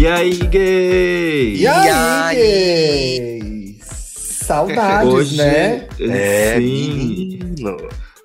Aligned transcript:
E 0.00 0.06
aí, 0.06 0.32
gay? 0.32 1.56
E 1.56 1.66
aí, 1.66 2.34
gay? 2.34 3.78
Saudades, 3.82 5.12
Hoje, 5.12 5.36
né? 5.36 5.86
É, 6.00 6.54
sim. 6.56 7.38
menino. 7.38 7.76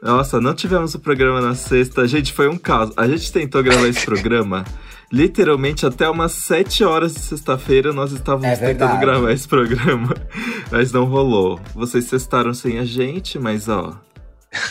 Nossa, 0.01 0.39
não 0.39 0.53
tivemos 0.53 0.95
o 0.95 0.99
programa 0.99 1.41
na 1.41 1.53
sexta. 1.53 2.07
Gente, 2.07 2.31
foi 2.31 2.47
um 2.47 2.57
caos. 2.57 2.93
A 2.95 3.05
gente 3.09 3.29
tentou 3.29 3.61
gravar 3.61 3.89
esse 3.89 4.05
programa. 4.05 4.63
Literalmente 5.11 5.85
até 5.85 6.09
umas 6.09 6.31
7 6.31 6.85
horas 6.85 7.13
de 7.13 7.19
sexta-feira 7.19 7.91
nós 7.91 8.13
estávamos 8.13 8.47
É 8.47 8.55
tentando 8.55 8.97
gravar 8.97 9.33
esse 9.33 9.45
programa, 9.45 10.15
mas 10.71 10.93
não 10.93 11.03
rolou. 11.03 11.59
Vocês 11.73 12.05
sextaram 12.05 12.53
sem 12.53 12.79
a 12.79 12.85
gente, 12.85 13.37
mas 13.37 13.67
ó. 13.67 13.99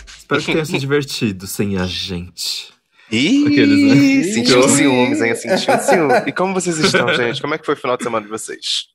Espero 0.06 0.40
que 0.40 0.52
tenham 0.52 0.64
se 0.64 0.78
divertido 0.80 1.46
sem 1.46 1.76
a 1.76 1.84
gente. 1.84 2.73
Ih, 3.10 3.46
Aqueles, 3.46 4.24
né? 4.26 4.32
sentiu 4.32 4.60
Ih. 4.60 4.68
ciúmes, 4.68 5.20
hein? 5.20 5.34
Sentiu 5.34 5.78
ciúmes. 5.78 6.22
E 6.26 6.32
como 6.32 6.54
vocês 6.54 6.78
estão, 6.78 7.12
gente? 7.14 7.40
Como 7.40 7.54
é 7.54 7.58
que 7.58 7.66
foi 7.66 7.74
o 7.74 7.78
final 7.78 7.96
de 7.96 8.02
semana 8.02 8.24
de 8.24 8.30
vocês? 8.30 8.86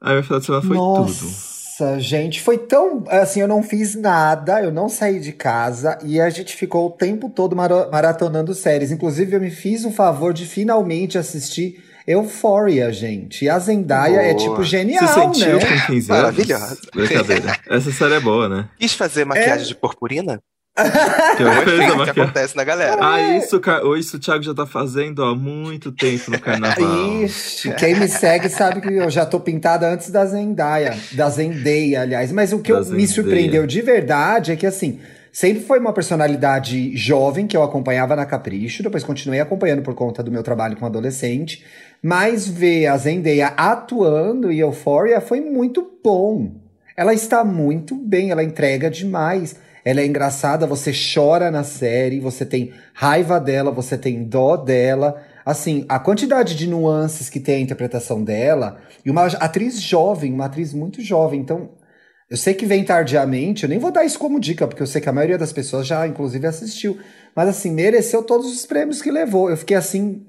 Aí 0.00 0.14
meu 0.14 0.22
final 0.22 0.40
de 0.40 0.46
semana 0.46 0.62
foi 0.62 0.76
tudo. 0.76 0.96
Nossa, 0.96 1.98
gente, 1.98 2.40
foi 2.42 2.58
tão. 2.58 3.02
Assim, 3.08 3.40
eu 3.40 3.48
não 3.48 3.62
fiz 3.62 3.94
nada, 3.94 4.62
eu 4.62 4.70
não 4.70 4.88
saí 4.88 5.18
de 5.18 5.32
casa 5.32 5.98
e 6.04 6.20
a 6.20 6.28
gente 6.30 6.54
ficou 6.54 6.86
o 6.86 6.90
tempo 6.90 7.28
todo 7.30 7.56
mara- 7.56 7.88
maratonando 7.90 8.54
séries. 8.54 8.90
Inclusive, 8.92 9.34
eu 9.34 9.40
me 9.40 9.50
fiz 9.50 9.84
o 9.84 9.90
favor 9.90 10.32
de 10.34 10.44
finalmente 10.46 11.16
assistir 11.18 11.82
Euphoria, 12.06 12.92
gente. 12.92 13.46
E 13.46 13.48
a 13.48 13.58
Zendaya 13.58 14.20
é 14.20 14.34
Boa. 14.34 14.48
tipo 14.50 14.62
genial, 14.62 15.06
Você 15.08 15.14
sentiu 15.20 15.56
né? 15.56 15.60
com 15.60 15.66
15 15.86 15.92
anos? 15.92 16.06
Maravilhosa. 16.08 16.78
Brincadeira. 16.94 17.58
Essa 17.70 17.90
série 17.90 18.14
é 18.14 18.20
boa, 18.20 18.46
né? 18.48 18.68
Quis 18.78 18.92
fazer 18.92 19.24
maquiagem 19.24 19.66
de 19.66 19.74
purpurina? 19.74 20.38
Que 20.76 20.82
É 20.82 21.34
que 21.36 21.42
maquiagem. 21.96 22.10
acontece 22.10 22.56
na 22.56 22.64
galera. 22.64 22.96
Ah, 23.00 23.36
isso, 23.38 23.60
Ca- 23.60 23.80
isso 23.96 24.16
o 24.16 24.20
Thiago 24.20 24.42
já 24.42 24.52
tá 24.52 24.66
fazendo 24.66 25.22
há 25.22 25.34
muito 25.34 25.92
tempo 25.92 26.32
no 26.32 26.40
carnaval. 26.40 27.22
Ixi, 27.22 27.72
quem 27.74 27.94
me 27.94 28.08
segue 28.08 28.48
sabe 28.48 28.80
que 28.80 28.92
eu 28.92 29.08
já 29.08 29.24
tô 29.24 29.38
pintada 29.38 29.88
antes 29.88 30.10
da 30.10 30.26
Zendaya, 30.26 30.96
da 31.12 31.28
Zendaya, 31.30 32.02
aliás. 32.02 32.32
Mas 32.32 32.52
o 32.52 32.58
que 32.58 32.72
eu- 32.72 32.84
me 32.86 33.06
surpreendeu 33.06 33.66
de 33.68 33.80
verdade 33.82 34.50
é 34.50 34.56
que, 34.56 34.66
assim, 34.66 34.98
sempre 35.32 35.62
foi 35.62 35.78
uma 35.78 35.92
personalidade 35.92 36.96
jovem 36.96 37.46
que 37.46 37.56
eu 37.56 37.62
acompanhava 37.62 38.16
na 38.16 38.26
Capricho, 38.26 38.82
depois 38.82 39.04
continuei 39.04 39.38
acompanhando 39.40 39.82
por 39.82 39.94
conta 39.94 40.24
do 40.24 40.30
meu 40.32 40.42
trabalho 40.42 40.76
com 40.76 40.84
adolescente, 40.86 41.64
mas 42.02 42.48
ver 42.48 42.86
a 42.88 42.96
Zendaya 42.96 43.52
atuando 43.56 44.50
em 44.50 44.58
Euphoria 44.58 45.20
foi 45.20 45.40
muito 45.40 45.88
bom. 46.02 46.52
Ela 46.96 47.14
está 47.14 47.44
muito 47.44 47.94
bem, 47.94 48.30
ela 48.32 48.42
entrega 48.42 48.90
demais. 48.90 49.56
Ela 49.84 50.00
é 50.00 50.06
engraçada, 50.06 50.66
você 50.66 50.92
chora 50.92 51.50
na 51.50 51.62
série, 51.62 52.18
você 52.18 52.46
tem 52.46 52.72
raiva 52.94 53.38
dela, 53.38 53.70
você 53.70 53.98
tem 53.98 54.24
dó 54.24 54.56
dela. 54.56 55.22
Assim, 55.44 55.84
a 55.88 55.98
quantidade 55.98 56.54
de 56.56 56.66
nuances 56.66 57.28
que 57.28 57.38
tem 57.38 57.56
a 57.56 57.60
interpretação 57.60 58.24
dela, 58.24 58.80
e 59.04 59.10
uma 59.10 59.26
atriz 59.26 59.80
jovem, 59.82 60.32
uma 60.32 60.46
atriz 60.46 60.72
muito 60.72 61.02
jovem. 61.02 61.40
Então, 61.40 61.72
eu 62.30 62.36
sei 62.38 62.54
que 62.54 62.64
vem 62.64 62.82
tardiamente, 62.82 63.64
eu 63.64 63.68
nem 63.68 63.78
vou 63.78 63.92
dar 63.92 64.04
isso 64.04 64.18
como 64.18 64.40
dica, 64.40 64.66
porque 64.66 64.82
eu 64.82 64.86
sei 64.86 65.02
que 65.02 65.08
a 65.08 65.12
maioria 65.12 65.36
das 65.36 65.52
pessoas 65.52 65.86
já, 65.86 66.06
inclusive, 66.06 66.46
assistiu. 66.46 66.98
Mas, 67.36 67.48
assim, 67.50 67.70
mereceu 67.70 68.22
todos 68.22 68.46
os 68.46 68.64
prêmios 68.64 69.02
que 69.02 69.10
levou. 69.10 69.50
Eu 69.50 69.56
fiquei, 69.58 69.76
assim, 69.76 70.24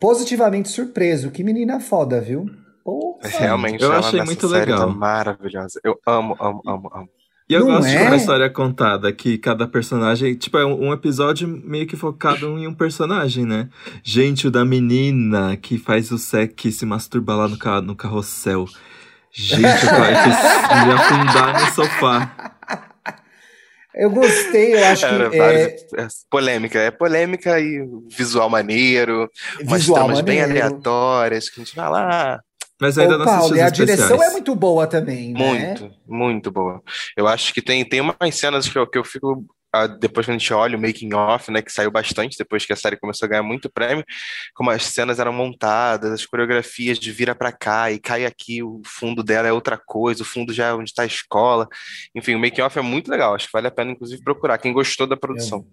positivamente 0.00 0.70
surpreso. 0.70 1.30
Que 1.30 1.44
menina 1.44 1.78
foda, 1.78 2.20
viu? 2.20 2.46
Porra. 2.82 3.28
Realmente, 3.28 3.82
Eu 3.82 3.90
ela 3.90 3.98
achei 3.98 4.18
nessa 4.18 4.24
muito 4.24 4.48
série 4.48 4.72
legal. 4.72 4.78
Tá 4.78 4.86
maravilhosa. 4.86 5.78
Eu 5.84 5.98
amo, 6.06 6.34
amo, 6.40 6.62
amo, 6.66 6.90
amo. 6.94 7.08
E 7.48 7.54
eu 7.54 7.60
Não 7.60 7.66
gosto 7.68 7.88
de 7.88 7.96
é? 7.96 8.02
uma 8.02 8.16
história 8.16 8.50
contada 8.50 9.10
que 9.10 9.38
cada 9.38 9.66
personagem, 9.66 10.34
tipo, 10.34 10.58
é 10.58 10.66
um 10.66 10.88
um 10.88 10.92
episódio 10.92 11.48
meio 11.48 11.86
que 11.86 11.96
focado 11.96 12.46
em 12.58 12.66
um 12.66 12.74
personagem, 12.74 13.46
né? 13.46 13.68
Gente, 14.02 14.46
o 14.46 14.50
da 14.50 14.64
menina 14.64 15.56
que 15.56 15.78
faz 15.78 16.10
o 16.10 16.18
sec 16.18 16.54
que 16.54 16.70
se 16.70 16.84
masturba 16.84 17.34
lá 17.34 17.48
no, 17.48 17.58
ca 17.58 17.80
no 17.80 17.96
carrossel. 17.96 18.66
Gente, 19.32 19.62
eu 19.62 19.90
quase 19.90 20.28
me 20.86 20.92
afundar 20.92 21.60
no 21.60 21.74
sofá. 21.74 22.54
Eu 23.94 24.10
gostei, 24.10 24.74
eu 24.74 24.84
acho 24.84 25.06
Era 25.06 25.30
que. 25.30 25.36
É, 25.36 25.76
é 25.96 26.08
polêmica. 26.30 26.78
É 26.78 26.90
polêmica 26.90 27.58
e 27.58 27.82
visual 28.08 28.48
maneiro. 28.48 29.28
Umas 29.62 29.80
visual 29.80 30.04
tramas 30.04 30.20
bem 30.20 30.40
maneiro. 30.40 30.66
aleatórias 30.66 31.48
que 31.48 31.60
a 31.60 31.64
gente 31.64 31.74
fala, 31.74 32.08
ah, 32.08 32.40
Mas 32.80 32.96
eu 32.96 33.02
ainda 33.04 33.16
Ô, 33.16 33.18
não 33.18 33.24
assisti 33.24 33.40
Paulo, 33.40 33.56
e 33.56 33.60
a 33.60 33.70
direção 33.70 34.04
especiais. 34.04 34.30
é 34.30 34.32
muito 34.32 34.54
boa 34.54 34.86
também, 34.86 35.32
né? 35.32 35.38
Muito, 35.38 35.90
muito 36.06 36.50
boa. 36.50 36.82
Eu 37.16 37.26
acho 37.26 37.52
que 37.52 37.60
tem, 37.60 37.84
tem 37.84 38.00
umas 38.00 38.16
cenas 38.32 38.68
que 38.68 38.78
eu, 38.78 38.86
que 38.86 38.98
eu 38.98 39.04
fico. 39.04 39.44
ah, 39.72 39.86
depois 39.86 40.24
que 40.24 40.30
a 40.30 40.38
gente 40.38 40.52
olha 40.54 40.78
o 40.78 40.80
making 40.80 41.12
off, 41.12 41.50
né, 41.50 41.60
que 41.60 41.70
saiu 41.72 41.90
bastante 41.90 42.38
depois 42.38 42.64
que 42.64 42.72
a 42.72 42.76
série 42.76 42.96
começou 42.96 43.26
a 43.26 43.28
ganhar 43.28 43.42
muito 43.42 43.68
prêmio, 43.68 44.04
como 44.54 44.70
as 44.70 44.84
cenas 44.84 45.18
eram 45.18 45.32
montadas, 45.32 46.10
as 46.12 46.24
coreografias 46.24 46.98
de 46.98 47.12
vira 47.12 47.34
pra 47.34 47.52
cá 47.52 47.90
e 47.90 47.98
cai 47.98 48.24
aqui, 48.24 48.62
o 48.62 48.80
fundo 48.86 49.22
dela 49.22 49.48
é 49.48 49.52
outra 49.52 49.76
coisa, 49.76 50.22
o 50.22 50.26
fundo 50.26 50.52
já 50.52 50.68
é 50.68 50.72
onde 50.72 50.94
tá 50.94 51.02
a 51.02 51.06
escola. 51.06 51.68
Enfim, 52.14 52.34
o 52.34 52.38
making 52.38 52.62
off 52.62 52.78
é 52.78 52.82
muito 52.82 53.10
legal, 53.10 53.34
acho 53.34 53.46
que 53.46 53.52
vale 53.52 53.66
a 53.66 53.70
pena 53.72 53.90
inclusive 53.90 54.22
procurar 54.22 54.56
quem 54.58 54.72
gostou 54.72 55.06
da 55.06 55.16
produção. 55.16 55.66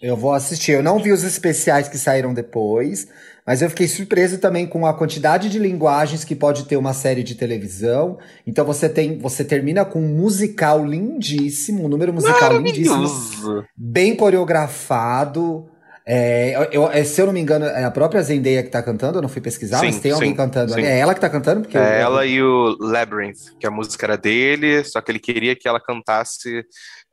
Eu 0.00 0.16
vou 0.16 0.32
assistir. 0.32 0.72
Eu 0.72 0.82
não 0.82 0.98
vi 0.98 1.12
os 1.12 1.24
especiais 1.24 1.86
que 1.88 1.98
saíram 1.98 2.32
depois, 2.32 3.06
mas 3.46 3.62
eu 3.62 3.68
fiquei 3.70 3.88
surpreso 3.88 4.38
também 4.38 4.66
com 4.66 4.86
a 4.86 4.94
quantidade 4.94 5.48
de 5.48 5.58
linguagens 5.58 6.24
que 6.24 6.34
pode 6.34 6.64
ter 6.64 6.76
uma 6.76 6.92
série 6.92 7.22
de 7.22 7.34
televisão. 7.34 8.18
Então 8.46 8.64
você 8.64 8.88
tem, 8.88 9.18
você 9.18 9.44
termina 9.44 9.84
com 9.84 10.00
um 10.00 10.08
musical 10.08 10.84
lindíssimo, 10.84 11.84
um 11.84 11.88
número 11.88 12.12
musical 12.12 12.56
lindíssimo, 12.58 13.64
bem 13.76 14.14
coreografado. 14.14 15.66
É, 16.12 16.56
eu- 16.72 16.90
eu- 16.90 17.04
se 17.04 17.20
eu 17.20 17.26
não 17.26 17.32
me 17.32 17.40
engano, 17.40 17.66
é 17.66 17.84
a 17.84 17.90
própria 17.90 18.20
Zendaya 18.22 18.62
que 18.64 18.70
tá 18.70 18.82
cantando, 18.82 19.18
eu 19.18 19.22
não 19.22 19.28
fui 19.28 19.40
pesquisar, 19.40 19.78
Sim, 19.80 19.86
mas 19.86 20.00
tem 20.00 20.10
alguém 20.10 20.30
sim, 20.30 20.34
cantando 20.36 20.72
ali. 20.72 20.82
sim. 20.82 20.88
É 20.88 20.98
ela 20.98 21.14
que 21.14 21.20
tá 21.20 21.28
cantando? 21.30 21.60
Porque 21.60 21.76
eu- 21.76 21.82
É 21.82 22.00
ela 22.00 22.26
e 22.26 22.42
o 22.42 22.76
Labyrinth, 22.80 23.54
que 23.60 23.66
a 23.66 23.70
música 23.70 24.06
era 24.06 24.16
dele, 24.16 24.82
só 24.82 25.00
que 25.00 25.12
ele 25.12 25.20
queria 25.20 25.54
que 25.54 25.68
ela 25.68 25.78
cantasse, 25.78 26.64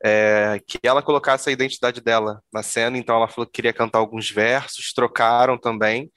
é, 0.04 0.60
que 0.66 0.78
ela 0.82 1.02
colocasse 1.02 1.48
a 1.48 1.52
identidade 1.52 2.00
dela 2.00 2.40
na 2.52 2.62
cena, 2.62 2.96
então 2.96 3.16
ela 3.16 3.28
falou 3.28 3.46
que 3.46 3.52
queria 3.52 3.72
cantar 3.72 3.98
alguns 3.98 4.30
versos, 4.30 4.92
trocaram 4.92 5.58
também, 5.58 6.10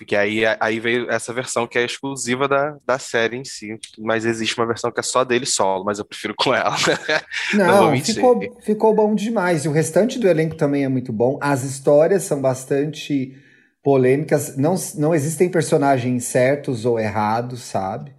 porque 0.00 0.16
aí, 0.16 0.44
aí 0.58 0.80
veio 0.80 1.10
essa 1.10 1.30
versão 1.30 1.66
que 1.66 1.78
é 1.78 1.84
exclusiva 1.84 2.48
da, 2.48 2.74
da 2.86 2.98
série 2.98 3.36
em 3.36 3.44
si, 3.44 3.78
mas 3.98 4.24
existe 4.24 4.58
uma 4.58 4.66
versão 4.66 4.90
que 4.90 4.98
é 4.98 5.02
só 5.02 5.24
dele 5.24 5.44
solo, 5.44 5.84
mas 5.84 5.98
eu 5.98 6.06
prefiro 6.06 6.34
com 6.34 6.54
ela. 6.54 6.74
Não 7.52 7.92
Não, 7.92 8.00
ficou, 8.00 8.40
ficou 8.62 8.94
bom 8.94 9.14
demais. 9.14 9.66
E 9.66 9.68
o 9.68 9.72
restante 9.72 10.18
do 10.18 10.26
elenco 10.26 10.56
também 10.56 10.84
é 10.84 10.88
muito 10.88 11.12
bom. 11.12 11.38
As 11.38 11.64
histórias 11.64 12.22
são 12.22 12.40
bastante 12.40 13.36
polêmicas. 13.82 14.56
Não, 14.56 14.74
não 14.96 15.14
existem 15.14 15.50
personagens 15.50 16.24
certos 16.24 16.86
ou 16.86 16.98
errados, 16.98 17.60
sabe? 17.60 18.10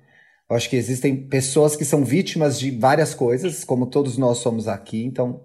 Eu 0.52 0.58
acho 0.58 0.70
que 0.70 0.76
existem 0.76 1.16
pessoas 1.16 1.78
que 1.78 1.86
são 1.86 2.04
vítimas 2.04 2.60
de 2.60 2.72
várias 2.72 3.14
coisas, 3.14 3.64
como 3.64 3.86
todos 3.86 4.18
nós 4.18 4.40
somos 4.40 4.68
aqui. 4.68 5.02
Então, 5.06 5.40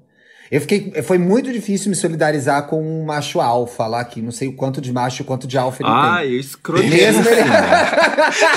eu 0.51 0.61
fiquei. 0.61 1.01
Foi 1.05 1.17
muito 1.17 1.53
difícil 1.53 1.91
me 1.91 1.95
solidarizar 1.95 2.67
com 2.67 2.83
um 2.83 3.05
macho 3.05 3.41
alfa 3.41 3.87
lá, 3.87 4.05
que 4.05 4.21
não 4.21 4.33
sei 4.33 4.49
o 4.49 4.53
quanto 4.55 4.81
de 4.81 4.93
macho 4.93 5.21
e 5.21 5.23
o 5.23 5.25
quanto 5.25 5.47
de 5.47 5.57
alfa 5.57 5.81
ele 5.83 5.89
tem. 5.91 5.97
Ai, 5.99 6.27
escrotíssimo. 6.29 6.97
Mesmo 6.97 7.23
ele- 7.29 7.43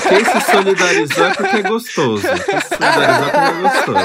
Quem 0.08 0.24
se 0.24 0.40
solidarizou 0.50 1.24
é 1.26 1.34
porque 1.34 1.56
é 1.56 1.62
gostoso. 1.62 2.22
Quem 2.22 2.60
se 2.60 2.68
solidarizou 2.68 3.26
é 3.26 3.30
porque 3.30 3.48
é 3.48 3.62
gostoso. 3.62 4.00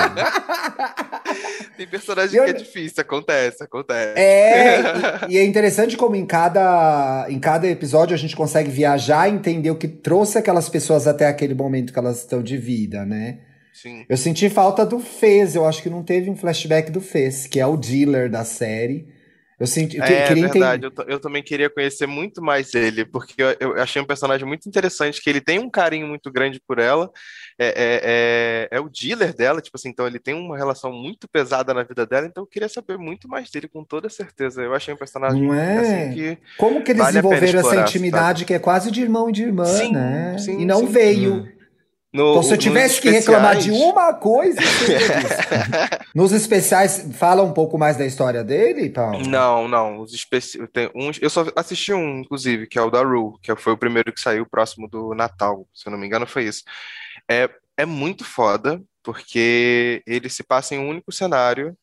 Tem 1.78 1.88
personagem 1.88 2.38
Eu- 2.38 2.46
que 2.46 2.50
é 2.52 2.54
difícil, 2.54 3.02
acontece, 3.02 3.64
acontece. 3.64 4.20
É, 4.20 4.80
e, 5.30 5.34
e 5.34 5.38
é 5.38 5.44
interessante 5.44 5.98
como 5.98 6.16
em 6.16 6.26
cada, 6.26 7.26
em 7.30 7.40
cada 7.40 7.68
episódio 7.68 8.14
a 8.14 8.18
gente 8.18 8.36
consegue 8.36 8.70
viajar 8.70 9.28
e 9.30 9.34
entender 9.34 9.72
o 9.72 9.76
que 9.78 9.88
trouxe 9.88 10.38
aquelas 10.38 10.70
pessoas 10.70 11.08
até 11.08 11.28
aquele 11.28 11.54
momento 11.54 11.92
que 11.94 12.00
elas 12.00 12.20
estão 12.20 12.42
de 12.42 12.58
vida, 12.58 13.06
né? 13.06 13.40
Sim. 13.74 14.06
Eu 14.08 14.16
senti 14.16 14.50
falta 14.50 14.86
do 14.86 15.00
Fez, 15.00 15.54
eu 15.56 15.66
acho 15.66 15.84
que 15.84 15.90
não 15.90 16.02
teve 16.04 16.30
um 16.30 16.36
flashback 16.36 16.90
do 16.92 17.02
Fez, 17.02 17.46
que 17.46 17.60
é 17.60 17.66
o 17.68 17.76
dealer 17.76 18.30
da 18.30 18.46
série. 18.46 19.14
Eu 19.60 19.68
senti, 19.68 19.98
eu 19.98 20.04
É 20.04 20.28
queria 20.28 20.48
verdade, 20.50 20.86
entender. 20.86 21.04
eu, 21.08 21.14
eu 21.16 21.20
também 21.20 21.42
queria 21.44 21.70
conhecer 21.70 22.06
muito 22.08 22.42
mais 22.42 22.74
ele, 22.74 23.06
porque 23.06 23.42
eu, 23.42 23.56
eu 23.60 23.82
achei 23.82 24.02
um 24.02 24.06
personagem 24.06 24.46
muito 24.48 24.68
interessante, 24.68 25.22
que 25.22 25.30
ele 25.30 25.40
tem 25.42 25.60
um 25.60 25.70
carinho 25.70 26.08
muito 26.08 26.30
grande 26.32 26.60
por 26.66 26.78
ela, 26.80 27.10
é, 27.58 27.68
é, 27.68 28.68
é, 28.72 28.78
é 28.78 28.80
o 28.80 28.90
dealer 28.90 29.34
dela, 29.34 29.62
tipo 29.62 29.78
assim, 29.78 29.90
então 29.90 30.06
ele 30.06 30.20
tem 30.20 30.34
uma 30.34 30.58
relação 30.58 30.92
muito 30.92 31.28
pesada 31.28 31.74
na 31.74 31.84
vida 31.84 32.06
dela, 32.06 32.28
então 32.28 32.44
eu 32.44 32.48
queria 32.48 32.68
saber 32.68 32.98
muito 32.98 33.28
mais 33.28 33.50
dele, 33.50 33.68
com 33.68 33.84
toda 33.84 34.10
certeza. 34.10 34.62
Eu 34.62 34.74
achei 34.74 34.94
um 34.94 34.98
personagem 34.98 35.42
Não 35.42 35.54
é? 35.54 35.78
assim 35.78 36.14
que. 36.14 36.38
Como 36.58 36.84
que 36.84 36.92
eles 36.92 37.02
vale 37.04 37.18
a 37.20 37.22
pena 37.22 37.36
desenvolveram 37.36 37.60
essa 37.60 37.68
explorar, 37.70 37.88
intimidade 37.90 38.46
que 38.46 38.54
é 38.54 38.60
quase 38.60 38.92
de 38.92 39.02
irmão 39.02 39.30
e 39.30 39.34
de 39.34 39.44
irmã, 39.44 39.66
Sim, 39.66 39.94
né? 39.94 40.38
sim, 40.38 40.60
e 40.60 40.66
não 40.66 40.80
sim. 40.80 40.88
veio. 40.88 41.56
No, 42.14 42.32
Então, 42.32 42.44
se 42.44 42.54
eu 42.54 42.58
tivesse 42.58 43.02
que 43.02 43.10
reclamar 43.10 43.58
de 43.58 43.72
especiais- 43.72 43.92
uma 43.92 44.14
coisa. 44.14 44.62
Nos 46.16 46.32
especiais, 46.32 47.10
fala 47.14 47.44
um 47.44 47.52
pouco 47.52 47.78
mais 47.78 47.98
da 47.98 48.06
história 48.06 48.42
dele, 48.42 48.90
Paulo? 48.90 49.28
Não, 49.28 49.68
não. 49.68 50.00
Os 50.00 50.14
especi... 50.14 50.66
tem 50.68 50.90
uns... 50.96 51.20
Eu 51.22 51.30
só 51.30 51.46
assisti 51.58 51.94
um, 51.94 52.20
inclusive, 52.20 52.68
que 52.68 52.80
é 52.80 52.82
o 52.82 52.90
da 52.90 53.04
Rue, 53.04 53.34
que 53.42 53.54
foi 53.58 53.74
o 53.74 53.78
primeiro 53.78 54.14
que 54.14 54.22
saiu 54.22 54.46
próximo 54.46 54.88
do 54.88 55.14
Natal, 55.14 55.68
se 55.74 55.88
eu 55.88 55.92
não 55.92 55.98
me 56.00 56.08
engano, 56.08 56.26
foi 56.26 56.46
isso. 56.46 56.64
É, 57.30 57.50
é 57.78 57.86
muito 57.86 58.24
foda, 58.24 58.82
porque 59.04 60.02
ele 60.06 60.30
se 60.30 60.44
passa 60.44 60.76
em 60.76 60.80
um 60.80 60.90
único 60.90 61.12
cenário 61.12 61.78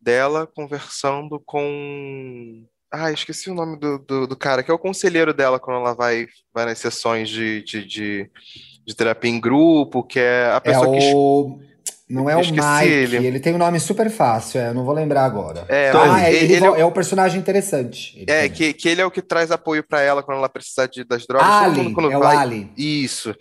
dela 0.00 0.46
conversando 0.46 1.40
com 1.44 2.64
Ah, 2.90 3.10
esqueci 3.12 3.50
o 3.50 3.54
nome 3.54 3.78
do, 3.78 3.98
do, 3.98 4.26
do 4.26 4.36
cara, 4.36 4.62
que 4.62 4.70
é 4.70 4.74
o 4.74 4.78
conselheiro 4.78 5.34
dela 5.34 5.58
quando 5.58 5.80
ela 5.80 5.94
vai, 5.94 6.26
vai 6.54 6.64
nas 6.64 6.78
sessões 6.78 7.28
de, 7.28 7.62
de, 7.62 7.84
de, 7.84 8.30
de 8.86 8.94
terapia 8.94 9.30
em 9.30 9.40
grupo, 9.40 10.02
que 10.02 10.18
é 10.20 10.46
a 10.46 10.56
É 10.56 10.60
pessoa 10.60 10.90
que. 10.90 11.12
o. 11.14 11.60
Não 12.08 12.28
é 12.30 12.36
o 12.36 12.40
Mike, 12.40 12.58
ele. 12.86 13.16
ele. 13.26 13.40
tem 13.40 13.54
um 13.54 13.58
nome 13.58 13.78
super 13.78 14.08
fácil, 14.10 14.60
é, 14.60 14.68
eu 14.68 14.74
não 14.74 14.84
vou 14.84 14.94
lembrar 14.94 15.24
agora. 15.24 15.66
É, 15.68 15.90
ah, 15.90 16.06
mas 16.06 16.24
é, 16.24 16.32
ele- 16.34 16.54
ele 16.54 16.64
é 16.64 16.70
o- 16.70 16.76
é 16.76 16.84
o 16.84 16.90
personagem 16.90 17.38
interessante. 17.38 18.24
É, 18.26 18.48
que, 18.48 18.72
que 18.72 18.88
ele 18.88 19.00
é 19.02 19.04
o 19.06 19.10
que 19.10 19.20
traz 19.20 19.50
apoio 19.50 19.82
pra 19.86 20.00
ela 20.00 20.22
quando 20.22 20.38
ela 20.38 20.48
precisar 20.48 20.86
de, 20.86 21.04
das 21.04 21.26
drogas. 21.26 21.46
Ali, 21.48 21.94
é 22.12 22.16
o 22.16 22.20
vai- 22.20 22.36
Ali. 22.36 22.72
Isso. 22.76 23.34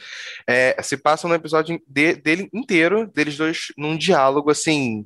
É, 0.45 0.75
se 0.83 0.97
passa 0.97 1.27
no 1.27 1.33
episódio 1.35 1.79
de- 1.87 2.15
dele 2.15 2.49
inteiro, 2.53 3.07
deles 3.13 3.37
dois 3.37 3.67
num 3.77 3.95
diálogo 3.97 4.51
assim, 4.51 5.05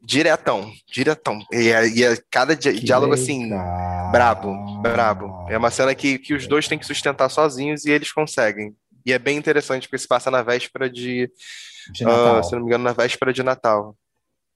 diretão, 0.00 0.70
diretão. 0.86 1.38
E, 1.52 1.68
é- 1.70 1.88
e 1.88 2.04
é 2.04 2.16
cada 2.30 2.54
di- 2.54 2.78
diálogo 2.80 3.14
assim, 3.14 3.44
legal. 3.44 4.12
brabo, 4.12 4.82
brabo. 4.82 5.46
É 5.48 5.56
uma 5.56 5.70
cena 5.70 5.94
que, 5.94 6.18
que 6.18 6.34
os 6.34 6.46
dois 6.46 6.68
têm 6.68 6.78
que 6.78 6.86
sustentar 6.86 7.28
sozinhos 7.28 7.84
e 7.86 7.90
eles 7.90 8.12
conseguem. 8.12 8.74
E 9.06 9.12
é 9.12 9.18
bem 9.18 9.36
interessante 9.36 9.88
porque 9.88 9.98
se 9.98 10.08
passa 10.08 10.30
na 10.30 10.42
véspera 10.42 10.88
de, 10.88 11.30
De 11.92 12.04
ah, 12.04 12.08
Natal. 12.08 12.44
se 12.44 12.52
não 12.52 12.60
me 12.60 12.66
engano, 12.66 12.84
na 12.84 12.92
véspera 12.92 13.32
de 13.32 13.42
Natal. 13.42 13.94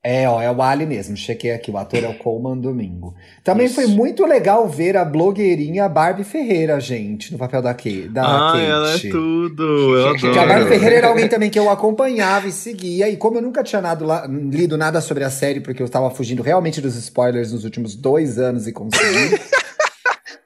É, 0.00 0.28
ó, 0.28 0.40
é 0.40 0.48
o 0.50 0.62
Ali 0.62 0.86
mesmo. 0.86 1.16
Chequei 1.16 1.50
aqui, 1.50 1.72
o 1.72 1.76
ator 1.76 2.04
é 2.04 2.08
o 2.08 2.14
Coleman 2.14 2.56
Domingo. 2.56 3.16
Também 3.42 3.66
Isso. 3.66 3.74
foi 3.74 3.86
muito 3.88 4.24
legal 4.24 4.68
ver 4.68 4.96
a 4.96 5.04
blogueirinha 5.04 5.88
Barbie 5.88 6.22
Ferreira, 6.22 6.78
gente, 6.78 7.32
no 7.32 7.38
papel 7.38 7.60
da, 7.60 7.74
Kate, 7.74 8.08
da 8.08 8.22
Ah, 8.22 8.52
Kate. 8.52 8.64
ela 8.64 8.92
é 8.94 8.98
tudo. 9.10 9.62
Eu 9.96 10.08
a 10.40 10.46
Barbie. 10.46 10.68
Ferreira 10.68 10.96
era 10.96 11.08
alguém 11.08 11.28
também 11.28 11.50
que 11.50 11.58
eu 11.58 11.68
acompanhava 11.68 12.46
e 12.46 12.52
seguia. 12.52 13.08
E 13.08 13.16
como 13.16 13.38
eu 13.38 13.42
nunca 13.42 13.62
tinha 13.64 13.82
nado 13.82 14.04
lá- 14.04 14.24
lido 14.28 14.78
nada 14.78 15.00
sobre 15.00 15.24
a 15.24 15.30
série, 15.30 15.58
porque 15.60 15.82
eu 15.82 15.86
estava 15.86 16.08
fugindo 16.12 16.44
realmente 16.44 16.80
dos 16.80 16.94
spoilers 16.94 17.52
nos 17.52 17.64
últimos 17.64 17.96
dois 17.96 18.38
anos 18.38 18.68
e 18.68 18.72
consegui. 18.72 19.36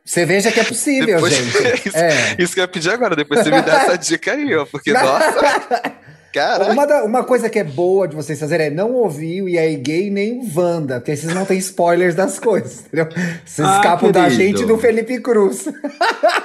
Você 0.04 0.26
veja 0.26 0.50
que 0.50 0.60
é 0.60 0.64
possível, 0.64 1.14
Depois- 1.14 1.32
gente. 1.34 1.56
Isso- 1.88 1.96
É. 1.96 2.36
Isso 2.38 2.54
que 2.54 2.60
eu 2.60 2.64
ia 2.64 2.68
pedir 2.68 2.90
agora, 2.90 3.14
depois 3.14 3.40
você 3.40 3.50
me 3.50 3.62
dá 3.62 3.82
essa 3.82 3.96
dica 3.96 4.32
aí, 4.32 4.54
ó, 4.54 4.66
porque, 4.66 4.92
nossa, 4.94 5.92
caraca. 6.32 6.72
Uma, 6.72 6.86
da- 6.86 7.04
uma 7.04 7.24
coisa 7.24 7.48
que 7.50 7.58
é 7.58 7.64
boa 7.64 8.08
de 8.08 8.16
vocês 8.16 8.38
fazerem 8.40 8.66
é 8.66 8.70
não 8.70 8.92
ouvir 8.92 9.42
o 9.42 9.48
E 9.48 9.58
aí 9.58 9.76
Gay 9.76 10.10
nem 10.10 10.38
o 10.40 10.58
Wanda, 10.58 11.00
porque 11.00 11.14
vocês 11.16 11.34
não 11.34 11.44
têm 11.44 11.58
spoilers 11.58 12.14
das 12.14 12.38
coisas, 12.38 12.86
entendeu? 12.86 13.08
Vocês 13.44 13.66
Ah, 13.68 13.76
escapam 13.76 14.10
da 14.10 14.24
querido. 14.24 14.42
gente 14.42 14.62
e 14.62 14.66
do 14.66 14.78
Felipe 14.78 15.20
Cruz. 15.20 15.68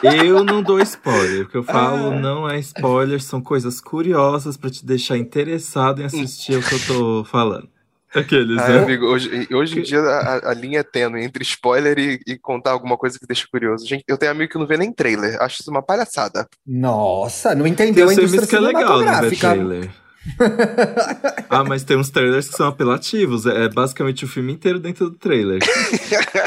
Eu 0.03 0.43
não 0.43 0.61
dou 0.61 0.79
spoiler. 0.81 1.45
O 1.45 1.49
que 1.49 1.57
eu 1.57 1.63
falo 1.63 2.11
Ah. 2.11 2.19
não 2.19 2.49
é 2.49 2.59
spoiler, 2.59 3.21
são 3.21 3.41
coisas 3.41 3.79
curiosas 3.81 4.57
pra 4.57 4.69
te 4.69 4.85
deixar 4.85 5.17
interessado 5.17 6.01
em 6.01 6.05
assistir 6.05 6.55
o 6.57 6.61
que 6.61 6.75
eu 6.75 6.79
tô 6.87 7.23
falando. 7.25 7.67
Aqueles, 8.15 8.57
Ai, 8.57 8.73
né? 8.73 8.83
amigo, 8.83 9.05
hoje, 9.05 9.47
hoje 9.51 9.79
em 9.79 9.83
dia 9.83 9.99
a, 9.99 10.51
a 10.51 10.53
linha 10.53 10.79
é 10.79 10.83
tênue 10.83 11.23
entre 11.23 11.43
spoiler 11.43 11.99
e, 11.99 12.19
e 12.25 12.37
contar 12.37 12.71
alguma 12.71 12.97
coisa 12.97 13.19
que 13.19 13.27
deixa 13.27 13.45
curioso. 13.51 13.85
Gente, 13.85 14.05
eu 14.07 14.17
tenho 14.17 14.31
amigo 14.31 14.51
que 14.51 14.57
não 14.57 14.65
vê 14.65 14.77
nem 14.77 14.93
trailer. 14.93 15.37
Acho 15.41 15.61
isso 15.61 15.69
uma 15.69 15.83
palhaçada. 15.83 16.47
Nossa, 16.65 17.53
não 17.53 17.67
entendeu 17.67 18.05
a 18.05 18.07
Tem 18.07 18.17
indústria 18.17 18.45
filmes 18.45 18.49
que 18.49 18.55
é 18.55 18.59
legal 18.59 19.01
não 19.01 19.21
ver 19.21 19.37
trailer. 19.37 19.91
ah, 21.49 21.63
mas 21.63 21.83
tem 21.83 21.97
uns 21.97 22.09
trailers 22.09 22.49
que 22.49 22.55
são 22.55 22.67
apelativos. 22.67 23.45
É 23.45 23.69
basicamente 23.69 24.25
o 24.25 24.27
filme 24.27 24.53
inteiro 24.53 24.79
dentro 24.79 25.09
do 25.09 25.17
trailer. 25.17 25.59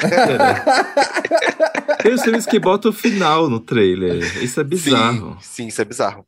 É. 0.03 0.55
Tem 2.03 2.15
os 2.15 2.23
filmes 2.23 2.47
que 2.47 2.59
botam 2.59 2.91
o 2.91 2.95
final 2.95 3.51
no 3.51 3.61
trailer. 3.61 4.23
Isso 4.43 4.59
é 4.61 4.65
bizarro. 4.65 5.37
Sim, 5.41 5.65
sim, 5.65 5.67
isso 5.67 5.83
é 5.83 5.85
bizarro. 5.85 6.25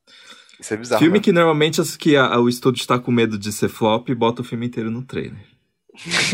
Isso 0.62 0.72
é 0.72 0.76
bizarro. 0.76 1.00
Filme 1.02 1.18
né? 1.18 1.22
que 1.24 1.32
normalmente 1.32 1.80
as 1.80 1.96
que 1.96 2.16
a- 2.16 2.38
o 2.38 2.48
estúdio 2.48 2.80
está 2.80 2.98
com 2.98 3.10
medo 3.10 3.36
de 3.38 3.52
ser 3.52 3.68
flop, 3.68 4.08
bota 4.14 4.40
o 4.42 4.44
filme 4.44 4.66
inteiro 4.66 4.90
no 4.90 5.02
trailer. 5.02 5.36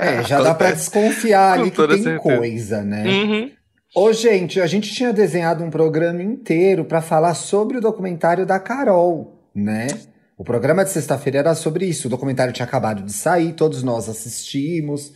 É, 0.00 0.22
já 0.24 0.40
dá 0.42 0.54
pra 0.54 0.72
desconfiar 0.72 1.58
ali 1.60 1.70
que 1.70 1.76
tem 1.76 2.02
certeza. 2.02 2.18
coisa, 2.18 2.82
né? 2.82 3.04
Uhum. 3.06 3.50
Ô, 3.94 4.12
gente, 4.12 4.60
a 4.60 4.66
gente 4.66 4.92
tinha 4.94 5.12
desenhado 5.12 5.64
um 5.64 5.70
programa 5.70 6.22
inteiro 6.22 6.84
pra 6.84 7.00
falar 7.02 7.34
sobre 7.34 7.76
o 7.78 7.80
documentário 7.80 8.46
da 8.46 8.58
Carol, 8.58 9.48
né? 9.54 9.88
O 10.38 10.44
programa 10.44 10.84
de 10.84 10.90
sexta-feira 10.90 11.38
era 11.40 11.54
sobre 11.54 11.86
isso. 11.86 12.06
O 12.06 12.10
documentário 12.10 12.52
tinha 12.52 12.64
acabado 12.66 13.02
de 13.02 13.12
sair, 13.12 13.52
todos 13.52 13.82
nós 13.82 14.08
assistimos. 14.08 15.12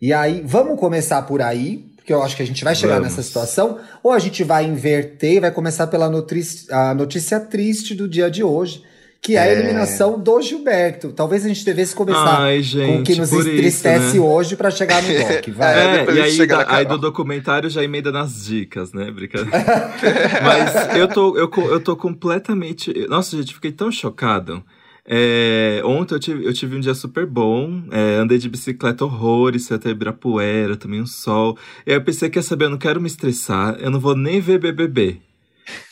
E 0.00 0.12
aí, 0.12 0.42
vamos 0.44 0.78
começar 0.78 1.22
por 1.22 1.42
aí, 1.42 1.84
porque 2.04 2.12
eu 2.12 2.22
acho 2.22 2.36
que 2.36 2.42
a 2.42 2.46
gente 2.46 2.62
vai 2.62 2.74
chegar 2.74 2.96
Vamos. 2.96 3.08
nessa 3.08 3.22
situação, 3.22 3.78
ou 4.02 4.12
a 4.12 4.18
gente 4.18 4.44
vai 4.44 4.66
inverter 4.66 5.32
e 5.36 5.40
vai 5.40 5.50
começar 5.50 5.86
pela 5.86 6.10
notri- 6.10 6.44
a 6.70 6.92
notícia 6.94 7.40
triste 7.40 7.94
do 7.94 8.06
dia 8.06 8.30
de 8.30 8.44
hoje, 8.44 8.82
que 9.22 9.36
é 9.36 9.38
a 9.40 9.46
É. 9.46 9.52
eliminação 9.52 10.18
do 10.20 10.38
Gilberto. 10.42 11.12
Talvez 11.14 11.46
a 11.46 11.48
gente 11.48 11.64
devesse 11.64 11.94
começar 11.94 12.42
Ai, 12.42 12.56
com 12.56 12.60
o 12.60 12.62
gente, 12.62 13.06
que 13.14 13.18
nos 13.18 13.32
entristece 13.32 14.04
isso, 14.08 14.16
né? 14.16 14.20
hoje 14.20 14.54
pra 14.54 14.70
chegar 14.70 15.02
no 15.02 15.08
doc. 15.18 15.48
Vai. 15.56 15.74
É, 15.78 15.96
É, 16.00 16.02
e 16.10 16.30
gente 16.30 16.42
aí, 16.42 16.46
da- 16.46 16.66
aí 16.76 16.84
do 16.84 16.98
documentário 16.98 17.70
já 17.70 17.82
emenda 17.82 18.12
nas 18.12 18.44
dicas, 18.44 18.92
né? 18.92 19.10
Brincadeira. 19.10 19.50
Mas 20.44 20.96
eu 20.98 21.08
tô, 21.08 21.38
eu, 21.38 21.50
eu 21.70 21.80
tô 21.80 21.96
completamente. 21.96 22.92
Nossa, 23.08 23.34
gente, 23.34 23.54
fiquei 23.54 23.72
tão 23.72 23.90
chocado. 23.90 24.62
É, 25.06 25.82
ontem 25.84 26.14
eu 26.14 26.20
tive, 26.20 26.44
eu 26.46 26.52
tive 26.54 26.76
um 26.76 26.80
dia 26.80 26.94
super 26.94 27.26
bom. 27.26 27.82
é, 27.90 28.16
andei 28.16 28.38
de 28.38 28.48
bicicleta 28.48 29.04
horrores, 29.04 29.70
até 29.70 29.90
Ibirapuera, 29.90 30.76
também 30.76 31.00
um 31.02 31.06
sol. 31.06 31.58
E 31.86 31.90
aí 31.90 31.96
eu 31.96 32.02
pensei, 32.04 32.30
quer 32.30 32.42
saber, 32.42 32.66
eu 32.66 32.70
não 32.70 32.78
quero 32.78 33.00
me 33.00 33.06
estressar, 33.06 33.76
eu 33.80 33.90
não 33.90 34.00
vou 34.00 34.16
nem 34.16 34.40
ver 34.40 34.58
BBB. 34.58 35.18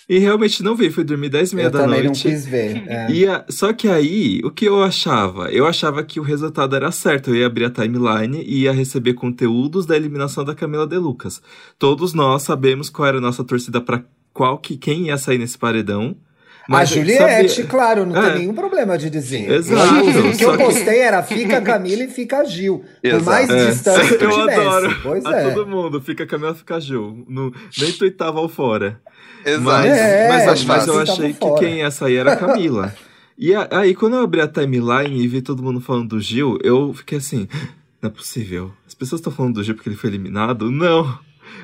E 0.09 0.19
realmente 0.19 0.62
não 0.62 0.75
vi, 0.75 0.91
fui 0.91 1.05
dormir 1.05 1.31
10 1.31 1.53
e 1.53 1.56
meia 1.56 1.67
Eu 1.67 1.70
da 1.70 1.79
também 1.85 2.03
noite. 2.05 2.25
não 2.26 2.32
quis 2.35 2.44
ver. 2.47 2.85
é. 2.87 3.11
E 3.11 3.26
a- 3.26 3.44
só 3.49 3.73
que 3.73 3.88
aí, 3.88 4.41
o 4.44 4.50
que 4.50 4.67
eu 4.67 4.82
achava? 4.82 5.50
Eu 5.50 5.67
achava 5.67 6.03
que 6.03 6.20
o 6.20 6.23
resultado 6.23 6.76
era 6.76 6.91
certo. 6.93 7.31
Eu 7.31 7.37
ia 7.37 7.47
abrir 7.47 7.64
a 7.67 7.70
timeline 7.70 8.43
e 8.43 8.62
ia 8.62 8.73
receber 8.73 9.14
conteúdos 9.14 9.87
da 9.87 9.97
eliminação 9.97 10.44
da 10.44 10.55
Camila 10.55 10.87
De 10.87 10.99
Lucas. 10.99 11.41
Todos 11.79 12.12
nós 12.12 12.43
sabemos 12.43 12.91
qual 12.91 13.09
era 13.09 13.19
a 13.19 13.20
nossa 13.23 13.43
torcida 13.44 13.81
para 13.81 14.05
qual 14.35 14.59
que 14.59 14.76
quem 14.76 15.06
ia 15.06 15.17
sair 15.17 15.38
nesse 15.38 15.56
paredão. 15.56 16.17
A 16.62 16.64
Mas 16.69 16.88
Juliette, 16.91 17.49
sabia- 17.50 17.67
claro, 17.70 18.06
não 18.06 18.17
É. 18.17 18.31
tem 18.31 18.38
nenhum 18.41 18.55
problema 18.55 18.97
de 18.97 19.11
dizer. 19.11 19.50
Exato, 19.50 20.05
o 20.29 20.37
que 20.37 20.44
eu 20.44 20.56
postei 20.56 21.00
era 21.00 21.23
fica 21.23 21.59
a 21.59 21.61
Camila 21.61 22.05
e 22.05 22.09
fica 22.09 22.38
a 22.38 22.44
Gil. 22.44 22.85
Por 23.00 23.09
Exato. 23.09 23.25
mais 23.25 23.50
É. 23.50 23.67
distante 23.70 24.17
que 24.19 24.25
eu 24.25 24.31
tivesse. 24.31 24.61
adoro. 24.61 24.97
Pois 25.03 25.25
a 25.26 25.37
é. 25.41 25.50
todo 25.50 25.67
mundo, 25.67 26.00
fica 26.00 26.26
Camila, 26.26 26.55
fica 26.55 26.81
Gil. 26.81 27.25
No, 27.29 27.53
nem 27.79 27.93
tuitava 27.93 28.38
ao 28.38 28.49
fora. 28.49 29.00
Exato. 29.44 29.62
Mas, 29.62 29.87
É, 29.87 30.29
mas, 30.29 30.44
mais 30.47 30.64
mas 30.64 30.87
eu 30.87 31.00
achei 31.00 31.32
que 31.32 31.38
fora. 31.41 31.61
quem 31.61 31.79
ia 31.79 31.91
sair 31.91 32.17
era 32.19 32.32
a 32.35 32.37
Camila. 32.37 32.94
e 33.37 33.53
a- 33.55 33.69
aí, 33.73 33.94
quando 33.94 34.14
eu 34.17 34.23
abri 34.23 34.41
a 34.41 34.47
timeline 34.47 35.20
e 35.20 35.26
vi 35.26 35.43
todo 35.43 35.62
mundo 35.62 35.81
falando 35.81 36.11
do 36.11 36.20
Gil, 36.20 36.59
eu 36.62 36.93
fiquei 36.94 37.19
assim: 37.19 37.49
não 38.00 38.09
é 38.09 38.12
possível. 38.12 38.70
As 38.87 38.94
pessoas 38.94 39.19
estão 39.20 39.32
falando 39.32 39.55
do 39.55 39.64
Gil 39.64 39.75
porque 39.75 39.88
ele 39.88 39.97
foi 39.97 40.11
eliminado? 40.11 40.71
Não. 40.71 41.19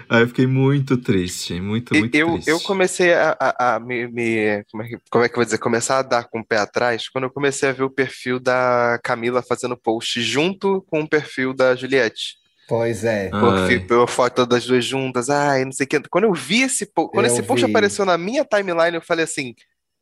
Aí 0.09 0.23
eu 0.23 0.29
fiquei 0.29 0.47
muito 0.47 0.97
triste, 0.97 1.61
muito, 1.61 1.95
muito 1.95 2.15
eu, 2.15 2.33
triste. 2.33 2.49
eu 2.49 2.61
comecei 2.61 3.13
a, 3.13 3.37
a- 3.39 3.75
a 3.77 3.81
me, 3.81 4.07
me- 4.09 4.65
como, 4.71 4.83
é 4.83 4.89
que, 4.89 4.99
como 5.11 5.25
é 5.25 5.29
que 5.29 5.35
eu 5.35 5.37
vou 5.37 5.45
dizer? 5.45 5.59
Começar 5.59 5.99
a 5.99 6.03
dar 6.03 6.25
com 6.25 6.41
o 6.41 6.45
pé 6.45 6.57
atrás 6.59 7.09
quando 7.09 7.25
eu 7.25 7.31
comecei 7.31 7.69
a 7.69 7.73
ver 7.73 7.83
o 7.83 7.91
perfil 7.91 8.41
da 8.41 8.99
Camila 9.05 9.43
fazendo 9.43 9.77
post 9.77 10.21
junto 10.23 10.83
com 10.91 11.01
o 11.01 11.09
perfil 11.09 11.53
da 11.53 11.75
Juliette. 11.77 12.37
Pois 12.69 13.03
é. 13.05 13.31
Perfil, 13.31 14.07
foto 14.07 14.45
das 14.47 14.67
duas 14.67 14.85
juntas, 14.85 15.31
ai, 15.31 15.65
não 15.65 15.73
sei 15.73 15.85
o 15.85 15.89
que. 15.89 16.01
Quando 16.11 16.25
eu 16.25 16.35
vi 16.35 16.63
esse 16.63 16.85
post, 16.87 17.13
quando 17.13 17.27
Eu 17.27 17.33
esse 17.33 17.43
post 17.43 17.65
vi. 17.65 17.71
apareceu 17.71 18.05
na 18.05 18.19
minha 18.19 18.45
timeline, 18.45 18.95
eu 18.97 19.03
falei 19.03 19.25
assim: 19.25 19.55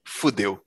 fudeu. 0.04 0.60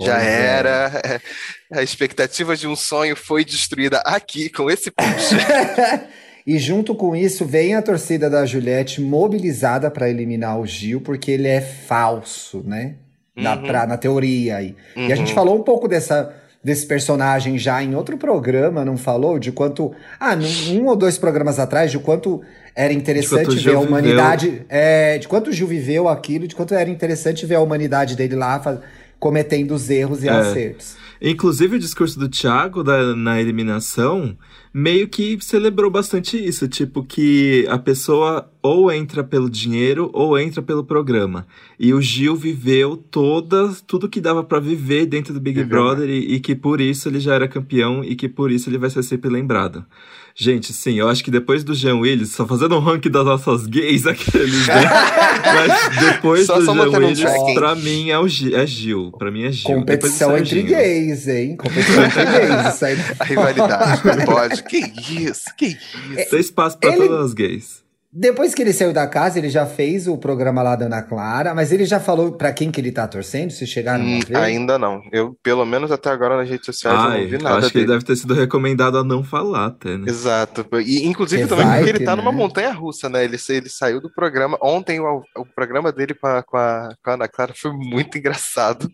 Já 0.00 0.14
Pois 0.16 0.26
é. 0.26 0.46
era. 0.46 0.90
A 1.74 1.82
expectativa 1.82 2.56
de 2.56 2.66
um 2.66 2.74
sonho 2.74 3.14
foi 3.14 3.44
destruída 3.44 3.98
aqui 4.06 4.48
com 4.48 4.70
esse 4.70 4.90
post. 4.90 5.34
E 6.46 6.58
junto 6.58 6.94
com 6.94 7.14
isso 7.14 7.44
vem 7.44 7.74
a 7.74 7.82
torcida 7.82 8.28
da 8.30 8.44
Juliette 8.46 9.00
mobilizada 9.00 9.90
para 9.90 10.08
eliminar 10.08 10.58
o 10.58 10.66
Gil, 10.66 11.00
porque 11.00 11.30
ele 11.30 11.48
é 11.48 11.60
falso, 11.60 12.62
né? 12.66 12.94
Na, 13.36 13.54
Uhum. 13.56 13.62
pra- 13.62 13.86
na 13.86 13.96
teoria 13.96 14.56
aí. 14.56 14.74
E 14.96 15.12
a 15.12 15.16
gente 15.16 15.28
Uhum. 15.30 15.34
falou 15.34 15.56
um 15.58 15.62
pouco 15.62 15.86
dessa, 15.88 16.34
desse 16.62 16.86
personagem 16.86 17.56
já 17.58 17.82
em 17.82 17.94
outro 17.94 18.18
programa, 18.18 18.84
não 18.84 18.96
falou? 18.96 19.38
De 19.38 19.52
quanto. 19.52 19.92
Ah, 20.18 20.34
num, 20.36 20.80
um 20.82 20.86
ou 20.86 20.96
dois 20.96 21.16
programas 21.16 21.58
atrás, 21.58 21.90
de 21.90 21.98
quanto 21.98 22.42
era 22.74 22.92
interessante 22.92 23.56
ver 23.56 23.76
a 23.76 23.80
humanidade. 23.80 24.62
É, 24.68 25.18
de 25.18 25.26
quanto 25.28 25.48
o 25.48 25.52
Gil 25.52 25.66
viveu 25.66 26.08
aquilo, 26.08 26.46
de 26.46 26.54
quanto 26.54 26.74
era 26.74 26.88
interessante 26.90 27.46
ver 27.46 27.54
a 27.56 27.60
humanidade 27.60 28.16
dele 28.16 28.34
lá 28.34 28.58
fa- 28.60 28.80
cometendo 29.18 29.72
os 29.74 29.88
erros 29.90 30.22
e 30.24 30.28
É. 30.28 30.32
acertos. 30.32 30.96
Inclusive, 31.20 31.76
o 31.76 31.78
discurso 31.78 32.18
do 32.18 32.28
Thiago 32.28 32.82
da- 32.82 33.14
na 33.14 33.38
eliminação 33.40 34.36
meio 34.72 35.08
que 35.08 35.38
celebrou 35.40 35.90
bastante 35.90 36.36
isso. 36.36 36.68
Tipo, 36.68 37.04
que 37.04 37.66
a 37.68 37.78
pessoa 37.78 38.50
ou 38.62 38.90
entra 38.92 39.24
pelo 39.24 39.48
dinheiro 39.50 40.10
ou 40.12 40.38
entra 40.38 40.62
pelo 40.62 40.84
programa. 40.84 41.46
E 41.78 41.92
o 41.92 42.00
Gil 42.00 42.36
viveu 42.36 42.96
todas, 42.96 43.80
tudo 43.80 44.08
que 44.08 44.20
dava 44.20 44.44
pra 44.44 44.60
viver 44.60 45.06
dentro 45.06 45.32
do 45.32 45.40
Big 45.40 45.58
né? 45.60 45.64
Brother 45.64 46.08
e, 46.08 46.34
e 46.34 46.40
que 46.40 46.54
por 46.54 46.80
isso 46.80 47.08
ele 47.08 47.20
já 47.20 47.34
era 47.34 47.48
campeão 47.48 48.04
e 48.04 48.14
que 48.14 48.28
por 48.28 48.50
isso 48.50 48.68
ele 48.68 48.78
vai 48.78 48.90
ser 48.90 49.02
sempre 49.02 49.30
lembrado. 49.30 49.84
Gente, 50.34 50.72
sim, 50.72 50.94
eu 50.98 51.08
acho 51.08 51.22
que 51.22 51.30
depois 51.30 51.62
do 51.64 51.74
Jean 51.74 51.96
Willis, 51.96 52.32
só 52.32 52.46
fazendo 52.46 52.76
um 52.76 52.80
ranking 52.80 53.10
das 53.10 53.24
nossas 53.24 53.66
gays 53.66 54.06
aqueles, 54.06 54.64
né? 54.68 54.74
Mas 55.44 55.98
depois 55.98 56.46
Só- 56.46 56.58
do 56.58 56.64
só 56.64 56.72
Jean 56.74 56.88
um 56.88 56.96
Willis, 56.98 57.20
tracking. 57.20 57.54
pra 57.54 57.74
mim 57.74 58.10
é, 58.10 58.18
o 58.18 58.26
Gil, 58.28 58.56
é 58.56 58.66
Gil. 58.66 59.12
Pra 59.18 59.30
mim 59.30 59.44
é 59.44 59.52
Gil. 59.52 59.64
Competição 59.74 60.36
entre 60.38 60.62
gays, 60.62 61.28
hein? 61.28 61.56
Competição 61.56 62.04
entre 62.04 62.24
gays. 62.24 62.74
Isso 62.74 62.84
aí. 62.84 62.96
A 63.18 63.24
rivalidade 63.24 64.02
pode. 64.24 64.62
Que 64.64 64.78
isso, 65.24 65.44
que 65.56 65.66
isso. 65.66 66.30
Tem 66.30 66.40
espaço 66.40 66.78
pra 66.78 66.90
Ele- 66.90 67.06
todas 67.08 67.26
as 67.26 67.34
gays. 67.34 67.79
Depois 68.12 68.52
que 68.54 68.60
ele 68.62 68.72
saiu 68.72 68.92
da 68.92 69.06
casa, 69.06 69.38
ele 69.38 69.48
já 69.48 69.64
fez 69.64 70.08
o 70.08 70.18
programa 70.18 70.62
lá 70.62 70.74
da 70.74 70.86
Ana 70.86 71.00
Clara, 71.00 71.54
mas 71.54 71.70
ele 71.70 71.84
já 71.84 72.00
falou 72.00 72.32
pra 72.32 72.52
quem 72.52 72.68
que 72.68 72.80
ele 72.80 72.90
tá 72.90 73.06
torcendo? 73.06 73.52
Se 73.52 73.64
chegaram 73.68 74.02
Hum, 74.04 74.18
a 74.34 74.38
ainda 74.40 74.76
não. 74.76 75.00
Eu, 75.12 75.36
pelo 75.42 75.64
menos 75.64 75.92
até 75.92 76.10
agora 76.10 76.36
nas 76.36 76.48
redes 76.48 76.66
sociais, 76.66 76.98
eu 76.98 77.08
não 77.08 77.28
vi 77.28 77.34
eu 77.34 77.40
nada 77.40 77.58
acho 77.58 77.70
que 77.70 77.78
ele 77.78 77.86
deve 77.86 78.04
ter 78.04 78.16
sido 78.16 78.34
recomendado 78.34 78.98
a 78.98 79.04
não 79.04 79.22
falar 79.22 79.66
até, 79.66 79.96
né? 79.96 80.06
Exato. 80.08 80.66
E, 80.84 81.06
inclusive, 81.06 81.42
Que 81.44 81.48
também 81.48 81.66
porque 81.66 81.88
ele 81.88 82.04
tá 82.04 82.16
numa 82.16 82.32
né? 82.32 82.36
montanha 82.36 82.72
russa, 82.72 83.08
né? 83.08 83.22
Ele, 83.24 83.36
ele 83.48 83.68
saiu 83.68 84.00
do 84.00 84.12
programa. 84.12 84.58
Ontem, 84.60 84.98
o, 84.98 85.22
o 85.36 85.46
programa 85.46 85.92
dele 85.92 86.12
com 86.14 86.26
a, 86.26 86.42
com, 86.42 86.56
a, 86.56 86.88
com 87.04 87.10
a 87.10 87.14
Ana 87.14 87.28
Clara 87.28 87.52
foi 87.56 87.70
muito 87.72 88.18
engraçado. 88.18 88.90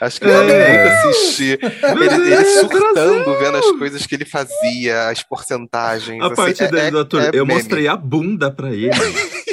Acho 0.00 0.20
que 0.20 0.26
vale 0.28 0.52
É. 0.52 0.68
muito 0.68 1.08
assistir. 1.08 1.58
Ele, 1.62 2.32
ele 2.32 2.44
surtando, 2.44 3.38
vendo 3.40 3.56
as 3.56 3.72
coisas 3.72 4.06
que 4.06 4.14
ele 4.14 4.24
fazia, 4.24 5.08
as 5.08 5.20
porcentagens. 5.24 6.22
A 6.22 6.26
assim, 6.26 6.36
parte 6.36 6.62
é- 6.62 6.68
dele 6.68 6.86
é- 6.86 6.90
do 6.92 6.98
ator, 7.00 7.22
é 7.22 7.30
eu 7.32 7.44
meme. 7.44 7.58
mostrei 7.58 7.88
a 7.88 7.96
bunda 7.96 8.51
pra 8.52 8.72
ele. 8.72 8.90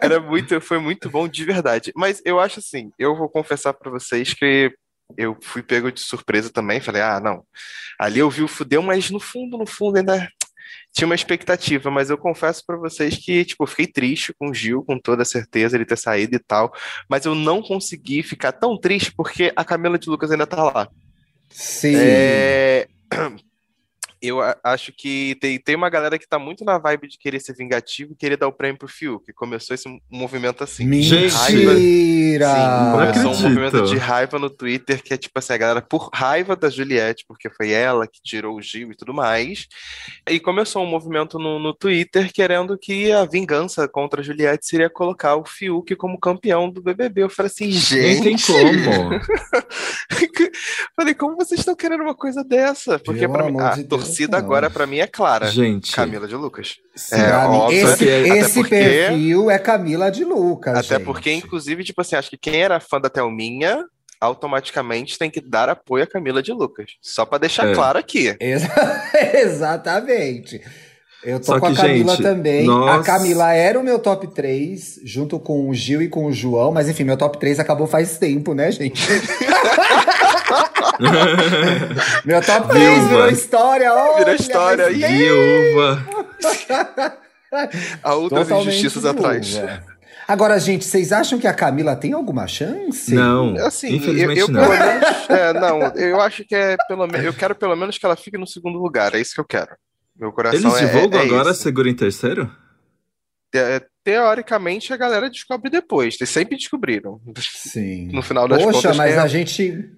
Era 0.00 0.20
muito, 0.20 0.60
foi 0.60 0.78
muito 0.78 1.08
bom 1.08 1.28
de 1.28 1.44
verdade. 1.44 1.92
Mas 1.94 2.20
eu 2.24 2.40
acho 2.40 2.58
assim, 2.58 2.90
eu 2.98 3.16
vou 3.16 3.28
confessar 3.28 3.72
pra 3.72 3.90
vocês 3.90 4.34
que 4.34 4.72
eu 5.16 5.36
fui 5.40 5.62
pego 5.62 5.90
de 5.90 6.00
surpresa 6.00 6.50
também. 6.50 6.80
Falei, 6.80 7.02
ah, 7.02 7.20
não. 7.20 7.44
Ali 7.98 8.20
eu 8.20 8.30
vi 8.30 8.42
o 8.42 8.48
fudeu, 8.48 8.82
mas 8.82 9.10
no 9.10 9.20
fundo, 9.20 9.58
no 9.58 9.66
fundo 9.66 9.98
ainda 9.98 10.28
tinha 10.92 11.06
uma 11.06 11.14
expectativa. 11.14 11.90
Mas 11.90 12.10
eu 12.10 12.18
confesso 12.18 12.64
pra 12.66 12.76
vocês 12.76 13.16
que, 13.16 13.44
tipo, 13.44 13.66
fiquei 13.66 13.86
triste 13.86 14.34
com 14.38 14.50
o 14.50 14.54
Gil, 14.54 14.84
com 14.84 14.98
toda 14.98 15.24
certeza, 15.24 15.76
ele 15.76 15.84
ter 15.84 15.98
saído 15.98 16.36
e 16.36 16.38
tal. 16.38 16.72
Mas 17.08 17.24
eu 17.24 17.34
não 17.34 17.62
consegui 17.62 18.22
ficar 18.22 18.52
tão 18.52 18.78
triste 18.78 19.12
porque 19.12 19.52
a 19.54 19.64
Camila 19.64 19.98
de 19.98 20.08
Lucas 20.08 20.30
ainda 20.30 20.46
tá 20.46 20.62
lá. 20.62 20.88
Sim. 21.50 21.96
É, 21.96 22.88
Eu 24.22 24.38
acho 24.62 24.92
que 24.92 25.36
tem, 25.40 25.58
tem 25.58 25.74
uma 25.76 25.88
galera 25.88 26.18
que 26.18 26.28
tá 26.28 26.38
muito 26.38 26.64
na 26.64 26.76
vibe 26.78 27.08
de 27.08 27.18
querer 27.18 27.40
ser 27.40 27.54
vingativo 27.54 28.12
e 28.12 28.16
querer 28.16 28.36
dar 28.36 28.48
o 28.48 28.52
prêmio 28.52 28.78
pro 28.78 28.88
Fiuk. 28.88 29.32
Começou 29.32 29.74
esse 29.74 29.88
movimento 30.10 30.62
assim. 30.62 30.84
Gente, 31.02 31.32
Mentira! 31.52 32.54
Sim, 32.54 32.60
Não 32.60 32.92
começou 32.92 33.32
um 33.32 33.40
movimento 33.40 33.82
de 33.84 33.96
raiva 33.96 34.38
no 34.38 34.50
Twitter, 34.50 35.02
que 35.02 35.14
é 35.14 35.16
tipo 35.16 35.38
assim, 35.38 35.54
a 35.54 35.56
galera 35.56 35.82
por 35.82 36.10
raiva 36.12 36.54
da 36.54 36.68
Juliette, 36.68 37.24
porque 37.26 37.48
foi 37.48 37.70
ela 37.70 38.06
que 38.06 38.20
tirou 38.22 38.56
o 38.56 38.62
Gil 38.62 38.92
e 38.92 38.96
tudo 38.96 39.14
mais. 39.14 39.66
E 40.28 40.38
começou 40.38 40.82
um 40.82 40.86
movimento 40.86 41.38
no, 41.38 41.58
no 41.58 41.72
Twitter 41.72 42.30
querendo 42.32 42.76
que 42.76 43.10
a 43.10 43.24
vingança 43.24 43.88
contra 43.88 44.20
a 44.20 44.24
Juliette 44.24 44.66
seria 44.66 44.90
colocar 44.90 45.36
o 45.36 45.44
Fiuk 45.44 45.96
como 45.96 46.18
campeão 46.20 46.70
do 46.70 46.82
BBB. 46.82 47.22
Eu 47.22 47.30
falei 47.30 47.50
assim, 47.50 47.70
Nem 47.96 48.22
tem 48.22 48.36
gente. 48.36 48.52
como. 48.52 49.20
falei, 50.94 51.14
como 51.14 51.36
vocês 51.36 51.60
estão 51.60 51.74
querendo 51.74 52.02
uma 52.02 52.14
coisa 52.14 52.44
dessa? 52.44 52.98
Porque 52.98 53.20
Pelo 53.20 53.32
pra 53.32 53.44
mim, 53.44 53.50
amor 53.50 53.62
a 53.62 53.74
de 53.76 53.84
torcida 54.10 54.38
não. 54.38 54.44
agora 54.44 54.68
pra 54.70 54.86
mim 54.86 54.98
é 54.98 55.06
clara. 55.06 55.46
Gente, 55.50 55.92
Camila 55.94 56.26
de 56.28 56.34
Lucas. 56.36 56.76
sim. 56.94 57.14
É, 57.16 57.32
óbvio, 57.36 57.92
esse 57.92 58.04
esse 58.04 58.54
porque- 58.60 58.76
perfil 58.76 59.50
é 59.50 59.58
Camila 59.58 60.10
de 60.10 60.24
Lucas. 60.24 60.76
Até 60.78 60.96
gente. 60.96 61.04
porque, 61.04 61.32
inclusive, 61.32 61.82
tipo 61.84 62.00
assim, 62.00 62.16
acho 62.16 62.30
que 62.30 62.36
quem 62.38 62.56
era 62.62 62.78
fã 62.80 63.00
da 63.00 63.08
Thelminha 63.08 63.84
automaticamente 64.20 65.18
tem 65.18 65.30
que 65.30 65.40
dar 65.40 65.68
apoio 65.70 66.04
a 66.04 66.06
Camila 66.06 66.42
de 66.42 66.52
Lucas. 66.52 66.90
Só 67.00 67.24
pra 67.24 67.38
deixar 67.38 67.68
É. 67.68 67.74
claro 67.74 67.98
aqui. 67.98 68.36
Exa- 68.38 68.68
Exatamente. 69.34 70.60
Eu 71.22 71.38
tô 71.38 71.44
Só 71.46 71.60
com 71.60 71.66
a 71.66 71.74
Camila 71.74 72.12
gente, 72.16 72.22
também. 72.22 72.64
nós- 72.66 73.00
A 73.00 73.02
Camila 73.04 73.52
era 73.52 73.78
o 73.78 73.82
meu 73.82 73.98
top 73.98 74.26
3, 74.28 75.00
junto 75.04 75.38
com 75.38 75.68
o 75.68 75.74
Gil 75.74 76.00
e 76.00 76.08
com 76.08 76.24
o 76.26 76.32
João, 76.32 76.72
mas 76.72 76.88
enfim, 76.88 77.04
meu 77.04 77.16
top 77.16 77.38
3 77.38 77.58
acabou 77.60 77.86
faz 77.86 78.16
tempo, 78.18 78.54
né, 78.54 78.70
gente? 78.72 79.02
meu 82.24 82.40
top 82.42 82.68
3 82.68 82.84
Viúva. 82.84 83.08
virou 83.08 83.28
história, 83.30 83.92
olha, 83.92 84.18
Virou 84.18 84.34
história. 84.34 84.90
Viúva. 84.90 86.06
Há 88.02 88.14
outras 88.14 88.46
Totalmente 88.48 88.68
injustiças 88.78 89.02
viúva. 89.02 89.18
atrás. 89.18 89.60
Agora, 90.28 90.58
gente, 90.60 90.84
vocês 90.84 91.10
acham 91.10 91.40
que 91.40 91.46
a 91.48 91.52
Camila 91.54 91.96
tem 91.96 92.12
alguma 92.12 92.46
chance? 92.46 93.12
Não, 93.12 93.56
Assim, 93.66 93.88
eu, 93.88 93.96
infelizmente 93.96 94.40
eu 94.40 94.48
não. 94.48 94.60
pelo 94.60 94.78
menos. 94.78 95.30
é, 95.30 95.52
não, 95.54 95.80
eu 95.96 96.20
acho 96.20 96.44
que 96.44 96.54
é 96.54 96.76
pelo 96.86 97.06
menos. 97.08 97.26
Eu 97.26 97.32
quero 97.34 97.54
pelo 97.54 97.74
menos 97.74 97.98
que 97.98 98.06
ela 98.06 98.14
fique 98.14 98.38
no 98.38 98.46
segundo 98.46 98.78
lugar. 98.78 99.12
É 99.14 99.20
isso 99.20 99.34
que 99.34 99.40
eu 99.40 99.44
quero. 99.44 99.70
Meu 100.16 100.30
coração 100.32 100.60
Eles 100.60 100.74
é, 100.82 100.86
divulgam 100.86 101.20
é 101.20 101.24
agora, 101.24 101.50
esse. 101.50 101.62
segura 101.62 101.88
em 101.90 101.94
terceiro? 101.94 102.48
É, 103.52 103.82
teoricamente, 104.04 104.92
a 104.92 104.96
galera 104.96 105.28
descobre 105.28 105.68
depois. 105.68 106.16
Eles 106.20 106.30
sempre 106.30 106.56
descobriram. 106.56 107.20
Sim. 107.40 108.10
No 108.12 108.22
final 108.22 108.46
das 108.46 108.62
Poxa, 108.62 108.76
contas, 108.82 108.96
mas 108.96 109.10
quem 109.10 109.18
é- 109.18 109.22
a 109.22 109.26
gente 109.26 109.90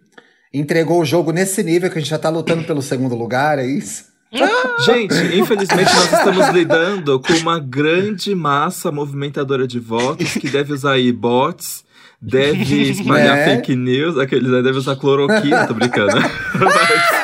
entregou 0.53 1.01
o 1.01 1.05
jogo 1.05 1.33
nesse 1.33 1.63
nível 1.63 1.91
que 1.91 1.99
a 1.99 2.01
gente 2.01 2.11
já 2.11 2.19
tá 2.19 2.29
lutando 2.29 2.65
pelo 2.65 2.83
segundo 2.83 3.15
lugar, 3.15 3.59
é 3.59 3.67
isso? 3.67 4.11
Gente, 4.87 5.15
infelizmente 5.39 5.95
nós 5.95 6.11
estamos 6.13 6.49
lidando 6.49 7.21
com 7.21 7.33
uma 7.35 7.59
grande 7.61 8.35
massa 8.35 8.91
movimentadora 8.91 9.67
de 9.67 9.79
votos 9.79 10.33
que 10.33 10.49
deve 10.49 10.73
usar 10.73 10.93
aí 10.93 11.13
bots, 11.13 11.85
deve 12.21 12.91
espalhar 12.91 13.37
É. 13.37 13.45
fake 13.57 13.77
news, 13.77 14.17
aqueles 14.19 14.51
aí 14.53 14.63
deve 14.63 14.79
usar 14.79 14.97
cloroquina, 14.97 15.67
tô 15.67 15.75
brincando. 15.75 16.17
Mas- 16.17 17.23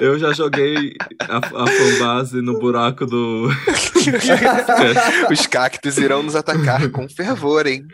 Eu 0.00 0.18
já 0.18 0.32
joguei 0.32 0.94
a, 1.18 1.36
a 1.38 1.66
fanbase 1.66 2.40
no 2.40 2.58
buraco 2.58 3.04
do. 3.06 3.48
Os 5.30 5.46
cactos 5.46 5.98
irão 5.98 6.22
nos 6.22 6.34
atacar 6.34 6.88
com 6.90 7.08
fervor, 7.08 7.66
hein? 7.66 7.86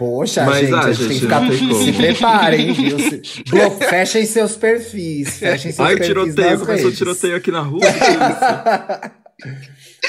Poxa, 0.00 0.46
Mas, 0.46 0.60
gente, 0.60 0.74
ah, 0.74 0.78
a 0.80 0.92
gente 0.92 0.98
tem 1.08 1.08
que 1.18 1.20
ficar. 1.20 1.40
não 1.42 1.50
tem 1.50 1.58
como. 1.58 1.84
Se 1.84 1.92
preparem, 1.92 2.72
viu? 2.72 2.98
Se- 2.98 3.22
Blo- 3.50 3.70
Fechem 3.72 4.24
seus 4.24 4.56
perfis. 4.56 5.28
Fechem 5.38 5.70
seus 5.72 5.86
Ai, 5.86 5.94
perfis 5.96 6.06
tiroteio, 6.08 6.50
nas 6.52 6.60
começou 6.60 6.84
redes. 6.86 6.98
tiroteio 6.98 7.36
aqui 7.36 7.50
na 7.50 7.60
rua. 7.60 7.82
é? 7.84 9.10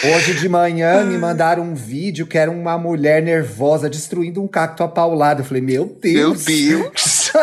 Hoje 0.15 0.33
de 0.35 0.47
manhã 0.47 1.03
me 1.03 1.17
mandaram 1.17 1.63
um 1.63 1.75
vídeo 1.75 2.25
que 2.25 2.37
era 2.37 2.49
uma 2.49 2.77
mulher 2.77 3.21
nervosa 3.21 3.89
destruindo 3.89 4.41
um 4.41 4.47
cacto 4.47 4.81
a 4.81 4.87
paulada. 4.87 5.41
Eu 5.41 5.45
falei, 5.45 5.61
meu 5.61 5.85
Meu 5.85 6.33
Deus. 6.33 6.45
Deus! 6.45 7.31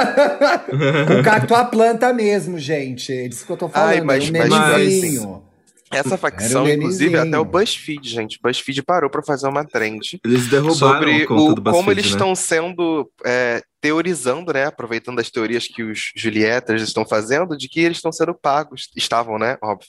Um 1.19 1.23
cacto 1.23 1.55
a 1.55 1.65
planta 1.65 2.13
mesmo, 2.15 2.59
gente. 2.59 3.13
É 3.13 3.29
disso 3.29 3.45
que 3.47 3.53
eu 3.53 3.57
tô 3.59 3.69
falando. 3.69 3.89
Ai, 3.91 4.01
mas- 4.01 4.25
é 4.25 4.45
um 4.45 4.49
mas- 4.49 4.77
nenenzinho. 4.79 5.43
Essa 5.91 6.17
facção, 6.17 6.65
o 6.65 6.69
inclusive, 6.69 7.17
até 7.17 7.39
o 7.39 7.45
BuzzFeed, 7.45 8.09
gente. 8.09 8.39
BuzzFeed 8.43 8.83
parou 8.83 9.09
pra 9.09 9.23
fazer 9.23 9.49
uma 9.49 9.65
trend 9.65 10.21
Eles 10.25 10.47
derrubaram 10.47 10.75
sobre 10.75 11.23
a 11.23 11.27
conta 11.27 11.43
o, 11.43 11.55
do 11.55 11.63
como 11.63 11.75
BuzzFeed, 11.75 11.91
eles 11.93 12.05
né? 12.05 12.11
estão 12.11 12.35
sendo 12.35 13.11
é, 13.25 13.63
teorizando, 13.81 14.53
né? 14.53 14.67
Aproveitando 14.67 15.19
as 15.19 15.31
teorias 15.31 15.67
que 15.67 15.83
os 15.83 16.13
Julietas 16.15 16.83
estão 16.83 17.07
fazendo, 17.07 17.57
de 17.57 17.69
que 17.69 17.81
eles 17.81 17.99
estão 17.99 18.13
sendo 18.13 18.35
pagos, 18.35 18.91
estavam, 18.97 19.39
né? 19.39 19.57
Óbvio, 19.63 19.89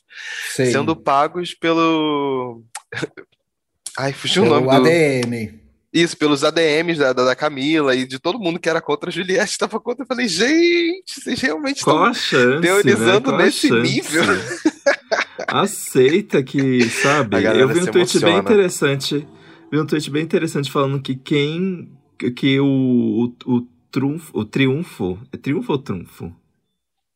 Sei. 0.54 0.72
sendo 0.72 0.96
pagos 0.96 1.54
pelo. 1.54 2.64
Ai, 3.98 4.14
fugiu 4.14 4.44
o 4.44 4.46
nome 4.46 4.68
do. 4.68 5.69
Isso, 5.92 6.16
pelos 6.16 6.44
ADMs 6.44 7.00
da, 7.00 7.14
da, 7.14 7.26
da 7.26 7.36
Camila 7.36 7.96
e 7.96 8.06
de 8.06 8.20
todo 8.20 8.40
mundo 8.40 8.60
que 8.60 8.70
era 8.70 8.80
contra 8.80 9.10
a 9.10 9.14
Juliette 9.14 9.50
estava 9.52 9.80
contra. 9.80 10.04
Eu 10.04 10.08
falei, 10.08 10.28
gente, 10.28 11.20
vocês 11.20 11.42
realmente 11.42 11.84
Qual 11.84 12.12
estão 12.12 12.14
chance, 12.14 12.62
teorizando 12.62 13.32
né? 13.32 13.46
Nesse 13.46 13.72
nível? 13.72 14.24
Aceita 15.48 16.44
que, 16.44 16.88
sabe? 16.90 17.38
Eu 17.44 17.68
vi 17.68 17.80
um 17.80 17.86
tweet 17.86 18.20
bem 18.20 18.30
emociona. 18.30 18.40
interessante. 18.40 19.28
Vi 19.72 19.80
um 19.80 19.86
tweet 19.86 20.10
bem 20.12 20.24
interessante 20.24 20.72
falando 20.72 21.02
que 21.02 21.16
quem. 21.16 21.92
Que 22.36 22.60
o, 22.60 23.34
o, 23.46 23.56
o 23.56 23.68
trunfo. 23.90 24.32
O 24.38 24.46
triunfo. 24.46 25.18
É 25.32 25.38
triunfo 25.38 25.72
ou 25.72 25.78
trunfo? 25.80 26.32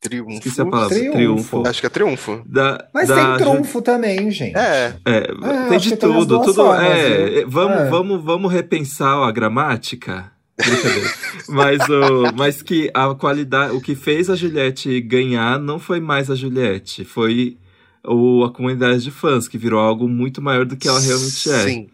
Triunfo. 0.03 0.31
Esqueci 0.33 0.61
a 0.61 0.65
palavra. 0.65 0.95
Triunfo. 0.95 1.17
Triunfo. 1.17 1.63
Acho 1.67 1.79
que 1.81 1.87
é 1.87 1.89
triunfo. 1.89 2.41
Da, 2.45 2.87
Mas 2.93 3.07
da 3.07 3.37
tem 3.37 3.45
trunfo 3.45 3.81
também, 3.81 4.29
gente. 4.29 4.55
É, 4.57 4.93
É, 5.05 5.27
Ah, 5.41 5.67
tem 5.69 5.79
de 5.79 5.95
tudo. 5.95 6.39
tudo 6.41 6.53
formas, 6.53 6.83
é, 6.85 7.39
é, 7.39 7.45
vamos, 7.45 7.77
É. 7.77 7.89
vamos, 7.89 8.23
vamos 8.23 8.51
repensar 8.51 9.17
a 9.27 9.31
gramática. 9.31 10.31
Mas, 11.49 11.79
o, 11.89 12.31
mas 12.35 12.61
que 12.61 12.89
a 12.93 13.13
qualidade. 13.15 13.75
O 13.75 13.81
que 13.81 13.95
fez 13.95 14.29
a 14.29 14.35
Juliette 14.35 15.01
ganhar 15.01 15.59
não 15.59 15.79
foi 15.79 15.99
mais 15.99 16.29
a 16.29 16.35
Juliette, 16.35 17.03
foi 17.03 17.57
o, 18.05 18.43
a 18.43 18.51
comunidade 18.51 19.03
de 19.03 19.11
fãs, 19.11 19.47
que 19.47 19.57
virou 19.57 19.79
algo 19.79 20.07
muito 20.07 20.41
maior 20.41 20.65
do 20.65 20.77
que 20.77 20.87
ela 20.87 20.99
realmente 20.99 21.49
é. 21.49 21.63
Sim. 21.63 21.87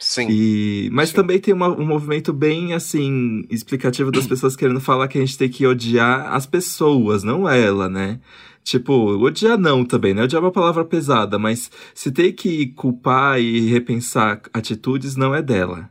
Sim. 0.00 0.28
E, 0.30 0.88
mas 0.92 1.10
Sim. 1.10 1.16
também 1.16 1.38
tem 1.38 1.52
uma- 1.52 1.68
um 1.68 1.84
movimento 1.86 2.32
bem, 2.32 2.72
assim, 2.72 3.44
explicativo 3.50 4.10
das 4.10 4.26
pessoas 4.26 4.56
querendo 4.56 4.80
falar 4.80 5.06
que 5.08 5.18
a 5.18 5.20
gente 5.20 5.36
tem 5.38 5.48
que 5.48 5.66
odiar 5.66 6.32
as 6.34 6.46
pessoas, 6.46 7.22
não 7.22 7.46
ela, 7.48 7.88
né? 7.88 8.18
Tipo, 8.64 8.92
odiar 9.22 9.58
não 9.58 9.84
também, 9.84 10.14
né? 10.14 10.22
Odiar 10.22 10.42
é 10.42 10.44
uma 10.46 10.52
palavra 10.52 10.84
pesada, 10.84 11.38
mas 11.38 11.70
se 11.94 12.10
tem 12.10 12.32
que 12.32 12.68
culpar 12.68 13.38
e 13.40 13.68
repensar 13.70 14.40
atitudes, 14.54 15.16
não 15.16 15.34
é 15.34 15.42
dela. 15.42 15.88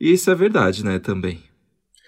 E 0.00 0.12
isso 0.12 0.30
é 0.30 0.34
verdade, 0.34 0.84
né, 0.84 0.98
também. 0.98 1.40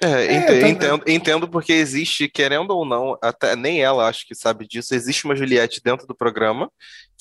É, 0.02 0.26
É, 0.26 0.40
eu 0.40 0.46
também. 0.46 0.70
entendo, 0.72 1.02
entendo 1.06 1.48
porque 1.48 1.72
existe, 1.72 2.28
querendo 2.28 2.70
ou 2.72 2.84
não, 2.84 3.16
até 3.22 3.54
nem 3.56 3.80
ela 3.80 4.08
acho 4.08 4.26
que 4.26 4.34
sabe 4.34 4.66
disso, 4.66 4.94
existe 4.94 5.24
uma 5.24 5.36
Juliette 5.36 5.80
dentro 5.82 6.06
do 6.06 6.14
programa, 6.14 6.68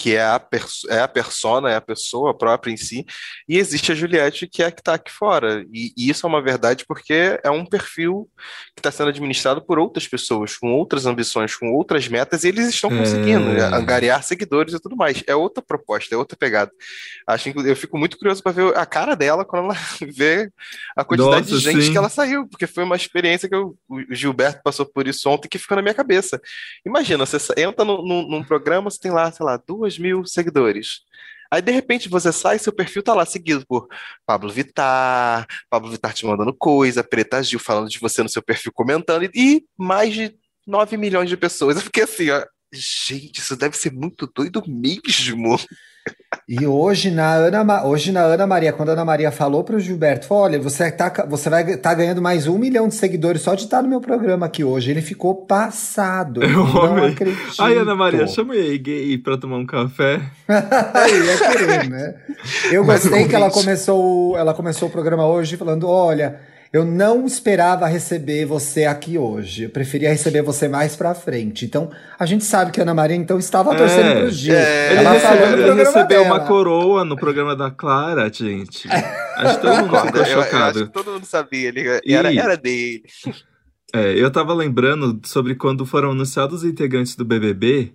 que 0.03 0.17
é 0.17 0.25
a, 0.25 0.37
perso 0.37 0.85
é 0.91 0.99
a 0.99 1.07
persona, 1.07 1.71
é 1.71 1.77
a 1.77 1.81
pessoa 1.81 2.37
própria 2.37 2.73
em 2.73 2.75
si, 2.75 3.05
e 3.47 3.57
existe 3.57 3.89
a 3.93 3.95
Juliette 3.95 4.45
que 4.47 4.61
é 4.61 4.65
a 4.65 4.71
que 4.71 4.81
está 4.81 4.95
aqui 4.95 5.09
fora. 5.09 5.65
E, 5.71 5.93
e 5.95 6.09
isso 6.09 6.25
é 6.25 6.29
uma 6.29 6.41
verdade 6.41 6.83
porque 6.85 7.39
é 7.41 7.49
um 7.49 7.65
perfil 7.65 8.29
que 8.75 8.81
está 8.81 8.91
sendo 8.91 9.07
administrado 9.11 9.61
por 9.65 9.79
outras 9.79 10.05
pessoas, 10.05 10.57
com 10.57 10.73
outras 10.73 11.05
ambições, 11.05 11.55
com 11.55 11.71
outras 11.71 12.05
metas, 12.09 12.43
e 12.43 12.49
eles 12.49 12.67
estão 12.67 12.89
conseguindo 12.89 13.45
né, 13.45 13.61
angariar 13.63 14.21
seguidores 14.23 14.73
e 14.73 14.79
tudo 14.81 14.97
mais. 14.97 15.23
É 15.25 15.33
outra 15.33 15.63
proposta, 15.65 16.13
é 16.13 16.17
outra 16.17 16.35
pegada. 16.37 16.69
Acho, 17.25 17.47
inclu- 17.47 17.65
eu 17.65 17.75
fico 17.77 17.97
muito 17.97 18.17
curioso 18.17 18.43
para 18.43 18.51
ver 18.51 18.77
a 18.77 18.85
cara 18.85 19.15
dela 19.15 19.45
quando 19.45 19.65
ela 19.71 19.77
vê 20.13 20.51
a 20.97 21.05
quantidade 21.05 21.49
Nossa, 21.49 21.57
de 21.57 21.59
gente 21.59 21.83
sim. 21.85 21.91
que 21.93 21.97
ela 21.97 22.09
saiu, 22.09 22.45
porque 22.45 22.67
foi 22.67 22.83
uma 22.83 22.97
experiência 22.97 23.47
que 23.47 23.55
eu- 23.55 23.73
o 23.87 24.13
Gilberto 24.13 24.59
passou 24.61 24.85
por 24.85 25.07
isso 25.07 25.29
ontem 25.29 25.47
que 25.47 25.57
ficou 25.57 25.77
na 25.77 25.81
minha 25.81 25.93
cabeça. 25.93 26.41
Imagina, 26.85 27.25
você 27.25 27.37
entra 27.61 27.85
num, 27.85 28.01
num- 28.05 28.27
num 28.27 28.43
programa, 28.43 28.89
você 28.89 28.99
tem 28.99 29.11
lá, 29.11 29.31
sei 29.31 29.45
lá, 29.45 29.55
duas 29.65 29.92
mil 29.97 30.25
seguidores. 30.25 31.01
Aí, 31.51 31.61
de 31.61 31.71
repente, 31.71 32.09
você 32.09 32.31
sai, 32.31 32.57
seu 32.57 32.73
perfil 32.73 33.03
tá 33.03 33.13
lá 33.13 33.25
seguido 33.25 33.63
por 33.67 33.87
Pablo 34.25 34.51
Vittar, 34.51 35.45
Pablo 35.69 35.91
Vittar 35.91 36.11
te 36.11 36.25
mandando 36.25 36.51
coisa, 36.51 37.03
Preta 37.03 37.43
Gil 37.43 37.59
falando 37.59 37.89
de 37.89 37.99
você 37.99 38.23
no 38.23 38.29
seu 38.29 38.41
perfil 38.41 38.71
comentando, 38.73 39.23
e, 39.25 39.31
e 39.35 39.65
mais 39.77 40.13
de 40.13 40.35
9 40.65 40.97
milhões 40.97 41.29
de 41.29 41.37
pessoas. 41.37 41.75
Eu 41.75 41.83
fiquei 41.83 42.03
assim, 42.03 42.29
ó. 42.31 42.43
Gente, 42.73 43.37
isso 43.37 43.55
deve 43.55 43.77
ser 43.77 43.93
muito 43.93 44.25
doido 44.25 44.63
mesmo. 44.67 45.59
E 46.47 46.67
hoje 46.67 47.09
na 47.09 47.35
Ana, 47.35 47.85
hoje 47.85 48.11
na 48.11 48.21
Ana 48.21 48.45
Maria, 48.45 48.73
quando 48.73 48.89
a 48.89 48.91
Ana 48.91 49.05
Maria 49.05 49.31
falou 49.31 49.63
pro 49.63 49.79
Gilberto, 49.79 50.27
falou, 50.27 50.43
olha, 50.43 50.59
você, 50.59 50.91
tá, 50.91 51.25
você 51.25 51.49
vai 51.49 51.63
estar 51.71 51.93
ganhando 51.93 52.21
mais 52.21 52.47
um 52.47 52.57
milhão 52.57 52.89
de 52.89 52.95
seguidores 52.95 53.41
só 53.41 53.55
de 53.55 53.63
estar 53.63 53.81
no 53.81 53.87
meu 53.87 54.01
programa 54.01 54.47
aqui 54.47 54.61
hoje. 54.61 54.91
Ele 54.91 55.01
ficou 55.01 55.33
passado. 55.33 56.43
Eu 56.43 56.49
não 56.49 56.81
amei. 56.81 57.11
acredito. 57.11 57.53
Ai, 57.59 57.77
Ana 57.77 57.95
Maria, 57.95 58.27
chama 58.27 58.55
aí 58.55 58.77
gay 58.77 59.17
pra 59.17 59.37
tomar 59.37 59.55
um 59.55 59.65
café. 59.65 60.19
Aí, 60.93 61.29
é 61.29 61.37
querer, 61.37 61.89
né? 61.89 62.15
Eu 62.71 62.83
gostei 62.83 63.25
que 63.25 63.35
ela 63.35 63.49
começou, 63.49 64.37
ela 64.37 64.53
começou 64.53 64.89
o 64.89 64.91
programa 64.91 65.25
hoje 65.25 65.55
falando, 65.55 65.87
olha, 65.87 66.41
eu 66.73 66.83
não 66.83 67.25
esperava 67.27 67.85
receber 67.87 68.45
você 68.45 68.85
aqui 68.85 69.15
hoje. 69.17 69.63
Eu 69.65 69.69
preferia 69.69 70.09
receber 70.09 70.41
você 70.41 70.67
mais 70.67 70.95
pra 70.95 71.13
frente. 71.13 71.65
Então, 71.65 71.91
a 72.17 72.25
gente 72.25 72.43
sabe 72.43 72.71
que 72.71 72.79
a 72.79 72.83
Ana 72.83 72.95
Maria 72.95 73.15
então 73.15 73.37
estava 73.37 73.73
É. 73.73 73.77
torcendo 73.77 74.19
pro 74.21 74.31
Gil. 74.31 74.55
É. 74.55 74.91
Ele, 74.91 74.99
ela 74.99 75.11
recebeu, 75.11 75.67
ele 75.67 75.73
recebeu 75.75 76.23
uma 76.23 76.39
coroa 76.39 77.05
no 77.05 77.15
programa 77.15 77.55
da 77.55 77.69
Clara, 77.69 78.27
gente. 78.33 78.87
Acho 79.37 79.55
que 79.55 79.61
todo 79.61 79.75
mundo 79.77 79.97
ficou 79.99 80.21
eu, 80.21 80.25
eu 80.27 80.39
acho 80.39 80.49
chocado. 80.49 80.87
que 80.87 80.93
todo 80.93 81.11
mundo 81.11 81.25
sabia, 81.25 81.67
ele 81.69 81.87
era, 82.13 82.31
E- 82.33 82.37
era 82.39 82.57
dele. 82.57 83.03
É, 83.95 84.11
eu 84.19 84.31
tava 84.31 84.53
lembrando 84.53 85.19
sobre 85.23 85.53
quando 85.55 85.85
foram 85.85 86.11
anunciados 86.11 86.63
os 86.63 86.69
integrantes 86.69 87.15
do 87.15 87.23
BBB 87.23 87.93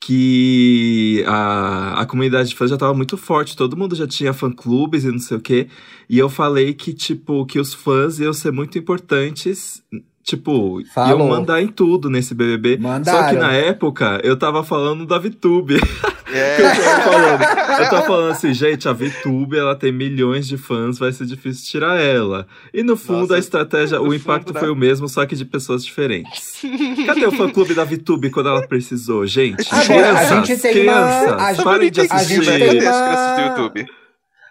que 0.00 1.24
a, 1.26 2.00
a 2.00 2.06
comunidade 2.06 2.50
de 2.50 2.54
fãs 2.54 2.70
já 2.70 2.76
tava 2.76 2.94
muito 2.94 3.16
forte, 3.16 3.56
todo 3.56 3.76
mundo 3.76 3.96
já 3.96 4.06
tinha 4.06 4.32
fã-clubes 4.32 5.04
e 5.04 5.10
não 5.10 5.18
sei 5.18 5.36
o 5.36 5.40
quê. 5.40 5.68
E 6.08 6.18
eu 6.18 6.28
falei 6.28 6.72
que, 6.74 6.94
tipo, 6.94 7.44
que 7.46 7.58
os 7.58 7.74
fãs 7.74 8.18
iam 8.18 8.32
ser 8.32 8.52
muito 8.52 8.78
importantes, 8.78 9.82
tipo, 10.28 10.82
Falou. 10.94 11.18
iam 11.18 11.28
mandar 11.28 11.62
em 11.62 11.68
tudo 11.68 12.10
nesse 12.10 12.34
BBB. 12.34 12.72
Só 12.72 12.76
que 12.76 12.82
Mandaram. 12.82 13.38
na 13.40 13.52
época 13.52 14.20
eu 14.22 14.36
tava 14.38 14.62
falando 14.62 15.06
da 15.06 15.18
VTube. 15.18 15.76
É. 16.30 16.60
eu 16.60 16.84
tava 16.84 17.02
falando, 17.02 17.42
eu 17.80 17.88
tava 17.88 18.02
falando 18.06 18.30
assim, 18.32 18.52
gente, 18.52 18.86
a 18.86 18.92
VTube 18.92 19.56
ela 19.56 19.74
tem 19.74 19.90
milhões 19.90 20.46
de 20.46 20.58
fãs, 20.58 20.98
vai 20.98 21.10
ser 21.10 21.24
difícil 21.24 21.66
tirar 21.70 21.98
ela. 21.98 22.46
E 22.74 22.82
no 22.82 22.98
fundo 22.98 23.20
Nossa, 23.20 23.36
a 23.36 23.38
estratégia, 23.38 23.98
o 23.98 24.12
impacto 24.12 24.48
fundo, 24.48 24.54
né? 24.56 24.60
foi 24.60 24.68
o 24.70 24.76
mesmo, 24.76 25.08
só 25.08 25.24
que 25.24 25.34
de 25.34 25.46
pessoas 25.46 25.82
diferentes. 25.82 26.60
Cadê 27.06 27.24
o 27.24 27.32
fã 27.32 27.48
clube 27.48 27.72
da 27.72 27.82
VTube 27.82 28.28
quando 28.28 28.50
ela 28.50 28.60
precisou, 28.68 29.26
gente? 29.26 29.66
Agora, 29.70 29.82
a 29.82 29.86
crianças, 30.26 30.46
gente 30.48 30.60
tem 30.60 30.72
crianças, 30.74 31.32
uma- 31.32 31.42
a 31.46 31.52
gente- 31.54 31.64
parem 31.64 31.90
de 31.90 32.00
a 32.00 32.02
gente 32.04 32.12
assistir. 32.12 32.44
tem 32.44 32.60
uma- 32.68 32.68
crianças? 32.68 33.86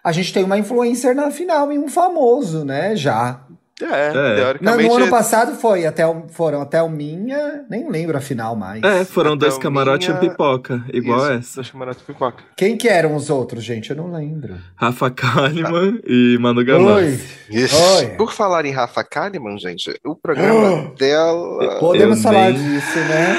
A 0.02 0.12
gente 0.12 0.32
tem 0.32 0.42
uma 0.42 0.58
influencer 0.58 1.14
na 1.14 1.30
final 1.30 1.72
e 1.72 1.78
um 1.78 1.86
famoso, 1.86 2.64
né? 2.64 2.96
Já. 2.96 3.40
É, 3.80 4.08
É. 4.08 4.34
Teoricamente. 4.36 4.88
no 4.88 4.94
ano 4.96 5.08
passado 5.08 5.54
foi 5.54 5.86
até 5.86 6.04
o, 6.06 6.26
foram 6.30 6.60
até 6.60 6.82
o 6.82 6.88
Minha, 6.88 7.64
nem 7.70 7.88
lembro 7.88 8.16
a 8.16 8.20
final 8.20 8.56
mais. 8.56 8.82
É, 8.82 9.04
foram 9.04 9.36
dois 9.36 9.54
Então, 9.54 9.62
camarotes 9.62 10.08
e 10.08 10.10
minha- 10.12 10.20
um 10.24 10.28
pipoca, 10.28 10.84
igual 10.92 11.20
Isso, 11.20 11.32
essa. 11.32 11.54
dois 11.56 11.70
camaradas 11.70 12.00
de 12.00 12.04
pipoca. 12.12 12.42
Quem 12.56 12.76
que 12.76 12.88
eram 12.88 13.14
os 13.14 13.30
outros, 13.30 13.62
gente? 13.62 13.90
Eu 13.90 13.96
não 13.96 14.10
lembro. 14.12 14.56
Rafa 14.74 15.10
Kalimann 15.10 16.00
e 16.06 16.36
Manu 16.40 16.64
Gavassi. 16.64 17.20
Oi. 17.52 18.06
Por 18.16 18.32
falar 18.32 18.64
em 18.66 18.72
Rafa 18.72 19.04
Kalimann, 19.04 19.56
gente, 19.58 19.94
o 20.04 20.16
programa 20.16 20.92
dela. 20.98 21.78
Podemos 21.78 22.16
Eu 22.18 22.22
falar 22.24 22.50
nem- 22.50 22.54
disso, 22.54 22.98
né? 22.98 23.36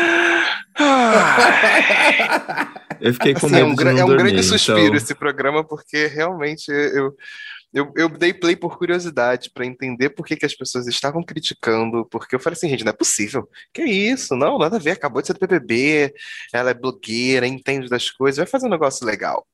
Eu 3.01 3.13
fiquei 3.13 3.33
com 3.33 3.45
Assim, 3.45 3.55
é 3.55 3.59
medo 3.63 3.71
um, 3.71 3.75
de 3.75 3.83
não 3.85 3.91
é 3.91 4.03
um 4.03 4.07
dormir, 4.07 4.23
grande 4.31 4.43
suspiro 4.43 4.79
então... 4.79 4.95
esse 4.95 5.15
programa, 5.15 5.63
porque 5.63 6.07
realmente 6.07 6.69
eu, 6.69 7.13
eu, 7.73 7.91
eu 7.95 8.09
dei 8.09 8.33
play 8.33 8.55
por 8.55 8.77
curiosidade, 8.77 9.51
pra 9.53 9.65
entender 9.65 10.09
por 10.09 10.25
que, 10.25 10.35
que 10.35 10.45
as 10.45 10.55
pessoas 10.55 10.87
estavam 10.87 11.23
criticando, 11.23 12.05
porque 12.05 12.35
eu 12.35 12.39
falei 12.39 12.55
assim, 12.57 12.69
gente, 12.69 12.83
não 12.83 12.89
é 12.91 12.93
possível. 12.93 13.47
Que 13.73 13.83
isso? 13.83 14.35
Não, 14.35 14.57
nada 14.57 14.77
a 14.77 14.79
ver, 14.79 14.91
acabou 14.91 15.21
de 15.21 15.27
ser 15.27 15.33
do 15.33 15.39
BBB, 15.39 16.13
ela 16.53 16.71
é 16.71 16.73
blogueira, 16.73 17.45
entende 17.47 17.87
das 17.87 18.09
coisas, 18.09 18.37
vai 18.37 18.47
fazer 18.47 18.67
um 18.67 18.71
negócio 18.71 19.05
legal. 19.05 19.45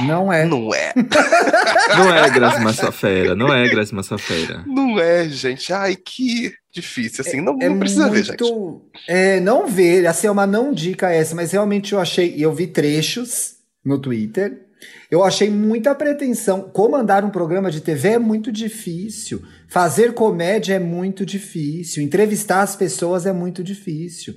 Não 0.00 0.32
é. 0.32 0.46
Não 0.46 0.74
é, 0.74 0.94
Não 1.94 2.14
é 2.14 2.30
Grazi 2.30 2.62
Massafera, 2.62 3.34
não 3.34 3.52
é 3.52 3.68
Grazi 3.68 3.94
Massafera. 3.94 4.64
não 4.66 4.98
é, 4.98 5.28
gente. 5.28 5.70
Ai, 5.72 5.94
que 5.94 6.54
difícil, 6.72 7.22
assim, 7.26 7.40
não, 7.42 7.58
É 7.60 7.68
não 7.68 7.78
precisa 7.78 8.08
ver, 8.08 8.22
gente. 8.24 8.40
muito. 8.42 8.82
É, 9.06 9.40
não 9.40 9.66
ver, 9.66 10.06
assim, 10.06 10.26
é 10.26 10.30
uma 10.30 10.46
não 10.46 10.72
dica 10.72 11.10
essa, 11.10 11.34
mas 11.34 11.52
realmente 11.52 11.92
eu 11.92 12.00
achei. 12.00 12.34
Eu 12.38 12.52
vi 12.52 12.66
trechos 12.66 13.56
no 13.84 13.98
Twitter. 13.98 14.67
Eu 15.10 15.24
achei 15.24 15.50
muita 15.50 15.94
pretensão. 15.94 16.62
Comandar 16.62 17.24
um 17.24 17.30
programa 17.30 17.70
de 17.70 17.80
TV 17.80 18.10
é 18.10 18.18
muito 18.18 18.52
difícil. 18.52 19.42
Fazer 19.68 20.14
comédia 20.14 20.74
é 20.74 20.78
muito 20.78 21.24
difícil. 21.24 22.02
Entrevistar 22.02 22.62
as 22.62 22.76
pessoas 22.76 23.26
é 23.26 23.32
muito 23.32 23.64
difícil. 23.64 24.34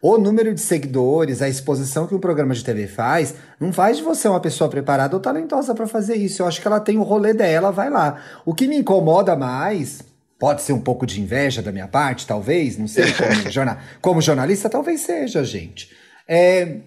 O 0.00 0.18
número 0.18 0.52
de 0.52 0.60
seguidores, 0.60 1.40
a 1.40 1.48
exposição 1.48 2.06
que 2.06 2.14
um 2.14 2.20
programa 2.20 2.54
de 2.54 2.62
TV 2.62 2.86
faz, 2.86 3.34
não 3.58 3.72
faz 3.72 3.96
de 3.96 4.02
você 4.02 4.28
uma 4.28 4.38
pessoa 4.38 4.68
preparada 4.68 5.16
ou 5.16 5.20
talentosa 5.20 5.74
para 5.74 5.86
fazer 5.86 6.16
isso. 6.16 6.42
Eu 6.42 6.46
acho 6.46 6.60
que 6.60 6.66
ela 6.66 6.78
tem 6.78 6.98
o 6.98 7.02
rolê 7.02 7.32
dela, 7.32 7.72
vai 7.72 7.88
lá. 7.88 8.22
O 8.44 8.52
que 8.52 8.68
me 8.68 8.76
incomoda 8.76 9.34
mais, 9.34 10.02
pode 10.38 10.60
ser 10.60 10.74
um 10.74 10.80
pouco 10.80 11.06
de 11.06 11.22
inveja 11.22 11.62
da 11.62 11.72
minha 11.72 11.88
parte, 11.88 12.26
talvez, 12.26 12.76
não 12.76 12.86
sei, 12.86 13.06
como, 13.12 13.76
como 14.02 14.20
jornalista, 14.20 14.68
talvez 14.68 15.00
seja, 15.00 15.42
gente. 15.42 15.90
É, 16.28 16.80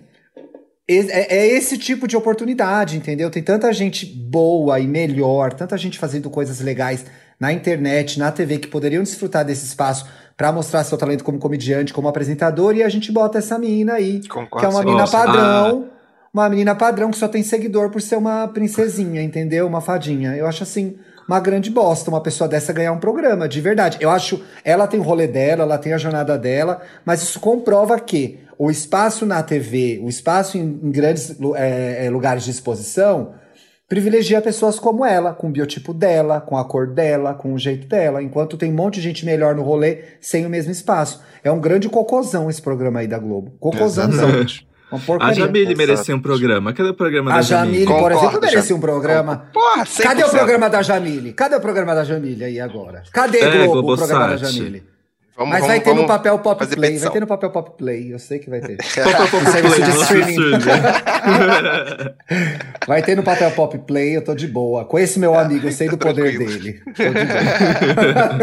é, 0.88 1.38
é 1.38 1.48
esse 1.48 1.78
tipo 1.78 2.08
de 2.08 2.16
oportunidade, 2.16 2.96
entendeu? 2.98 3.30
Tem 3.30 3.44
tanta 3.44 3.72
gente 3.74 4.06
boa 4.06 4.80
e 4.80 4.88
melhor, 4.88 5.54
tanta 5.54 5.78
gente 5.78 6.00
fazendo 6.00 6.30
coisas 6.30 6.62
legais 6.62 7.06
na 7.40 7.52
internet, 7.52 8.18
na 8.18 8.32
TV, 8.32 8.58
que 8.58 8.68
poderiam 8.68 9.04
desfrutar 9.04 9.44
desse 9.46 9.66
espaço 9.66 10.08
para 10.36 10.52
mostrar 10.52 10.84
seu 10.84 10.98
talento 10.98 11.24
como 11.24 11.40
comediante, 11.40 11.94
como 11.94 12.08
apresentador, 12.08 12.76
e 12.76 12.84
a 12.84 12.90
gente 12.90 13.12
bota 13.12 13.40
essa 13.40 13.58
menina 13.58 13.94
aí, 13.94 14.26
Concordo. 14.28 14.60
que 14.60 14.66
é 14.66 14.70
uma 14.70 14.80
menina 14.80 15.02
Nossa, 15.02 15.18
padrão, 15.18 15.90
uma 16.34 16.50
menina 16.50 16.76
padrão 16.76 17.12
que 17.12 17.18
só 17.18 17.28
tem 17.28 17.44
seguidor 17.44 17.90
por 17.90 18.02
ser 18.02 18.16
uma 18.18 18.48
princesinha, 18.48 19.22
entendeu? 19.22 19.66
Uma 19.66 19.82
fadinha. 19.82 20.36
Eu 20.36 20.48
acho 20.48 20.64
assim. 20.64 20.98
Uma 21.28 21.40
grande 21.40 21.70
bosta, 21.70 22.10
uma 22.10 22.22
pessoa 22.22 22.48
dessa 22.48 22.72
ganhar 22.72 22.94
um 22.94 23.00
programa, 23.00 23.50
de 23.50 23.60
verdade. 23.60 23.98
Eu 24.00 24.10
acho, 24.10 24.42
ela 24.64 24.88
tem 24.88 25.00
o 25.00 25.04
rolê 25.04 25.28
dela, 25.28 25.64
ela 25.64 25.78
tem 25.78 25.94
a 25.94 25.98
jornada 25.98 26.38
dela, 26.38 26.82
mas 27.04 27.22
isso 27.22 27.40
comprova 27.40 28.00
que 28.00 28.40
o 28.58 28.72
espaço 28.72 29.26
na 29.26 29.44
TV, 29.44 30.00
o 30.02 30.08
espaço 30.08 30.58
em, 30.58 30.80
em 30.82 30.92
grandes 30.92 31.36
é, 31.56 32.06
é, 32.06 32.10
lugares 32.10 32.44
de 32.44 32.52
exposição, 32.52 33.34
privilegia 33.90 34.42
pessoas 34.42 34.80
como 34.80 35.06
ela, 35.06 35.34
com 35.34 35.48
o 35.48 35.52
biotipo 35.52 35.94
dela, 35.94 36.42
com 36.42 36.58
a 36.58 36.66
cor 36.66 36.88
dela, 36.88 37.34
com 37.34 37.54
o 37.54 37.60
jeito 37.60 37.88
dela, 37.88 38.24
enquanto 38.24 38.58
tem 38.58 38.72
um 38.72 38.76
monte 38.76 38.96
de 38.96 39.02
gente 39.02 39.26
melhor 39.26 39.54
no 39.54 39.64
rolê 39.64 40.04
sem 40.22 40.46
o 40.46 40.50
mesmo 40.50 40.72
espaço. 40.72 41.22
É 41.44 41.52
um 41.52 41.60
grande 41.60 41.90
cocôzão 41.90 42.50
esse 42.50 42.62
programa 42.62 43.02
aí 43.02 43.08
da 43.08 43.20
Globo. 43.20 43.52
Cocôzãozão. 43.60 44.30
Exatamente. 44.30 44.68
Uma 44.90 45.02
A. 45.20 45.34
Jamile 45.34 45.76
merecia 45.76 46.16
um 46.16 46.22
programa. 46.22 46.72
Cadê 46.74 46.90
o 46.90 46.94
programa 46.94 47.32
A 47.32 47.36
da 47.38 47.42
Jamile, 47.42 47.84
Jamile? 47.84 48.02
por 48.02 48.12
exemplo, 48.12 48.42
merecia 48.42 48.76
um 48.76 48.80
programa. 48.80 49.46
Porra, 49.54 49.84
100%. 49.84 50.02
Cadê 50.04 50.24
o 50.24 50.30
programa 50.30 50.70
da 50.70 50.82
Jamile? 50.82 51.34
Cadê 51.34 51.56
o 51.56 51.62
programa 51.62 51.94
da 51.94 52.04
Jamile 52.06 52.46
aí 52.46 52.60
agora? 52.60 53.04
Cadê 53.12 53.40
É, 53.40 53.66
Globo, 53.68 53.94
o 53.94 53.98
programa 53.98 54.22
da 54.22 54.28
Globosat. 54.36 54.54
Jamile? 54.54 54.84
Vamos, 55.36 55.52
Mas 55.52 55.60
vamos, 55.60 55.76
vai 55.76 55.80
ter 55.82 55.94
no 55.94 56.08
papel 56.08 56.40
Pop 56.40 56.66
Play. 56.66 56.80
petição. 56.82 57.10
Vai 57.10 57.14
ter 57.14 57.20
no 57.20 57.28
papel 57.28 57.50
Pop 57.52 57.78
Play. 57.78 58.12
Eu 58.12 58.18
sei 58.18 58.40
que 58.40 58.50
vai 58.50 58.60
ter. 58.60 58.78
Pop, 59.04 59.30
pop, 59.30 59.46
Serviço 59.52 59.76
play, 59.76 59.92
de 59.92 60.02
streaming. 60.02 60.38
Vai 62.88 63.04
ter 63.04 63.16
no 63.16 63.22
papel 63.22 63.52
Pop 63.52 63.78
Play. 63.80 64.16
Eu 64.16 64.24
tô 64.24 64.34
de 64.34 64.48
boa. 64.48 64.84
Com 64.86 64.98
esse 64.98 65.20
meu 65.20 65.38
amigo, 65.38 65.68
eu 65.68 65.72
sei 65.72 65.90
do 65.90 65.98
poder 65.98 66.36
Tranquilo. 66.36 66.60
dele. 66.60 66.82
Tô 66.86 66.92
de 67.04 67.94
boa. 67.94 68.40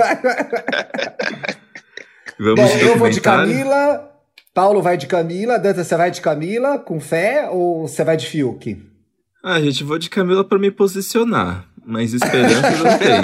Vamos 2.39 2.61
Bom, 2.61 2.79
eu 2.79 2.97
vou 2.99 3.09
de? 3.11 3.21
Camila. 3.21 4.14
Paulo 4.55 4.81
vai 4.81 4.97
de 4.97 5.07
Camila. 5.09 5.59
Danta, 5.59 5.83
você 5.85 5.97
vai 5.97 6.11
de 6.11 6.21
Camila 6.21 6.79
com 6.79 7.01
fé 7.01 7.49
ou 7.51 7.89
você 7.89 8.05
vai 8.05 8.17
de 8.17 8.27
Fiuk? 8.27 8.81
Ah, 9.43 9.61
gente, 9.61 9.83
vou 9.85 9.99
de 9.99 10.09
Camila 10.09 10.45
pra 10.45 10.59
me 10.59 10.71
posicionar. 10.71 11.67
Mas 11.85 12.15
esperança 12.15 12.67
eu 12.71 12.85
não 12.85 12.97
tenho. 12.99 13.23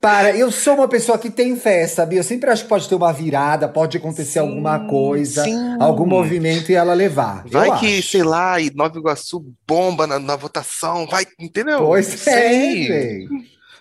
Para, 0.00 0.34
eu 0.36 0.50
sou 0.52 0.74
uma 0.76 0.86
pessoa 0.86 1.18
que 1.18 1.28
tem 1.28 1.56
fé, 1.56 1.84
sabia? 1.88 2.20
Eu 2.20 2.24
sempre 2.24 2.48
acho 2.48 2.62
que 2.62 2.68
pode 2.68 2.88
ter 2.88 2.94
uma 2.94 3.12
virada, 3.12 3.68
pode 3.68 3.96
acontecer 3.96 4.34
Sim, 4.34 4.38
alguma 4.38 4.78
coisa, 4.86 5.42
sim. 5.42 5.76
algum 5.80 6.06
movimento 6.06 6.70
e 6.70 6.74
ela 6.76 6.94
levar. 6.94 7.42
Eu 7.44 7.50
Vai 7.50 7.78
que, 7.80 7.98
acho. 7.98 8.08
sei 8.10 8.22
lá, 8.22 8.60
e 8.60 8.70
Nova 8.74 8.96
Iguaçu 8.96 9.44
bomba 9.66 10.06
na, 10.06 10.20
na 10.20 10.36
votação, 10.36 11.04
vai, 11.10 11.26
entendeu? 11.38 11.80
Pois 11.80 12.26
é. 12.28 13.24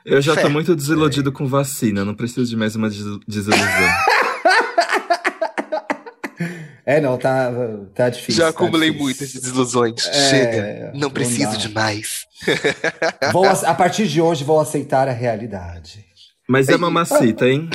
Eu 0.03 0.19
já 0.21 0.33
tô 0.35 0.41
Fé. 0.41 0.49
muito 0.49 0.75
desiludido 0.75 1.31
com 1.31 1.45
vacina, 1.45 2.03
não 2.03 2.15
preciso 2.15 2.49
de 2.49 2.57
mais 2.57 2.75
uma 2.75 2.89
des- 2.89 3.19
desilusão. 3.27 3.89
É, 6.89 7.01
não, 7.01 7.17
tá, 7.17 7.51
tá 7.93 8.09
difícil. 8.09 8.35
Já 8.35 8.43
tá 8.45 8.49
acumulei 8.51 8.89
difícil. 8.91 9.03
muitas 9.03 9.33
desilusões. 9.33 10.07
É, 10.07 10.29
Chega, 10.29 10.91
não 10.93 11.01
não 11.01 11.09
preciso 11.11 11.51
dá. 11.51 11.57
de 11.57 11.67
mais. 11.69 12.25
Vou, 13.33 13.45
a 13.45 13.73
partir 13.73 14.07
de 14.07 14.21
hoje, 14.21 14.43
vou 14.45 14.57
aceitar 14.59 15.05
a 15.07 15.11
realidade. 15.11 16.05
Mas 16.47 16.69
é 16.69 16.77
mamacita, 16.77 17.45
hein? 17.45 17.69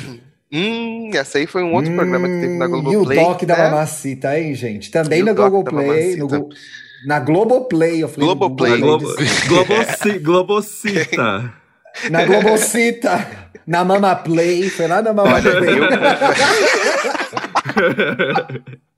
Hum, 0.51 1.11
essa 1.13 1.37
aí 1.37 1.45
foi 1.45 1.61
um 1.61 1.75
outro 1.75 1.93
programa 1.93 2.27
que 2.27 2.39
teve 2.41 2.57
na 2.57 2.65
Hum, 2.65 2.69
Globoplay. 2.81 3.19
E 3.19 3.21
o 3.21 3.25
Doc 3.27 3.43
da 3.43 3.55
né? 3.57 3.63
Mamacita, 3.69 4.39
hein, 4.39 4.55
gente? 4.55 4.89
Também 4.89 5.19
E 5.19 5.23
na 5.23 5.33
da 5.33 5.49
Globoplay. 5.49 6.15
no 6.15 6.27
Go- 6.27 6.49
Na 7.05 7.19
Globoplay, 7.19 8.01
eu 8.01 8.07
falei. 8.09 8.25
Globoplay. 8.25 8.79
Globo, 8.79 9.13
Globoci, 9.47 10.19
Globocita. 10.19 11.53
Na 12.09 12.25
Globocita. 12.25 13.27
na 13.67 13.85
Mamaplay. 13.85 14.69
Foi 14.71 14.87
lá 14.87 15.03
na 15.03 15.13
Mamaplay. 15.13 15.53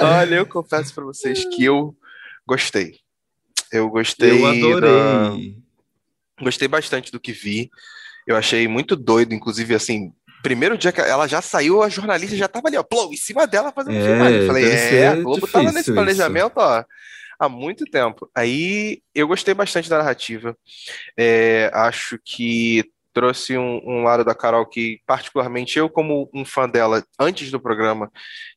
Olha, 0.00 0.36
eu 0.36 0.46
confesso 0.46 0.94
pra 0.94 1.04
vocês 1.04 1.44
que 1.54 1.64
eu 1.64 1.94
gostei. 2.46 2.98
Eu 3.72 3.88
gostei. 3.90 4.30
Eu 4.30 4.46
adorei. 4.46 4.80
da- 4.80 6.44
Gostei 6.44 6.68
bastante 6.68 7.10
do 7.10 7.18
que 7.18 7.32
vi. 7.32 7.68
Eu 8.26 8.36
achei 8.36 8.68
muito 8.68 8.94
doido, 8.94 9.34
inclusive, 9.34 9.74
assim. 9.74 10.12
Primeiro 10.42 10.78
dia 10.78 10.92
que 10.92 11.00
ela 11.00 11.26
já 11.26 11.42
saiu, 11.42 11.82
a 11.82 11.88
jornalista 11.88 12.36
já 12.36 12.46
tava 12.46 12.68
ali, 12.68 12.76
ó, 12.76 12.82
plou, 12.84 13.12
em 13.12 13.16
cima 13.16 13.44
dela 13.46 13.72
fazendo 13.72 13.96
É, 13.96 14.04
filmagem. 14.04 14.40
Eu 14.40 14.46
falei, 14.46 14.64
é, 14.66 15.08
a 15.08 15.16
Globo 15.16 15.48
tava 15.48 15.64
nesse 15.72 15.80
isso. 15.80 15.94
planejamento, 15.94 16.52
ó, 16.58 16.84
há 17.40 17.48
muito 17.48 17.84
tempo. 17.86 18.30
Aí 18.34 19.02
eu 19.12 19.26
gostei 19.26 19.52
bastante 19.52 19.90
da 19.90 19.98
narrativa. 19.98 20.56
É, 21.16 21.70
acho 21.74 22.18
que 22.24 22.84
trouxe 23.18 23.58
um, 23.58 23.80
um 23.84 24.04
lado 24.04 24.24
da 24.24 24.32
Carol 24.32 24.64
que, 24.64 25.00
particularmente, 25.04 25.76
eu, 25.76 25.90
como 25.90 26.30
um 26.32 26.44
fã 26.44 26.68
dela 26.68 27.02
antes 27.18 27.50
do 27.50 27.58
programa, 27.58 28.08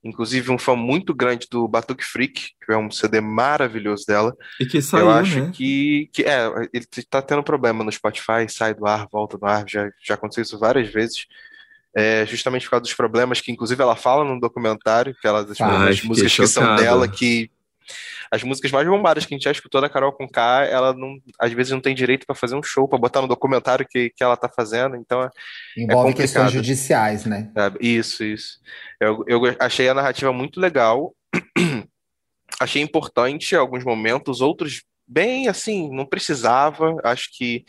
inclusive 0.03 0.51
um 0.51 0.57
fã 0.59 0.75
muito 0.75 1.15
grande 1.15 1.47
do 1.49 1.67
Batuque 1.67 2.05
Freak, 2.05 2.51
que 2.63 2.71
é 2.71 2.77
um 2.77 2.91
CD 2.91 3.19
maravilhoso 3.19 4.05
dela. 4.05 4.37
E 4.59 4.67
que 4.67 4.79
saiu, 4.79 5.05
eu 5.05 5.09
acho 5.09 5.39
né? 5.39 5.51
que, 5.51 6.11
que 6.13 6.21
é, 6.21 6.45
ele 6.71 6.85
tá 7.09 7.23
tendo 7.23 7.41
problema 7.41 7.83
no 7.83 7.91
Spotify, 7.91 8.47
sai 8.47 8.75
do 8.75 8.85
ar, 8.85 9.07
volta 9.11 9.35
do 9.35 9.47
ar, 9.47 9.65
já, 9.67 9.89
já 9.99 10.13
aconteceu 10.13 10.43
isso 10.43 10.59
várias 10.59 10.87
vezes. 10.93 11.25
É, 11.95 12.23
justamente 12.27 12.65
por 12.65 12.71
causa 12.71 12.83
dos 12.83 12.93
problemas 12.93 13.41
que, 13.41 13.51
inclusive, 13.51 13.81
ela 13.81 13.95
fala 13.95 14.23
no 14.23 14.39
documentário, 14.39 15.15
que 15.19 15.27
ela, 15.27 15.43
das, 15.43 15.59
Ai, 15.59 15.99
músicas 16.03 16.35
que 16.35 16.47
são 16.47 16.75
dela, 16.75 17.07
que 17.07 17.49
as 18.29 18.43
músicas 18.43 18.71
mais 18.71 18.87
bombadas 18.87 19.25
que 19.25 19.33
a 19.33 19.37
gente 19.37 19.43
já 19.43 19.51
escutou 19.51 19.81
da 19.81 19.89
Carol 19.89 20.11
com 20.13 20.27
K, 20.27 20.65
ela 20.65 20.93
não, 20.93 21.17
às 21.39 21.51
vezes 21.51 21.71
não 21.71 21.81
tem 21.81 21.93
direito 21.95 22.25
para 22.25 22.35
fazer 22.35 22.55
um 22.55 22.63
show, 22.63 22.87
para 22.87 22.99
botar 22.99 23.21
no 23.21 23.27
documentário 23.27 23.85
que, 23.87 24.09
que 24.09 24.23
ela 24.23 24.37
tá 24.37 24.49
fazendo, 24.49 24.95
então 24.95 25.29
Envolve 25.77 26.11
É 26.11 26.13
questões 26.13 26.51
judiciais, 26.51 27.25
né? 27.25 27.51
Sabe? 27.53 27.77
Isso, 27.81 28.23
isso. 28.23 28.59
Eu, 28.99 29.23
eu 29.27 29.41
achei 29.59 29.87
a 29.89 29.93
narrativa 29.93 30.31
muito 30.31 30.59
legal. 30.59 31.13
Achei 32.59 32.81
importante 32.81 33.55
em 33.55 33.57
alguns 33.57 33.83
momentos, 33.83 34.39
outros 34.41 34.83
bem 35.07 35.47
assim, 35.47 35.89
não 35.91 36.05
precisava. 36.05 36.95
Acho 37.03 37.29
que 37.35 37.65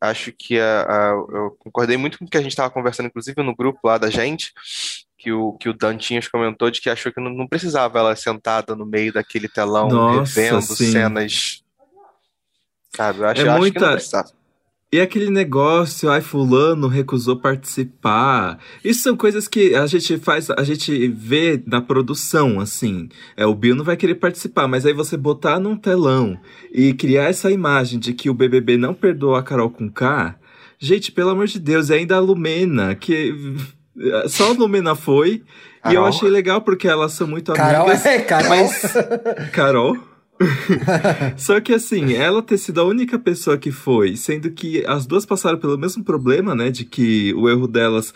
acho 0.00 0.32
que 0.32 0.58
a, 0.58 0.82
a- 0.82 1.10
eu 1.32 1.56
concordei 1.58 1.96
muito 1.96 2.18
com 2.18 2.24
o 2.24 2.28
que 2.28 2.36
a 2.36 2.40
gente 2.42 2.50
estava 2.50 2.70
conversando, 2.70 3.06
inclusive 3.06 3.40
no 3.42 3.54
grupo 3.54 3.78
lá 3.84 3.96
da 3.96 4.10
gente, 4.10 4.52
que 5.24 5.32
o, 5.32 5.54
que 5.54 5.70
o 5.70 5.72
Dantinhas 5.72 6.28
comentou 6.28 6.70
de 6.70 6.82
que 6.82 6.90
achou 6.90 7.10
que 7.10 7.18
não, 7.20 7.30
não 7.32 7.46
precisava 7.48 7.98
ela 7.98 8.14
sentada 8.14 8.76
no 8.76 8.84
meio 8.84 9.10
daquele 9.10 9.48
telão, 9.48 9.88
Nossa, 9.88 10.38
revendo 10.40 10.60
sim. 10.60 10.92
cenas. 10.92 11.62
Sabe? 12.94 13.20
Eu 13.20 13.26
acho, 13.26 13.40
É 13.40 13.44
eu 13.44 13.50
acho 13.50 13.54
que 13.54 13.60
muita- 13.60 13.92
precisava. 13.92 14.28
E 14.92 15.00
aquele 15.00 15.28
negócio, 15.28 16.08
ai, 16.08 16.20
fulano 16.20 16.86
recusou 16.86 17.36
participar. 17.40 18.60
Isso 18.84 19.00
são 19.02 19.16
coisas 19.16 19.48
que 19.48 19.74
a 19.74 19.88
gente 19.88 20.18
faz, 20.18 20.48
a 20.50 20.62
gente 20.62 21.08
vê 21.08 21.60
na 21.66 21.80
produção, 21.80 22.60
assim. 22.60 23.08
É, 23.36 23.44
o 23.44 23.54
Bill 23.56 23.74
não 23.74 23.84
vai 23.84 23.96
querer 23.96 24.14
participar, 24.16 24.68
mas 24.68 24.86
aí 24.86 24.92
você 24.92 25.16
botar 25.16 25.58
num 25.58 25.76
telão 25.76 26.38
e 26.70 26.94
criar 26.94 27.24
essa 27.24 27.50
imagem 27.50 27.98
de 27.98 28.12
que 28.12 28.30
o 28.30 28.34
BBB 28.34 28.76
não 28.76 28.94
perdoou 28.94 29.34
a 29.34 29.42
Carol 29.42 29.68
com 29.68 29.90
K. 29.90 30.36
Gente, 30.78 31.10
pelo 31.10 31.30
amor 31.30 31.48
de 31.48 31.58
Deus, 31.58 31.88
e 31.90 31.94
ainda 31.94 32.14
a 32.14 32.20
Lumena, 32.20 32.94
que 32.94 33.34
só 34.28 34.50
a 34.50 34.52
Lumena 34.52 34.94
foi. 34.94 35.42
E 35.86 35.88
eu 35.88 35.92
Carol? 36.02 36.06
achei 36.06 36.30
legal 36.30 36.62
porque 36.62 36.88
elas 36.88 37.12
são 37.12 37.26
muito 37.26 37.52
Carol, 37.52 37.82
amigas. 37.86 38.06
é, 38.06 38.18
Carol. 38.20 38.48
mas- 38.48 38.82
Carol? 39.52 39.98
Só 41.36 41.60
que 41.60 41.72
assim, 41.72 42.14
ela 42.14 42.42
ter 42.42 42.58
sido 42.58 42.80
a 42.80 42.84
única 42.84 43.18
pessoa 43.18 43.56
que 43.56 43.70
foi, 43.70 44.16
sendo 44.16 44.50
que 44.50 44.84
as 44.86 45.06
duas 45.06 45.24
passaram 45.24 45.58
pelo 45.58 45.78
mesmo 45.78 46.02
problema, 46.02 46.54
né? 46.56 46.70
De 46.70 46.84
que 46.84 47.32
o 47.34 47.48
erro 47.48 47.68
delas 47.68 48.12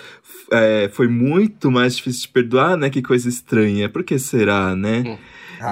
é, 0.50 0.90
foi 0.92 1.06
muito 1.08 1.70
mais 1.70 1.96
difícil 1.96 2.22
de 2.22 2.28
perdoar, 2.28 2.76
né? 2.76 2.90
Que 2.90 3.02
coisa 3.02 3.28
estranha. 3.28 3.88
Por 3.88 4.02
que 4.02 4.18
será, 4.18 4.74
né? 4.74 5.18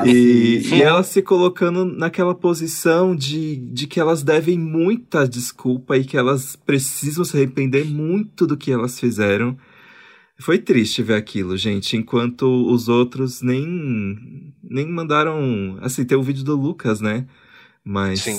E, 0.05 0.57
Racismo. 0.59 0.77
e 0.77 0.83
elas 0.83 1.07
se 1.07 1.23
colocando 1.23 1.85
naquela 1.85 2.35
posição 2.35 3.15
de, 3.15 3.57
de 3.57 3.87
que 3.87 4.01
elas 4.01 4.23
devem 4.23 4.59
muita 4.59 5.27
desculpa 5.29 5.97
e 5.97 6.05
que 6.05 6.17
elas 6.17 6.57
precisam 6.57 7.25
se 7.25 7.37
arrepender 7.37 7.85
muito 7.85 8.47
do 8.47 8.57
que 8.57 8.71
elas 8.73 8.99
fizeram. 9.01 9.57
Foi 10.39 10.59
triste 10.59 11.03
ver 11.03 11.15
aquilo, 11.15 11.57
gente, 11.57 11.97
enquanto 11.97 12.45
os 12.71 12.89
outros 12.89 13.41
nem, 13.43 14.53
nem 14.63 14.87
mandaram. 14.87 15.79
Assim, 15.81 16.05
tem 16.05 16.17
o 16.17 16.23
vídeo 16.23 16.45
do 16.45 16.55
Lucas, 16.55 17.01
né? 17.01 17.25
Mas 17.83 18.21
Sim. 18.23 18.39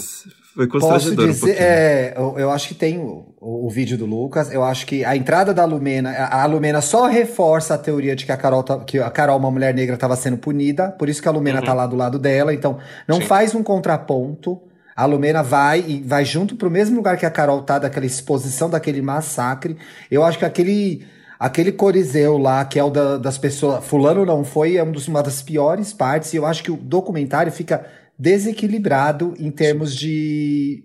foi 0.54 0.68
Posso 0.68 0.88
constrangedor 0.88 1.26
um 1.26 1.30
dizer, 1.30 1.40
pouquinho. 1.48 1.66
é, 1.66 2.14
eu, 2.18 2.36
eu 2.40 2.52
acho 2.52 2.68
que 2.68 2.76
tem 2.76 3.00
o, 3.00 3.34
o- 3.40 3.66
o 3.66 3.70
vídeo 3.70 3.98
do 3.98 4.06
Lucas. 4.06 4.52
Eu 4.52 4.64
acho 4.64 4.86
que 4.86 5.04
a 5.06 5.16
entrada 5.16 5.54
da 5.54 5.64
Lumena, 5.66 6.10
a, 6.12 6.44
a 6.44 6.46
Lumena 6.46 6.82
só 6.82 7.08
reforça 7.08 7.74
a 7.74 7.78
teoria 7.78 8.16
de 8.16 8.26
que 8.26 8.32
a 8.32 8.38
Carol, 8.38 8.62
tá- 8.62 8.80
que 8.84 9.00
a 9.00 9.10
Carol, 9.10 9.38
uma 9.40 9.50
mulher 9.50 9.74
negra, 9.74 9.96
estava 9.96 10.16
sendo 10.16 10.38
punida. 10.38 10.92
Por 10.92 11.08
isso 11.10 11.22
que 11.22 11.28
a 11.28 11.32
Lumena 11.32 11.60
Uhum. 11.62 11.66
tá 11.66 11.74
lá 11.74 11.88
do 11.88 11.96
lado 11.96 12.20
dela. 12.20 12.54
Então, 12.54 12.78
não 13.08 13.18
Sim. 13.22 13.26
faz 13.28 13.56
um 13.56 13.64
contraponto. 13.64 14.62
A 14.96 15.06
Lumena 15.06 15.42
vai 15.44 15.84
e 15.88 16.02
vai 16.02 16.26
junto 16.26 16.56
pro 16.56 16.70
mesmo 16.70 16.96
lugar 16.98 17.18
que 17.18 17.26
a 17.26 17.32
Carol 17.32 17.62
tá, 17.62 17.80
daquela 17.80 18.06
exposição, 18.06 18.70
daquele 18.70 19.02
massacre. 19.02 19.78
Eu 20.12 20.24
acho 20.24 20.38
que 20.38 20.46
aquele. 20.46 21.06
Aquele 21.40 21.72
coriseu 21.72 22.38
lá, 22.38 22.66
que 22.66 22.80
é 22.80 22.84
o 22.84 22.90
da- 22.90 23.18
das 23.18 23.38
pessoas. 23.38 23.86
Fulano 23.86 24.26
não 24.26 24.44
foi, 24.44 24.76
é 24.78 24.84
um 24.84 24.92
uma 25.08 25.22
das 25.24 25.42
piores 25.42 25.94
partes. 25.94 26.34
E 26.34 26.38
eu 26.38 26.46
acho 26.46 26.64
que 26.64 26.72
o 26.72 26.78
documentário 26.78 27.52
fica 27.52 27.86
desequilibrado 28.18 29.34
em 29.38 29.52
termos 29.52 29.96
de, 29.96 30.84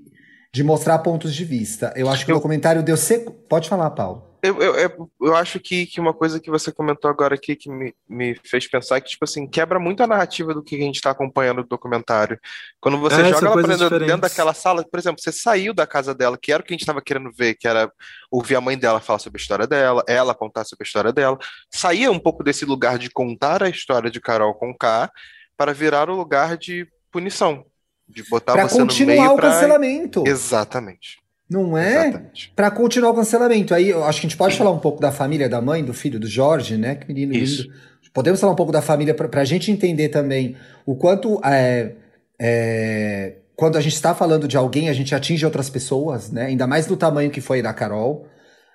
de 0.52 0.62
mostrar 0.62 0.98
pontos 0.98 1.34
de 1.34 1.44
vista. 1.44 1.92
Eu 1.96 2.08
acho 2.08 2.24
que 2.26 2.30
Eu- 2.32 2.36
o 2.36 2.38
documentário 2.38 2.82
deu 2.82 2.96
seco. 2.96 3.32
Pode 3.32 3.68
falar, 3.68 3.90
Paulo. 3.90 4.31
Eu, 4.44 4.60
eu, 4.60 5.10
eu, 5.20 5.36
acho 5.36 5.60
que, 5.60 5.86
que 5.86 6.00
uma 6.00 6.12
coisa 6.12 6.40
que 6.40 6.50
você 6.50 6.72
comentou 6.72 7.08
agora 7.08 7.36
aqui 7.36 7.54
que 7.54 7.70
me, 7.70 7.94
me 8.08 8.34
fez 8.44 8.66
pensar 8.66 9.00
que, 9.00 9.10
tipo 9.10 9.24
assim, 9.24 9.46
quebra 9.46 9.78
muito 9.78 10.02
a 10.02 10.06
narrativa 10.06 10.52
do 10.52 10.64
que 10.64 10.74
a 10.74 10.80
gente 10.80 10.96
está 10.96 11.12
acompanhando 11.12 11.62
do 11.62 11.68
documentário. 11.68 12.40
Quando 12.80 12.98
você 12.98 13.20
É, 13.20 13.30
joga 13.30 13.46
ela 13.46 13.62
pra 13.62 13.76
dentro, 13.76 13.98
dentro 14.00 14.20
daquela 14.22 14.52
sala, 14.52 14.84
por 14.84 14.98
exemplo, 14.98 15.22
você 15.22 15.30
saiu 15.30 15.72
da 15.72 15.86
casa 15.86 16.12
dela, 16.12 16.36
que 16.36 16.50
era 16.50 16.60
o 16.60 16.66
que 16.66 16.72
a 16.72 16.74
gente 16.74 16.82
estava 16.82 17.00
querendo 17.00 17.30
ver, 17.30 17.54
que 17.54 17.68
era 17.68 17.88
ouvir 18.32 18.56
a 18.56 18.60
mãe 18.60 18.76
dela 18.76 19.00
falar 19.00 19.20
sobre 19.20 19.40
a 19.40 19.42
história 19.42 19.64
dela, 19.64 20.02
ela 20.08 20.34
contar 20.34 20.64
sobre 20.64 20.82
a 20.82 20.86
história 20.86 21.12
dela. 21.12 21.38
Saía 21.70 22.10
um 22.10 22.18
pouco 22.18 22.42
desse 22.42 22.64
lugar 22.64 22.98
de 22.98 23.10
contar 23.10 23.62
a 23.62 23.68
história 23.68 24.10
de 24.10 24.20
Carol 24.20 24.54
com 24.54 24.76
K 24.76 25.08
para 25.56 25.72
virar 25.72 26.10
o 26.10 26.16
lugar 26.16 26.56
de 26.56 26.88
punição. 27.12 27.64
De 28.08 28.24
botar 28.28 28.54
Pra 28.54 28.68
você 28.68 28.80
no 28.80 28.88
continuar 28.88 29.14
meio 29.14 29.32
o 29.34 29.36
pra... 29.36 29.50
cancelamento. 29.52 30.24
Exatamente. 30.26 31.21
Não 31.52 31.76
é? 31.76 32.22
Pra 32.56 32.70
continuar 32.70 33.10
o 33.10 33.14
cancelamento. 33.14 33.74
Aí 33.74 33.90
eu 33.90 34.04
acho 34.04 34.20
que 34.20 34.26
a 34.26 34.28
gente 34.30 34.38
pode 34.38 34.56
falar 34.56 34.70
um 34.70 34.78
pouco 34.78 35.00
da 35.00 35.12
família, 35.12 35.48
da 35.48 35.60
mãe, 35.60 35.84
do 35.84 35.92
filho, 35.92 36.18
do 36.18 36.26
Jorge, 36.26 36.78
né? 36.78 36.94
Que 36.94 37.06
menino 37.06 37.34
Isso. 37.34 37.64
lindo. 37.64 37.74
Podemos 38.12 38.40
falar 38.40 38.52
um 38.52 38.56
pouco 38.56 38.72
da 38.72 38.82
família 38.82 39.14
pra, 39.14 39.28
pra 39.28 39.44
gente 39.44 39.70
entender 39.70 40.08
também 40.08 40.56
o 40.84 40.94
quanto 40.94 41.40
é, 41.44 41.92
é, 42.38 43.34
quando 43.54 43.76
a 43.76 43.80
gente 43.80 43.94
está 43.94 44.14
falando 44.14 44.48
de 44.48 44.56
alguém, 44.56 44.88
a 44.88 44.92
gente 44.92 45.14
atinge 45.14 45.44
outras 45.44 45.70
pessoas, 45.70 46.30
né? 46.30 46.46
Ainda 46.46 46.66
mais 46.66 46.86
do 46.86 46.96
tamanho 46.96 47.30
que 47.30 47.40
foi 47.40 47.62
da 47.62 47.72
Carol. 47.72 48.26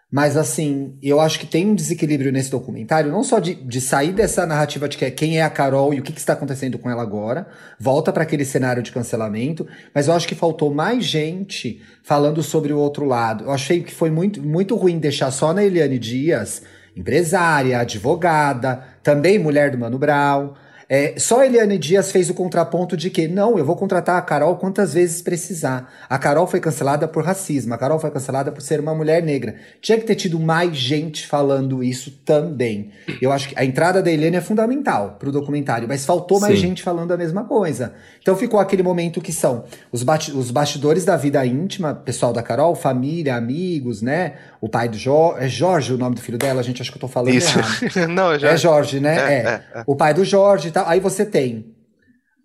Mas 0.09 0.37
assim, 0.37 0.97
eu 1.03 1.19
acho 1.19 1.37
que 1.37 1.45
tem 1.45 1.67
um 1.67 1.75
desequilíbrio 1.75 2.31
nesse 2.31 2.49
documentário, 2.49 3.11
não 3.11 3.23
só 3.23 3.39
de, 3.39 3.55
de 3.55 3.81
sair 3.81 4.13
dessa 4.13 4.45
narrativa 4.45 4.87
de 4.87 4.97
que 4.97 5.03
é 5.03 5.11
quem 5.11 5.37
é 5.37 5.43
a 5.43 5.49
Carol 5.49 5.93
e 5.93 5.99
o 5.99 6.03
que, 6.03 6.13
que 6.13 6.19
está 6.19 6.31
acontecendo 6.31 6.79
com 6.79 6.89
ela 6.89 7.01
agora, 7.01 7.45
volta 7.77 8.13
para 8.13 8.23
aquele 8.23 8.45
cenário 8.45 8.81
de 8.81 8.93
cancelamento, 8.93 9.67
mas 9.93 10.07
eu 10.07 10.13
acho 10.13 10.25
que 10.25 10.33
faltou 10.33 10.73
mais 10.73 11.03
gente 11.03 11.81
falando 12.03 12.41
sobre 12.41 12.71
o 12.71 12.79
outro 12.79 13.03
lado. 13.03 13.43
Eu 13.43 13.51
achei 13.51 13.83
que 13.83 13.93
foi 13.93 14.09
muito, 14.09 14.41
muito 14.41 14.77
ruim 14.77 14.97
deixar 14.97 15.29
só 15.29 15.53
na 15.53 15.61
Eliane 15.61 15.99
Dias, 15.99 16.61
empresária, 16.95 17.79
advogada, 17.79 18.81
também 19.03 19.37
mulher 19.37 19.71
do 19.71 19.77
Mano 19.77 19.99
Brown. 19.99 20.53
É, 20.89 21.15
só 21.17 21.41
a 21.41 21.45
Eliane 21.45 21.77
Dias 21.77 22.11
fez 22.11 22.29
o 22.29 22.33
contraponto 22.33 22.95
de 22.95 23.09
que, 23.09 23.27
não, 23.27 23.57
eu 23.57 23.65
vou 23.65 23.75
contratar 23.75 24.17
a 24.17 24.21
Carol 24.21 24.55
quantas 24.55 24.93
vezes 24.93 25.21
precisar. 25.21 25.91
A 26.09 26.17
Carol 26.17 26.47
foi 26.47 26.61
cancelada 26.61 27.07
por 27.07 27.25
racismo, 27.25 27.73
a 27.73 27.77
Carol 27.77 27.99
foi 27.99 28.09
cancelada 28.09 28.51
por 28.51 28.61
ser 28.61 28.79
uma 28.79 28.95
mulher 28.95 29.21
negra. 29.21 29.55
Tinha 29.81 29.97
que 29.97 30.05
ter 30.05 30.15
tido 30.15 30.39
mais 30.39 30.77
gente 30.77 31.27
falando 31.27 31.83
isso 31.83 32.11
também. 32.23 32.91
Eu 33.21 33.31
acho 33.33 33.49
que 33.49 33.59
a 33.59 33.65
entrada 33.65 34.01
da 34.01 34.09
Eliane 34.09 34.37
é 34.37 34.41
fundamental 34.41 35.17
pro 35.19 35.31
documentário, 35.31 35.87
mas 35.87 36.05
faltou 36.05 36.39
mais 36.39 36.55
Sim. 36.55 36.67
gente 36.67 36.83
falando 36.83 37.11
a 37.11 37.17
mesma 37.17 37.43
coisa. 37.43 37.93
Então 38.21 38.35
ficou 38.35 38.59
aquele 38.59 38.83
momento 38.83 39.19
que 39.19 39.33
são 39.33 39.65
os, 39.91 40.05
os 40.33 40.51
bastidores 40.51 41.03
da 41.03 41.17
vida 41.17 41.45
íntima, 41.45 41.93
pessoal 41.93 42.31
da 42.31 42.41
Carol, 42.41 42.75
família, 42.75 43.35
amigos, 43.35 44.01
né? 44.01 44.33
O 44.61 44.69
pai 44.69 44.87
do 44.87 44.97
Jorge. 44.97 45.45
É 45.45 45.49
Jorge 45.49 45.93
o 45.93 45.97
nome 45.97 46.15
do 46.15 46.21
filho 46.21 46.37
dela, 46.37 46.63
gente, 46.63 46.81
acho 46.81 46.91
que 46.91 46.97
eu 46.97 47.01
tô 47.01 47.07
falando 47.07 47.33
Isso. 47.33 47.57
errado. 47.57 48.07
Não, 48.13 48.33
eu 48.33 48.39
já. 48.39 48.49
É 48.49 48.57
Jorge, 48.57 48.99
né? 48.99 49.15
É, 49.15 49.37
É, 49.37 49.49
é, 49.49 49.79
é. 49.79 49.83
O 49.85 49.95
pai 49.95 50.13
do 50.13 50.23
Jorge 50.23 50.71
tal. 50.77 50.87
Aí 50.87 50.99
você 50.99 51.25
tem 51.25 51.73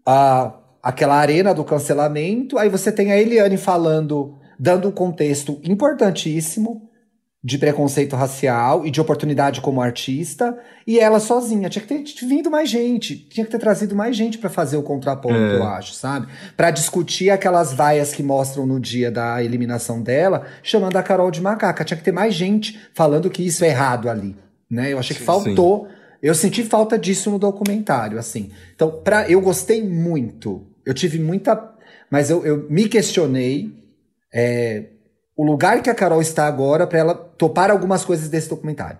a, 0.06 0.54
aquela 0.82 1.16
arena 1.16 1.54
do 1.54 1.64
cancelamento, 1.64 2.58
aí 2.58 2.68
você 2.68 2.90
tem 2.90 3.12
a 3.12 3.18
Eliane 3.18 3.56
falando, 3.56 4.38
dando 4.58 4.88
um 4.88 4.92
contexto 4.92 5.60
importantíssimo 5.62 6.88
de 7.44 7.58
preconceito 7.58 8.14
racial 8.14 8.86
e 8.86 8.90
de 8.90 9.00
oportunidade 9.00 9.60
como 9.60 9.82
artista, 9.82 10.56
e 10.86 11.00
ela 11.00 11.18
sozinha. 11.18 11.68
Tinha 11.68 11.84
que 11.84 12.04
ter 12.04 12.24
vindo 12.24 12.48
mais 12.48 12.70
gente, 12.70 13.16
tinha 13.16 13.44
que 13.44 13.50
ter 13.50 13.58
trazido 13.58 13.96
mais 13.96 14.16
gente 14.16 14.38
pra 14.38 14.48
fazer 14.48 14.76
o 14.76 14.82
contraponto, 14.82 15.34
É. 15.34 15.56
eu 15.56 15.64
acho, 15.64 15.92
sabe? 15.92 16.28
Pra 16.56 16.70
discutir 16.70 17.30
aquelas 17.30 17.72
vaias 17.72 18.14
que 18.14 18.22
mostram 18.22 18.64
no 18.64 18.78
dia 18.78 19.10
da 19.10 19.42
eliminação 19.42 20.00
dela, 20.00 20.46
chamando 20.62 20.96
a 20.96 21.02
Carol 21.02 21.32
de 21.32 21.40
macaca. 21.40 21.84
Tinha 21.84 21.96
que 21.98 22.04
ter 22.04 22.12
mais 22.12 22.32
gente 22.32 22.80
falando 22.94 23.28
que 23.28 23.44
isso 23.44 23.64
é 23.64 23.68
errado 23.70 24.08
ali, 24.08 24.36
né? 24.70 24.92
Eu 24.92 25.00
achei 25.00 25.14
que 25.16 25.22
Sim, 25.22 25.26
faltou. 25.26 25.88
Eu 26.22 26.34
senti 26.34 26.62
falta 26.62 26.96
disso 26.98 27.30
no 27.30 27.38
documentário, 27.38 28.18
assim. 28.18 28.52
Então, 28.74 29.02
pra, 29.02 29.28
eu 29.28 29.40
gostei 29.40 29.82
muito. 29.82 30.66
Eu 30.86 30.94
tive 30.94 31.18
muita. 31.18 31.70
Mas 32.10 32.30
eu, 32.30 32.46
eu 32.46 32.66
me 32.70 32.88
questionei 32.88 33.72
é, 34.32 34.84
o 35.36 35.44
lugar 35.44 35.82
que 35.82 35.90
a 35.90 35.94
Carol 35.94 36.20
está 36.22 36.46
agora 36.46 36.86
pra 36.86 36.98
ela 37.00 37.14
topar 37.14 37.70
algumas 37.70 38.04
coisas 38.04 38.28
desse 38.28 38.48
documentário. 38.48 38.98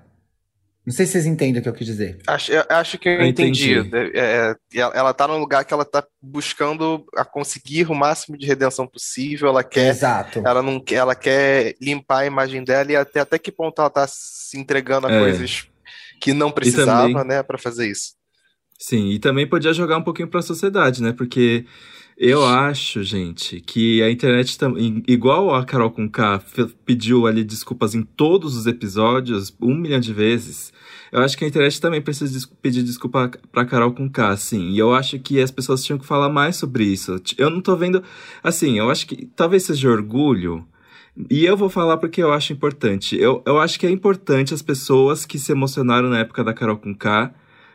Não 0.85 0.93
sei 0.93 1.07
se 1.07 1.13
vocês 1.13 1.27
entendem 1.27 1.61
o 1.61 1.63
que 1.63 1.69
eu 1.69 1.73
quis 1.73 1.87
dizer. 1.87 2.19
Acho, 2.27 2.51
eu 2.51 2.65
acho 2.71 2.99
que 2.99 3.09
eu, 3.09 3.13
Eu 3.21 3.27
entendi. 3.27 3.79
entendi. 3.79 4.19
É, 4.19 4.57
é, 4.75 4.81
ela, 4.81 4.93
ela 4.97 5.15
tá 5.15 5.29
num 5.29 5.39
lugar 5.39 5.65
que 5.65 5.73
ela 5.73 5.85
tá 5.85 6.05
buscando 6.21 7.05
a 7.17 7.25
conseguir 7.25 7.89
o 7.89 7.95
máximo 7.95 8.37
de 8.37 8.47
redenção 8.49 8.85
possível. 8.85 9.49
Ela 9.49 9.63
quer, 9.63 9.91
Exato. 9.91 10.43
ela 10.45 10.61
não 10.61 10.81
quer, 10.81 10.97
ela 10.97 11.15
quer 11.15 11.77
limpar 11.81 12.23
a 12.23 12.27
imagem 12.27 12.65
dela 12.65 12.91
e 12.91 12.97
até, 12.97 13.21
até 13.21 13.39
que 13.39 13.53
ponto 13.53 13.81
ela 13.81 13.91
tá 13.91 14.09
se 14.09 14.59
entregando 14.59 15.07
a 15.07 15.13
É. 15.13 15.21
coisas 15.21 15.69
que 16.23 16.33
não 16.33 16.51
precisava, 16.51 17.09
também- 17.09 17.27
né, 17.27 17.43
para 17.43 17.59
fazer 17.59 17.91
isso. 17.91 18.13
Sim, 18.79 19.11
e 19.11 19.19
também 19.19 19.47
podia 19.47 19.73
jogar 19.73 19.99
um 19.99 20.03
pouquinho 20.03 20.29
pra 20.29 20.41
sociedade, 20.43 21.03
né? 21.03 21.13
Porque 21.13 21.65
eu 22.17 22.45
acho, 22.45 23.03
gente, 23.03 23.61
que 23.61 24.03
a 24.03 24.11
internet 24.11 24.59
também, 24.59 25.03
igual 25.07 25.55
a 25.55 25.65
Carol 25.65 25.91
com 25.91 26.09
K 26.09 26.41
pediu 26.85 27.27
ali 27.27 27.45
desculpas 27.45 27.95
em 27.95 28.03
todos 28.03 28.57
os 28.57 28.67
episódios, 28.67 29.55
um 29.61 29.75
milhão 29.75 30.01
de 30.01 30.13
vezes, 30.13 30.73
eu 31.13 31.21
acho 31.21 31.37
que 31.39 31.45
a 31.45 31.49
internet 31.49 31.81
também 31.81 32.01
precisa 32.03 32.33
des- 32.33 32.47
pedir 32.47 32.83
desculpa 32.83 33.31
pra 33.53 33.65
Carol 33.65 33.93
com 33.93 34.09
K, 34.11 34.29
assim. 34.31 34.71
E 34.71 34.79
eu 34.79 34.93
acho 34.95 35.19
que 35.19 35.41
as 35.41 35.51
pessoas 35.51 35.85
tinham 35.85 35.99
que 35.99 36.07
falar 36.07 36.29
mais 36.29 36.57
sobre 36.57 36.85
isso. 36.85 37.21
Eu 37.39 37.51
não 37.51 37.61
tô 37.61 37.77
vendo. 37.77 38.03
Assim, 38.43 38.79
eu 38.79 38.91
acho 38.91 39.07
que 39.07 39.27
talvez 39.27 39.65
seja 39.65 39.89
orgulho. 39.91 40.67
E 41.31 41.45
eu 41.45 41.57
vou 41.57 41.69
falar 41.69 41.99
porque 41.99 42.23
eu 42.23 42.33
acho 42.33 42.53
importante. 42.53 43.17
Eu, 43.19 43.43
eu 43.45 43.59
acho 43.59 43.79
que 43.79 43.87
é 43.87 43.91
importante 43.91 44.55
as 44.55 44.63
pessoas 44.63 45.27
que 45.27 45.39
se 45.39 45.53
emocionaram 45.53 46.09
na 46.09 46.21
época 46.21 46.43
da 46.43 46.55
Carol 46.55 46.77
com 46.79 46.95
K 46.95 47.33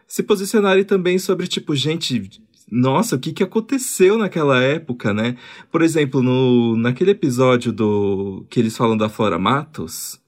se 0.08 0.24
posicionarem 0.24 0.84
também 0.84 1.20
sobre, 1.20 1.48
tipo, 1.48 1.76
gente, 1.76 2.30
nossa, 2.72 3.16
o 3.16 3.20
que, 3.20 3.32
que 3.34 3.44
aconteceu 3.44 4.18
naquela 4.18 4.62
época, 4.62 5.14
né? 5.14 5.36
Por 5.72 5.82
exemplo, 5.82 6.24
no, 6.24 6.76
naquele 6.78 7.12
episódio 7.12 7.72
do 7.72 8.46
que 8.50 8.60
eles 8.60 8.76
falam 8.76 8.98
da 8.98 9.10
Flora 9.10 9.38
Matos, 9.38 10.20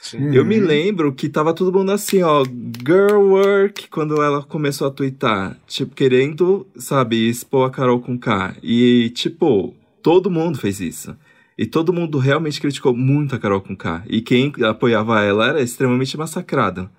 Sim. 0.00 0.34
eu 0.34 0.44
me 0.44 0.60
Uhum. 0.60 0.66
lembro 0.66 1.12
que 1.14 1.28
tava 1.30 1.54
todo 1.54 1.72
mundo 1.76 1.90
assim, 1.90 2.22
ó, 2.22 2.44
girl 2.86 3.16
work, 3.30 3.88
quando 3.88 4.22
ela 4.22 4.42
começou 4.42 4.86
a 4.86 4.90
twittar, 4.90 5.58
tipo, 5.66 5.94
querendo, 5.94 6.66
sabe, 6.76 7.28
expor 7.28 7.66
a 7.66 7.70
Carol 7.70 8.00
com 8.00 8.18
K. 8.18 8.54
E, 8.62 9.10
tipo, 9.14 9.74
todo 10.02 10.30
mundo 10.30 10.58
fez 10.58 10.80
isso. 10.80 11.16
E 11.56 11.66
todo 11.66 11.92
mundo 11.92 12.18
realmente 12.18 12.60
criticou 12.60 12.96
muito 12.96 13.34
a 13.34 13.38
Carol 13.38 13.60
com 13.60 13.76
K. 13.76 14.02
E 14.08 14.20
quem 14.20 14.52
apoiava 14.68 15.22
ela 15.22 15.48
era 15.48 15.62
extremamente 15.62 16.16
massacrado. 16.16 16.90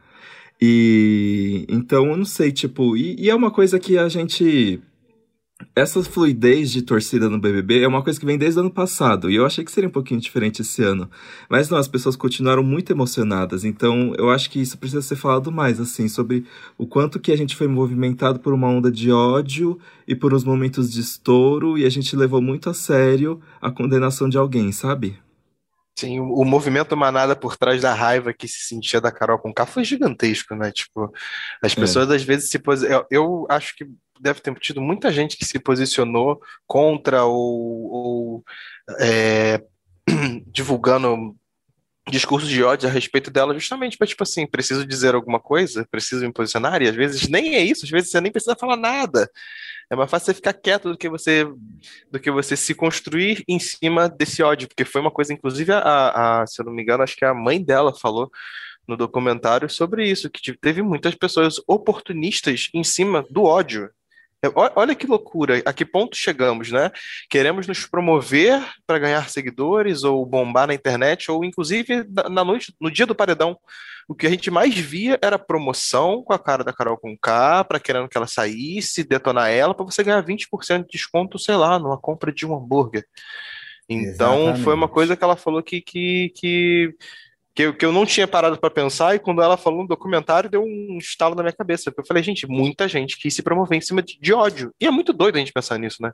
E 0.62 1.65
então 1.68 2.08
eu 2.08 2.18
não 2.18 2.26
sei, 2.26 2.52
tipo, 2.52 2.96
e, 2.96 3.15
e 3.20 3.30
é 3.30 3.36
uma 3.36 3.52
coisa 3.52 3.80
que 3.80 3.98
a 3.98 4.08
gente. 4.08 4.82
Essa 5.74 6.04
fluidez 6.04 6.70
de 6.70 6.82
torcida 6.82 7.30
no 7.30 7.39
BBB 7.39 7.82
é 7.82 7.88
uma 7.88 8.04
coisa 8.04 8.20
que 8.20 8.26
vem 8.26 8.38
desde 8.38 8.60
o 8.60 8.62
ano 8.62 8.72
passado, 8.72 9.32
e 9.32 9.36
eu 9.36 9.46
achei 9.46 9.63
que 9.63 9.72
seria 9.72 9.88
um 9.88 9.91
pouquinho 9.91 10.20
diferente 10.20 10.62
esse 10.62 10.84
ano. 10.84 11.10
Mas 11.50 11.70
não, 11.70 11.78
as 11.78 11.88
pessoas 11.88 12.18
continuaram 12.18 12.62
muito 12.62 12.91
emocionadas, 12.91 13.63
então 13.63 14.13
eu 14.18 14.30
acho 14.30 14.50
que 14.50 14.60
isso 14.60 14.78
precisa 14.78 15.02
ser 15.02 15.15
falado 15.15 15.54
mais, 15.54 15.80
assim, 15.80 16.10
sobre 16.10 16.46
o 16.78 16.86
quanto 16.86 17.22
que 17.22 17.32
a 17.32 17.38
gente 17.38 17.56
foi 17.56 17.68
movimentado 17.68 18.39
por 18.39 18.54
uma 18.54 18.68
onda 18.68 18.91
de 18.91 19.12
ódio 19.12 19.80
e 20.06 20.13
por 20.13 20.34
uns 20.34 20.44
momentos 20.44 20.91
de 20.91 21.00
estouro, 21.00 21.78
e 21.78 21.86
a 21.86 21.89
gente 21.89 22.18
levou 22.18 22.41
muito 22.41 22.70
a 22.70 22.74
sério 22.74 23.39
a 23.62 23.72
condenação 23.72 24.28
de 24.28 24.38
alguém, 24.38 24.74
sabe? 24.74 25.18
Sim, 25.97 26.19
o, 26.19 26.43
movimento 26.43 26.95
manada 26.97 27.36
por 27.38 27.55
trás 27.55 27.81
da 27.81 27.93
raiva 27.93 28.34
que 28.34 28.47
se 28.49 28.67
sentia 28.67 28.99
da 28.99 29.12
Carol 29.12 29.39
com 29.39 29.53
K 29.53 29.65
foi 29.65 29.86
gigantesco, 29.86 30.53
né? 30.53 30.69
Tipo, 30.71 31.12
as 31.62 31.71
É. 31.71 31.75
pessoas 31.75 32.12
às 32.12 32.21
vezes 32.21 32.49
se 32.49 32.60
posi... 32.60 32.86
eu, 32.86 33.05
eu 33.10 33.47
acho 33.49 33.75
que 33.77 33.88
deve 34.19 34.41
ter 34.41 34.53
tido 34.55 34.81
muita 34.81 35.12
gente 35.12 35.38
que 35.38 35.45
se 35.45 35.58
posicionou 35.58 36.41
contra 36.67 37.23
ou, 37.23 37.91
ou, 37.91 38.43
é, 38.99 39.63
divulgando 40.47 41.36
discursos 42.10 42.50
de 42.50 42.63
ódio 42.63 42.88
a 42.88 42.91
respeito 42.91 43.32
dela, 43.32 43.54
justamente 43.54 43.98
para, 43.98 44.08
tipo 44.08 44.24
assim, 44.24 44.46
preciso 44.46 44.86
dizer 44.86 45.15
alguma 45.15 45.39
coisa, 45.39 45.88
preciso 45.89 46.26
me 46.26 46.32
posicionar, 46.32 46.82
e 46.82 46.88
às 46.88 46.96
vezes 46.96 47.28
nem 47.28 47.56
é 47.56 47.63
isso, 47.63 47.86
às 47.86 47.91
vezes 47.91 48.12
você 48.12 48.22
nem 48.22 48.32
precisa 48.32 48.56
falar 48.56 48.78
nada. 48.78 49.30
É 49.89 49.96
mais 49.96 50.10
fácil 50.10 50.28
você 50.28 50.34
ficar 50.34 50.54
quieto 50.54 50.89
do 50.89 50.98
que 50.98 51.08
você 51.08 51.46
do 52.12 52.20
que 52.20 52.32
você 52.32 52.56
se 52.56 52.74
construir 52.74 53.44
em 53.48 53.60
cima 53.60 54.10
desse 54.10 54.41
ódio, 54.41 54.68
porque 54.68 54.86
foi 54.86 55.02
uma 55.02 55.12
coisa, 55.12 55.34
inclusive, 55.34 55.72
a, 55.72 56.41
a, 56.41 56.48
se 56.48 56.62
eu 56.62 56.65
não 56.65 56.74
me 56.74 56.82
engano, 56.82 57.04
acho 57.04 57.15
que 57.15 57.26
a 57.26 57.34
mãe 57.34 57.63
dela 57.63 57.94
falou 57.94 58.32
no 58.88 58.96
documentário 58.96 59.70
sobre 59.70 60.08
isso, 60.08 60.30
que 60.30 60.41
tipo, 60.41 60.60
teve 60.60 60.82
muitas 60.82 61.15
pessoas 61.15 61.56
oportunistas 61.68 62.70
em 62.74 62.84
cima 62.84 63.26
do 63.30 63.44
ódio. 63.44 63.89
Olha 64.76 64.93
que 64.93 65.08
loucura, 65.08 65.62
a 65.65 65.74
que 65.74 65.86
ponto 65.86 66.15
chegamos, 66.15 66.71
né? 66.71 66.91
Queremos 67.30 67.67
nos 67.67 67.86
promover 67.86 68.63
para 68.86 69.00
ganhar 69.00 69.30
seguidores 69.30 70.04
ou 70.04 70.26
bombar 70.26 70.67
na 70.67 70.74
internet, 70.74 71.32
ou 71.32 71.43
inclusive 71.43 72.06
na 72.30 72.43
noite, 72.43 72.74
no 72.80 72.91
dia 72.91 73.06
do 73.06 73.15
paredão. 73.15 73.58
O 74.08 74.13
que 74.13 74.28
a 74.28 74.30
gente 74.30 74.52
mais 74.52 74.78
via 74.78 75.17
era 75.21 75.39
promoção 75.39 76.21
com 76.24 76.32
a 76.32 76.38
cara 76.38 76.63
da 76.63 76.71
Carol 76.71 76.98
com 76.98 77.17
K, 77.17 77.63
para 77.63 77.80
querendo 77.80 78.08
que 78.08 78.15
ela 78.15 78.28
saísse, 78.28 79.04
detonar 79.04 79.50
ela, 79.50 79.74
para 79.74 79.86
você 79.86 80.04
ganhar 80.04 80.24
20% 80.24 80.82
de 80.82 80.91
desconto, 80.91 81.39
sei 81.39 81.56
lá, 81.56 81.80
numa 81.80 81.98
compra 81.98 82.32
de 82.32 82.45
um 82.45 82.56
hambúrguer. 82.56 83.06
Então, 83.89 84.56
foi 84.58 84.74
uma 84.74 84.88
coisa 84.88 85.15
que 85.15 85.24
ela 85.24 85.36
falou 85.36 85.62
que, 85.62 85.82
que, 85.82 86.32
que, 86.36 86.95
que, 87.56 87.63
eu, 87.63 87.74
que 87.74 87.86
eu 87.86 87.91
não 87.91 88.06
tinha 88.06 88.28
parado 88.28 88.58
para 88.58 88.70
pensar, 88.70 89.15
e 89.15 89.20
quando 89.20 89.41
ela 89.41 89.56
falou 89.56 89.82
no 89.84 89.88
documentário, 89.88 90.50
deu 90.50 90.62
um 90.62 90.98
estalo 91.00 91.34
na 91.36 91.41
minha 91.44 91.54
cabeça. 91.56 91.89
Porque 91.89 92.02
eu 92.02 92.06
falei, 92.06 92.22
gente, 92.22 92.46
muita 92.46 92.88
gente 92.88 93.18
quis 93.18 93.34
se 93.34 93.41
promover 93.41 93.78
em 93.78 93.82
cima 93.82 94.02
de, 94.04 94.20
de 94.20 94.34
ódio. 94.34 94.72
E 94.80 94.86
é 94.86 94.91
muito 94.91 95.13
doido 95.13 95.38
a 95.38 95.39
gente 95.39 95.54
pensar 95.54 95.80
nisso, 95.80 96.02
né? 96.02 96.12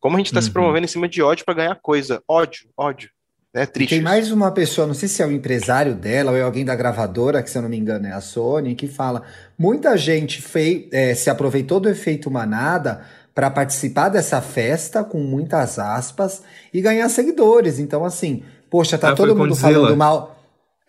Como 0.00 0.16
a 0.16 0.18
gente 0.18 0.26
está 0.26 0.42
se 0.42 0.48
Uhum. 0.48 0.54
promovendo 0.54 0.84
em 0.84 0.88
cima 0.88 1.08
de 1.08 1.22
ódio 1.22 1.44
para 1.44 1.54
ganhar 1.54 1.78
coisa. 1.80 2.20
Ódio, 2.26 2.68
ódio. 2.76 3.08
É 3.54 3.66
triste. 3.66 3.90
tem 3.90 4.00
mais 4.00 4.32
uma 4.32 4.50
pessoa, 4.50 4.86
não 4.86 4.94
sei 4.94 5.08
se 5.08 5.22
é 5.22 5.26
o 5.26 5.30
empresário 5.30 5.94
dela 5.94 6.30
ou 6.32 6.36
é 6.38 6.40
alguém 6.42 6.64
da 6.64 6.74
gravadora, 6.74 7.42
que 7.42 7.50
se 7.50 7.58
eu 7.58 7.60
não 7.62 7.68
me 7.68 7.76
engano 7.76 8.06
é 8.06 8.12
a 8.12 8.20
Sony, 8.20 8.74
que 8.74 8.88
fala: 8.88 9.22
muita 9.58 9.94
gente 9.96 10.40
fei- 10.40 10.88
é, 10.90 11.14
se 11.14 11.28
aproveitou 11.28 11.78
do 11.78 11.88
efeito 11.88 12.30
manada 12.30 13.04
para 13.34 13.50
participar 13.50 14.08
dessa 14.08 14.40
festa, 14.40 15.04
com 15.04 15.18
muitas 15.20 15.78
aspas, 15.78 16.42
e 16.72 16.80
ganhar 16.80 17.08
seguidores. 17.10 17.78
Então, 17.78 18.04
assim, 18.06 18.42
poxa, 18.70 18.96
tá 18.98 19.10
Ah, 19.10 19.14
todo 19.14 19.36
mundo 19.36 19.50
Godzilla. 19.50 19.72
falando 19.74 19.96
mal. 19.96 20.41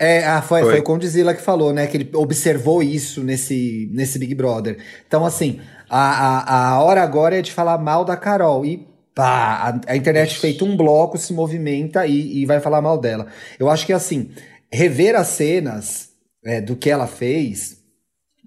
É, 0.04 0.26
ah, 0.26 0.42
foi, 0.42 0.62
Foi. 0.62 0.72
foi 0.72 0.80
o 0.82 0.84
Condzilla 0.84 1.34
que 1.34 1.42
falou, 1.42 1.72
né? 1.72 1.88
Que 1.88 1.96
ele 1.96 2.10
observou 2.16 2.84
isso 2.84 3.24
nesse, 3.24 3.90
nesse 3.94 4.20
Big 4.20 4.36
Brother. 4.36 4.78
Então, 5.08 5.26
assim, 5.26 5.62
a, 5.90 6.00
a, 6.00 6.70
a 6.72 6.84
hora 6.84 7.02
agora 7.02 7.40
é 7.40 7.42
de 7.42 7.54
falar 7.54 7.78
mal 7.78 8.04
da 8.04 8.18
Carol. 8.18 8.66
E 8.66 8.86
pá, 9.16 9.80
a, 9.88 9.94
a 9.94 9.96
internet 9.96 10.38
feito 10.38 10.66
um 10.66 10.76
bloco 10.76 11.18
se 11.18 11.32
movimenta 11.32 12.06
e, 12.06 12.42
e 12.42 12.46
vai 12.46 12.60
falar 12.60 12.82
mal 12.82 12.98
dela. 12.98 13.28
Eu 13.58 13.70
acho 13.70 13.86
que, 13.86 13.94
assim, 13.94 14.32
rever 14.70 15.16
as 15.16 15.28
cenas 15.28 16.10
é, 16.44 16.60
do 16.60 16.76
que 16.76 16.90
ela 16.90 17.08
fez, 17.08 17.78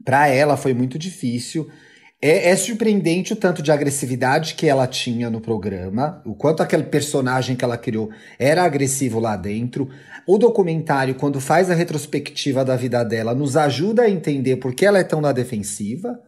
pra 0.04 0.28
ela 0.28 0.58
foi 0.58 0.74
muito 0.74 0.98
difícil. 0.98 1.70
É, 2.20 2.50
é 2.50 2.56
surpreendente 2.56 3.32
o 3.32 3.36
tanto 3.36 3.62
de 3.62 3.72
agressividade 3.72 4.54
que 4.54 4.66
ela 4.66 4.86
tinha 4.86 5.30
no 5.30 5.40
programa, 5.40 6.22
o 6.26 6.34
quanto 6.34 6.62
aquele 6.62 6.82
personagem 6.82 7.56
que 7.56 7.64
ela 7.64 7.78
criou 7.78 8.10
era 8.38 8.62
agressivo 8.62 9.20
lá 9.20 9.36
dentro. 9.36 9.88
O 10.26 10.38
documentário, 10.38 11.14
quando 11.14 11.40
faz 11.40 11.70
a 11.70 11.74
retrospectiva 11.74 12.64
da 12.64 12.76
vida 12.76 13.04
dela, 13.04 13.34
nos 13.34 13.56
ajuda 13.56 14.02
a 14.02 14.10
entender 14.10 14.56
por 14.56 14.74
que 14.74 14.84
ela 14.84 14.98
é 14.98 15.04
tão 15.04 15.20
na 15.20 15.30
defensiva, 15.32 16.18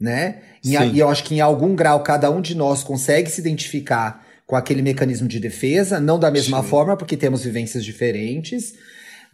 né? 0.00 0.40
E, 0.64 0.74
e 0.74 0.98
eu 0.98 1.08
acho 1.08 1.24
que 1.24 1.34
em 1.34 1.40
algum 1.40 1.74
grau 1.74 2.02
cada 2.02 2.30
um 2.30 2.40
de 2.40 2.54
nós 2.54 2.82
consegue 2.82 3.30
se 3.30 3.40
identificar 3.40 4.24
com 4.46 4.56
aquele 4.56 4.82
mecanismo 4.82 5.28
de 5.28 5.38
defesa, 5.38 6.00
não 6.00 6.18
da 6.18 6.30
mesma 6.30 6.62
Sim. 6.62 6.68
forma, 6.68 6.96
porque 6.96 7.16
temos 7.16 7.44
vivências 7.44 7.84
diferentes. 7.84 8.74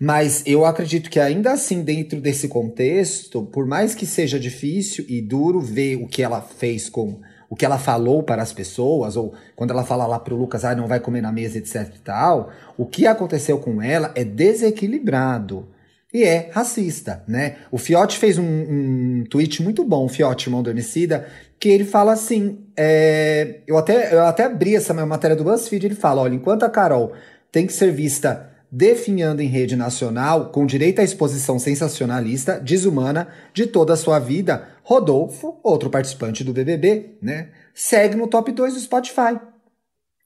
Mas 0.01 0.45
eu 0.47 0.65
acredito 0.65 1.11
que 1.11 1.19
ainda 1.19 1.53
assim, 1.53 1.83
dentro 1.83 2.21
desse 2.21 2.47
contexto, 2.47 3.43
por 3.47 3.67
mais 3.67 3.95
que 3.95 4.07
seja 4.07 4.39
difícil 4.39 5.05
e 5.09 5.21
duro 5.21 5.61
ver 5.61 5.97
o 5.97 6.07
que 6.07 6.23
ela 6.23 6.41
fez 6.41 6.89
com 6.89 7.21
o 7.49 7.57
que 7.57 7.65
ela 7.65 7.79
falou 7.79 8.23
para 8.23 8.43
as 8.43 8.53
pessoas, 8.53 9.17
ou 9.17 9.33
quando 9.57 9.71
ela 9.71 9.85
fala 9.85 10.07
lá 10.07 10.19
pro 10.19 10.37
Lucas, 10.37 10.65
ah, 10.65 10.75
não 10.75 10.87
vai 10.87 11.01
comer 11.01 11.23
na 11.23 11.33
mesa, 11.33 11.59
etc 11.59 11.91
e 11.95 11.99
tal, 12.01 12.51
o 12.77 12.85
que 12.85 13.07
aconteceu 13.07 13.59
com 13.59 13.81
ela 13.81 14.13
é 14.15 14.25
desequilibrado. 14.25 15.69
E 16.13 16.25
é 16.25 16.49
racista, 16.53 17.23
né? 17.29 17.57
O 17.71 17.77
Fiote 17.77 18.17
fez 18.17 18.39
um, 18.39 18.43
um 18.43 19.25
tweet 19.29 19.63
muito 19.63 19.85
bom, 19.85 20.07
o 20.07 20.09
Fiote, 20.09 20.49
irmão 20.49 20.63
do 20.63 20.71
Emicida, 20.71 21.27
que 21.61 21.69
ele 21.69 21.85
fala 21.85 22.13
assim, 22.13 22.61
é, 22.77 23.61
eu, 23.67 23.77
até, 23.77 24.15
eu 24.15 24.23
até 24.23 24.45
abri 24.45 24.75
essa 24.75 24.95
matéria 24.95 25.37
do 25.37 25.45
BuzzFeed, 25.45 25.87
ele 25.87 25.95
fala, 25.95 26.23
olha, 26.23 26.35
enquanto 26.35 26.63
a 26.63 26.71
Carol 26.71 27.13
tem 27.53 27.67
que 27.67 27.73
ser 27.73 27.93
vista 27.93 28.51
definhando 28.71 29.41
em 29.41 29.47
rede 29.49 29.77
nacional, 29.77 30.51
com 30.51 30.67
direito 30.67 31.01
à 31.01 31.05
exposição 31.05 31.59
sensacionalista, 31.59 32.61
desumana, 32.61 33.29
de 33.53 33.67
toda 33.67 33.95
a 33.95 33.97
sua 33.97 34.19
vida, 34.19 34.69
Rodolfo, 34.89 35.61
outro 35.63 35.91
participante 35.91 36.43
do 36.43 36.55
BBB, 36.55 37.19
né, 37.21 37.49
segue 37.75 38.17
no 38.17 38.27
top 38.27 38.51
2 38.51 38.73
do 38.73 38.81
Spotify. 38.81 39.39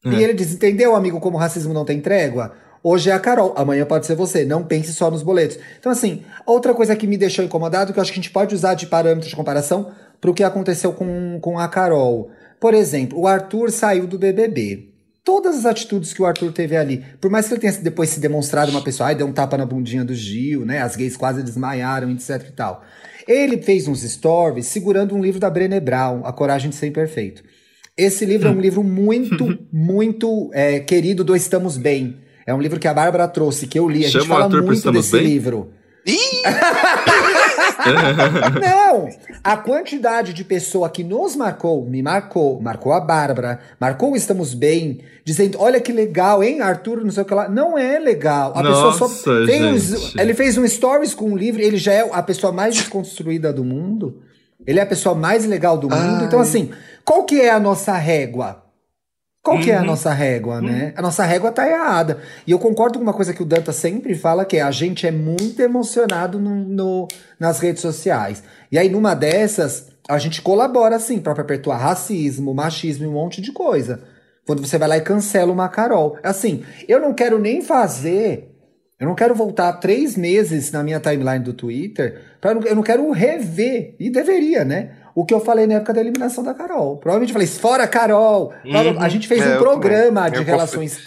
É. 0.07 0.09
E 0.09 0.23
ele 0.23 0.33
diz, 0.35 0.53
entendeu, 0.53 0.95
amigo, 0.95 1.19
como 1.19 1.37
o 1.37 1.41
racismo 1.41 1.75
não 1.75 1.85
tem 1.85 2.01
trégua? 2.01 2.55
Hoje 2.81 3.11
é 3.11 3.13
a 3.13 3.19
Carol, 3.19 3.53
amanhã 3.57 3.85
pode 3.85 4.07
ser 4.07 4.15
você. 4.15 4.45
Não 4.45 4.63
pense 4.63 4.93
só 4.93 5.11
nos 5.11 5.25
boletos. 5.25 5.59
Então, 5.81 5.91
assim, 5.91 6.23
outra 6.47 6.73
coisa 6.75 6.95
que 6.95 7.09
me 7.09 7.17
deixou 7.17 7.45
incomodado, 7.45 7.93
que 7.93 7.99
eu 7.99 8.03
acho 8.03 8.13
que 8.13 8.21
a 8.21 8.23
gente 8.23 8.31
pode 8.31 8.55
usar 8.55 8.75
de 8.75 8.87
parâmetro 8.87 9.29
de 9.29 9.35
comparação 9.35 9.91
para 10.21 10.31
o 10.31 10.35
que 10.35 10.45
aconteceu 10.45 10.93
com, 10.93 11.41
com 11.41 11.59
a 11.59 11.67
Carol. 11.67 12.31
Por 12.61 12.73
exemplo, 12.73 13.19
o 13.19 13.27
Arthur 13.27 13.69
saiu 13.73 14.07
do 14.07 14.17
BBB. 14.17 14.91
Todas 15.25 15.59
as 15.59 15.67
atitudes 15.67 16.13
que 16.13 16.23
o 16.23 16.27
Arthur 16.27 16.53
teve 16.53 16.77
ali, 16.77 17.05
por 17.21 17.29
mais 17.33 17.49
que 17.49 17.55
ele 17.55 17.61
tenha 17.61 17.73
depois 17.73 18.11
se 18.11 18.21
demonstrado 18.21 18.71
uma 18.71 18.83
pessoa, 18.83 19.09
ai, 19.09 19.17
deu 19.17 19.27
um 19.27 19.33
tapa 19.33 19.59
na 19.59 19.67
bundinha 19.67 20.05
do 20.05 20.15
Gil, 20.15 20.65
né? 20.65 20.81
As 20.81 20.95
gays 20.95 21.17
quase 21.17 21.43
desmaiaram, 21.43 22.13
etc 22.13 22.47
e 22.49 22.53
tal. 22.53 22.85
Ele 23.27 23.61
fez 23.61 23.89
uns 23.89 24.03
stories 24.03 24.67
segurando 24.67 25.15
um 25.15 25.23
livro 25.23 25.41
da 25.41 25.51
Brené 25.51 25.81
Brown, 25.81 26.23
A 26.25 26.33
Coragem 26.33 26.71
de 26.71 26.77
Ser 26.77 26.87
Imperfeito. 26.89 27.43
Esse 27.97 28.25
livro 28.25 28.49
é 28.49 28.51
um 28.51 28.61
livro 28.61 28.83
muito, 28.83 29.59
muito 29.73 30.51
é, 30.53 30.81
querido 30.81 31.23
do 31.23 31.37
Estamos 31.37 31.77
Bem. 31.77 32.17
É 32.47 32.55
um 32.55 32.61
livro 32.61 32.81
que 32.81 32.89
a 32.89 32.95
Bárbara 32.95 33.29
trouxe, 33.29 33.67
que 33.67 33.79
eu 33.79 33.89
li. 33.89 34.01
A 34.05 34.09
gente 34.09 34.23
Chama 34.23 34.49
fala 34.49 34.63
muito 34.63 34.91
desse 34.91 35.13
bem? 35.13 35.25
livro. 35.25 35.71
Não! 38.61 39.09
A 39.43 39.57
quantidade 39.57 40.33
de 40.33 40.45
pessoa 40.45 40.89
que 40.89 41.03
nos 41.03 41.35
marcou, 41.35 41.85
me 41.85 42.03
marcou, 42.03 42.61
marcou 42.61 42.93
a 42.93 43.01
Bárbara, 43.01 43.59
marcou 43.81 44.15
Estamos 44.17 44.55
Bem, 44.55 45.01
dizendo: 45.25 45.59
olha 45.61 45.81
que 45.81 45.93
legal, 45.93 46.43
hein, 46.43 46.61
Arthur, 46.61 47.05
não 47.05 47.11
sei 47.11 47.23
o 47.23 47.27
que 47.27 47.35
lá. 47.35 47.49
Não 47.49 47.77
é 47.79 47.99
legal. 47.99 48.53
A 48.55 48.63
Nossa, 48.63 48.93
pessoa 48.93 49.09
só. 49.09 49.47
Fez, 49.47 50.15
ele 50.17 50.35
fez 50.35 50.59
um 50.59 50.67
stories 50.67 51.15
com 51.15 51.31
um 51.31 51.37
livro, 51.37 51.61
ele 51.61 51.77
já 51.77 51.93
é 51.93 52.09
a 52.13 52.23
pessoa 52.23 52.53
mais 52.53 52.75
desconstruída 52.75 53.53
do 53.53 53.65
mundo. 53.65 54.23
Ele 54.67 54.79
é 54.79 54.83
a 54.83 54.87
pessoa 54.87 55.15
mais 55.15 55.45
legal 55.45 55.77
do 55.77 55.89
mundo. 55.89 55.97
Então, 56.03 56.19
Ai. 56.19 56.25
Então, 56.27 56.41
assim, 56.41 56.71
qual 57.05 57.25
que 57.25 57.41
é 57.41 57.51
a 57.51 57.59
nossa 57.59 57.93
régua? 57.95 58.62
Qual 59.43 59.57
uhum. 59.57 59.63
que 59.63 59.73
é 59.73 59.77
a 59.77 59.81
uhum. 59.81 59.87
nossa 59.87 60.13
régua, 60.13 60.61
né? 60.61 60.71
uhum. 60.71 60.79
né? 60.79 60.95
A 60.97 61.03
nossa 61.03 61.25
régua 61.25 61.51
tá 61.51 61.69
errada. 61.69 62.21
E 62.47 62.53
eu 62.53 62.59
concordo 62.61 62.99
com 62.99 63.03
uma 63.03 63.13
coisa 63.13 63.35
que 63.35 63.43
o 63.43 63.45
Danta 63.45 63.73
sempre 63.73 64.15
fala, 64.15 64.45
que 64.45 64.59
é 64.59 64.63
a 64.63 64.71
gente 64.71 65.05
é 65.05 65.11
muito 65.11 65.61
emocionado 65.61 66.39
no, 66.39 66.55
no, 66.55 67.09
nas 67.41 67.59
redes 67.59 67.83
sociais. 67.83 68.43
E 68.71 68.79
aí, 68.79 68.89
numa 68.89 69.15
dessas, 69.15 69.89
a 70.09 70.17
gente 70.17 70.41
colabora, 70.41 70.95
assim, 70.95 71.19
para 71.19 71.35
perpetuar 71.35 71.81
racismo, 71.81 72.55
machismo 72.55 73.05
e 73.05 73.09
um 73.09 73.15
monte 73.15 73.43
de 73.43 73.51
coisa. 73.51 74.05
Quando 74.47 74.65
você 74.65 74.79
vai 74.79 74.89
lá 74.89 74.97
e 74.97 75.01
cancela 75.01 75.53
uma 75.53 75.69
Carol. 75.69 76.17
Assim, 76.23 76.63
eu 76.87 77.01
não 77.01 77.13
quero 77.13 77.39
nem 77.39 77.61
fazer... 77.61 78.49
Eu 79.01 79.09
não 79.09 79.17
quero 79.17 79.35
voltar 79.35 79.73
três 79.75 80.17
meses 80.17 80.71
na 80.71 80.85
minha 80.85 81.01
timeline 81.01 81.41
do 81.41 81.53
Twitter. 81.53 82.21
Pra, 82.41 82.53
eu 82.53 82.77
não 82.77 82.85
quero 82.85 83.11
rever. 83.11 83.97
E 83.99 84.09
deveria, 84.09 84.65
né? 84.65 84.93
O 85.15 85.25
que 85.25 85.35
eu 85.35 85.41
falei 85.41 85.67
na 85.67 85.75
época 85.75 85.93
da 85.93 86.01
eliminação 86.01 86.43
da 86.43 86.55
Carol. 86.55 86.97
Provavelmente 86.97 87.31
eu 87.31 87.35
falei, 87.35 87.47
fora 87.49 87.87
Carol! 87.87 88.53
Uhum. 88.65 89.01
A 89.01 89.09
gente 89.09 89.29
fez 89.29 89.43
é, 89.43 89.57
um 89.57 89.59
programa 89.59 90.29
de 90.29 90.43
relações, 90.43 91.05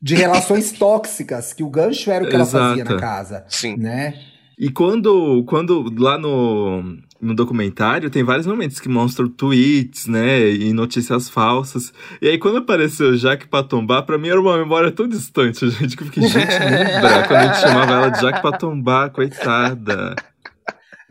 de 0.00 0.14
relações 0.14 0.72
tóxicas, 0.72 1.52
que 1.52 1.62
o 1.62 1.68
gancho 1.68 2.10
era 2.10 2.24
o 2.24 2.28
que 2.28 2.36
Exato. 2.36 2.56
ela 2.56 2.68
fazia 2.68 2.84
na 2.84 2.96
casa. 3.00 3.44
Sim. 3.48 3.76
Né? 3.76 4.14
E 4.58 4.70
quando, 4.70 5.42
quando 5.46 5.92
lá 5.98 6.16
no, 6.16 6.82
no 7.20 7.34
documentário 7.34 8.08
tem 8.08 8.22
vários 8.22 8.46
momentos 8.46 8.78
que 8.78 8.88
mostram 8.88 9.28
tweets, 9.28 10.06
né, 10.06 10.48
e 10.50 10.72
notícias 10.72 11.28
falsas. 11.28 11.92
E 12.22 12.28
aí 12.28 12.38
quando 12.38 12.58
apareceu 12.58 13.16
Jaque 13.16 13.48
Patombá, 13.48 14.02
pra 14.02 14.16
mim 14.16 14.28
era 14.28 14.40
uma 14.40 14.56
memória 14.56 14.92
tão 14.92 15.08
distante, 15.08 15.68
gente, 15.70 15.96
que 15.96 16.02
eu 16.02 16.06
fiquei, 16.06 16.28
gente, 16.28 16.58
lembra 16.58 17.26
quando 17.26 17.40
a 17.40 17.46
gente 17.46 17.60
chamava 17.60 17.92
ela 17.92 18.08
de 18.10 18.20
Jaque 18.20 18.42
Patombá, 18.42 19.10
coitada. 19.10 20.14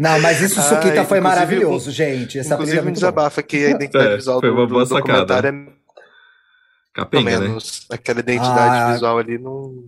Não, 0.03 0.19
mas 0.19 0.41
isso 0.41 0.61
Suquita 0.61 1.01
ah, 1.01 1.05
foi 1.05 1.21
maravilhoso, 1.21 1.89
gente. 1.89 2.37
Essa 2.37 2.55
inclusive 2.55 2.89
um 2.89 2.91
desabafo 2.91 3.39
aqui 3.39 3.67
a 3.67 3.69
identidade 3.69 4.13
é, 4.13 4.15
visual 4.17 4.41
foi 4.41 4.49
uma 4.49 4.67
do, 4.67 4.73
boa 4.73 4.83
do 4.83 4.89
documentário 4.89 5.49
é 5.49 5.65
Capenga, 6.93 7.39
né? 7.39 7.57
Aquela 7.89 8.19
identidade 8.19 8.75
ah, 8.75 8.91
visual 8.91 9.17
ali 9.17 9.37
não... 9.37 9.85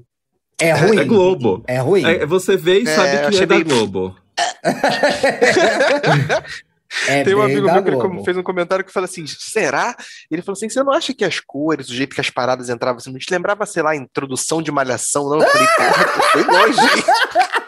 É 0.58 0.72
ruim. 0.72 0.98
É, 0.98 1.02
é 1.02 1.04
Globo. 1.04 1.64
É 1.68 1.80
ruim. 1.80 2.06
É, 2.06 2.26
você 2.26 2.56
vê 2.56 2.80
e 2.80 2.88
é, 2.88 2.96
sabe 2.96 3.30
que 3.30 3.44
é 3.44 3.46
da 3.46 3.62
Globo. 3.62 4.16
É 7.08 7.24
Tem 7.24 7.36
um 7.36 7.42
amigo 7.42 7.72
meu 7.72 7.84
que 7.84 7.90
ele 7.90 8.24
fez 8.24 8.38
um 8.38 8.44
comentário 8.44 8.84
que 8.84 8.92
fala 8.92 9.06
assim: 9.06 9.26
será? 9.28 9.96
Ele 10.30 10.42
falou 10.42 10.56
assim: 10.56 10.70
você 10.70 10.84
não 10.84 10.94
acha 10.94 11.14
que 11.14 11.26
as 11.26 11.40
cores, 11.40 11.90
o 11.90 11.94
jeito 11.94 12.16
que 12.16 12.22
as 12.22 12.30
paradas 12.30 12.70
entravam, 12.70 13.00
você 13.00 13.10
não 13.10 13.20
te 13.20 13.32
lembrava, 13.32 13.66
sei 13.66 13.84
lá, 13.84 13.92
a 13.92 13.96
introdução 13.96 14.62
de 14.62 14.72
malhação, 14.72 15.30
não? 15.30 15.40
Eu 15.40 15.48
falei, 15.48 15.68
porra, 15.78 16.08
foi 16.32 16.44
longe. 16.44 16.80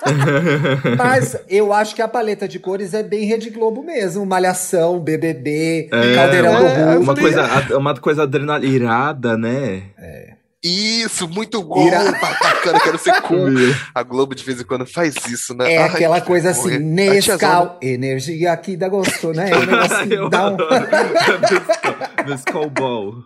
Mas 0.98 1.38
eu 1.50 1.74
acho 1.74 1.96
que 1.96 2.02
a 2.02 2.08
paleta 2.08 2.48
de 2.48 2.60
cores 2.60 2.94
é 2.94 3.04
bem 3.04 3.26
Rede 3.26 3.50
Globo 3.50 3.84
mesmo. 3.84 4.26
Malhação, 4.26 5.00
BBB, 5.00 5.90
é, 5.92 6.16
Caldeirão 6.16 6.60
do 6.60 6.68
Hulk. 6.68 7.04
Uma 7.04 7.16
coisa, 7.16 7.78
uma 7.78 7.96
coisa 7.96 8.24
adrenalirada, 8.24 9.38
né? 9.38 9.84
É. 9.98 10.37
Isso, 10.64 11.28
muito 11.28 11.62
bom, 11.62 11.86
Ira... 11.86 12.12
bacana, 12.14 12.80
quero 12.80 12.98
ser 12.98 13.22
cool. 13.22 13.48
A 13.94 14.02
Globo 14.02 14.34
de 14.34 14.44
vez 14.44 14.60
em 14.60 14.64
quando 14.64 14.86
faz 14.88 15.16
isso, 15.28 15.54
né? 15.54 15.72
É 15.72 15.78
Ai, 15.78 15.90
aquela 15.90 16.20
coisa 16.20 16.50
assim, 16.50 16.80
Nescau, 16.80 17.78
energia 17.82 18.52
aqui 18.52 18.76
dá 18.76 18.90
gosto, 18.90 19.34
né? 19.34 19.52
É 19.52 19.56
dá 20.30 20.50
um... 20.50 20.58
Nescau 22.28 22.70
Ball. 22.72 23.24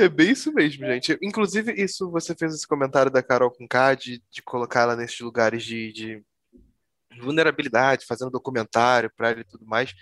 é 0.00 0.08
bem 0.08 0.32
isso 0.32 0.52
mesmo, 0.52 0.84
gente. 0.84 1.16
Inclusive, 1.22 1.72
isso 1.72 2.10
você 2.10 2.34
fez 2.34 2.54
esse 2.54 2.66
comentário 2.66 3.10
da 3.10 3.22
Carol 3.22 3.52
com 3.52 3.68
K 3.68 3.94
de, 3.94 4.22
de 4.30 4.42
colocar 4.42 4.80
ela 4.82 4.96
nesses 4.96 5.20
lugares 5.20 5.62
de, 5.62 5.92
de 5.92 6.22
vulnerabilidade, 7.20 8.06
fazendo 8.06 8.30
documentário 8.30 9.10
para 9.16 9.30
ele 9.30 9.40
e 9.40 9.44
tudo 9.44 9.66
mais. 9.66 9.94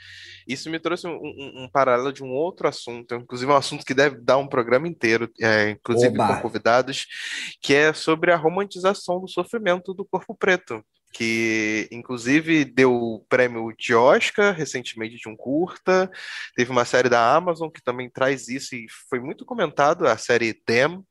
Isso 0.47 0.71
me 0.71 0.79
trouxe 0.79 1.07
um, 1.07 1.15
um, 1.15 1.65
um, 1.65 1.69
paralelo 1.71 2.13
de 2.13 2.23
um 2.23 2.31
outro 2.31 2.69
assunto, 2.69 3.15
inclusive 3.15 3.51
um 3.51 3.57
assunto 3.57 3.85
que 3.85 3.95
deve 3.95 4.21
dar 4.21 4.39
um 4.39 4.49
programa 4.49 4.89
inteiro, 4.89 5.31
é, 5.41 5.71
inclusive 5.71 6.15
Oba. 6.15 6.37
com 6.37 6.43
convidados, 6.43 7.07
que 7.61 7.75
é 7.75 7.93
sobre 7.93 8.33
a 8.33 8.37
romantização 8.37 9.21
do 9.21 9.29
sofrimento 9.29 9.95
do 9.95 10.05
corpo 10.05 10.35
preto. 10.35 10.83
Que 11.13 11.89
inclusive 11.91 12.65
deu 12.65 12.93
o 12.93 13.25
prêmio 13.27 13.73
de 13.79 13.95
Oscar 13.95 14.55
recentemente 14.55 15.17
de 15.17 15.29
um 15.29 15.37
curta. 15.37 16.11
Teve 16.55 16.71
uma 16.71 16.85
série 16.85 17.09
da 17.09 17.35
Amazon 17.35 17.71
que 17.71 17.83
também 17.83 18.11
traz 18.11 18.49
isso 18.49 18.75
e 18.75 18.87
foi 19.09 19.19
muito 19.19 19.45
comentado, 19.45 20.07
a 20.07 20.19
série 20.19 20.53
Them, 20.53 21.03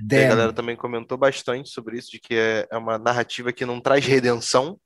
a 0.00 0.28
galera 0.28 0.52
também 0.52 0.76
comentou 0.76 1.18
bastante 1.18 1.70
sobre 1.70 1.98
isso, 1.98 2.10
de 2.10 2.20
que 2.20 2.34
é, 2.34 2.68
é 2.70 2.76
uma 2.76 2.98
narrativa 2.98 3.52
que 3.52 3.66
não 3.66 3.80
traz 3.80 4.06
redenção, 4.06 4.78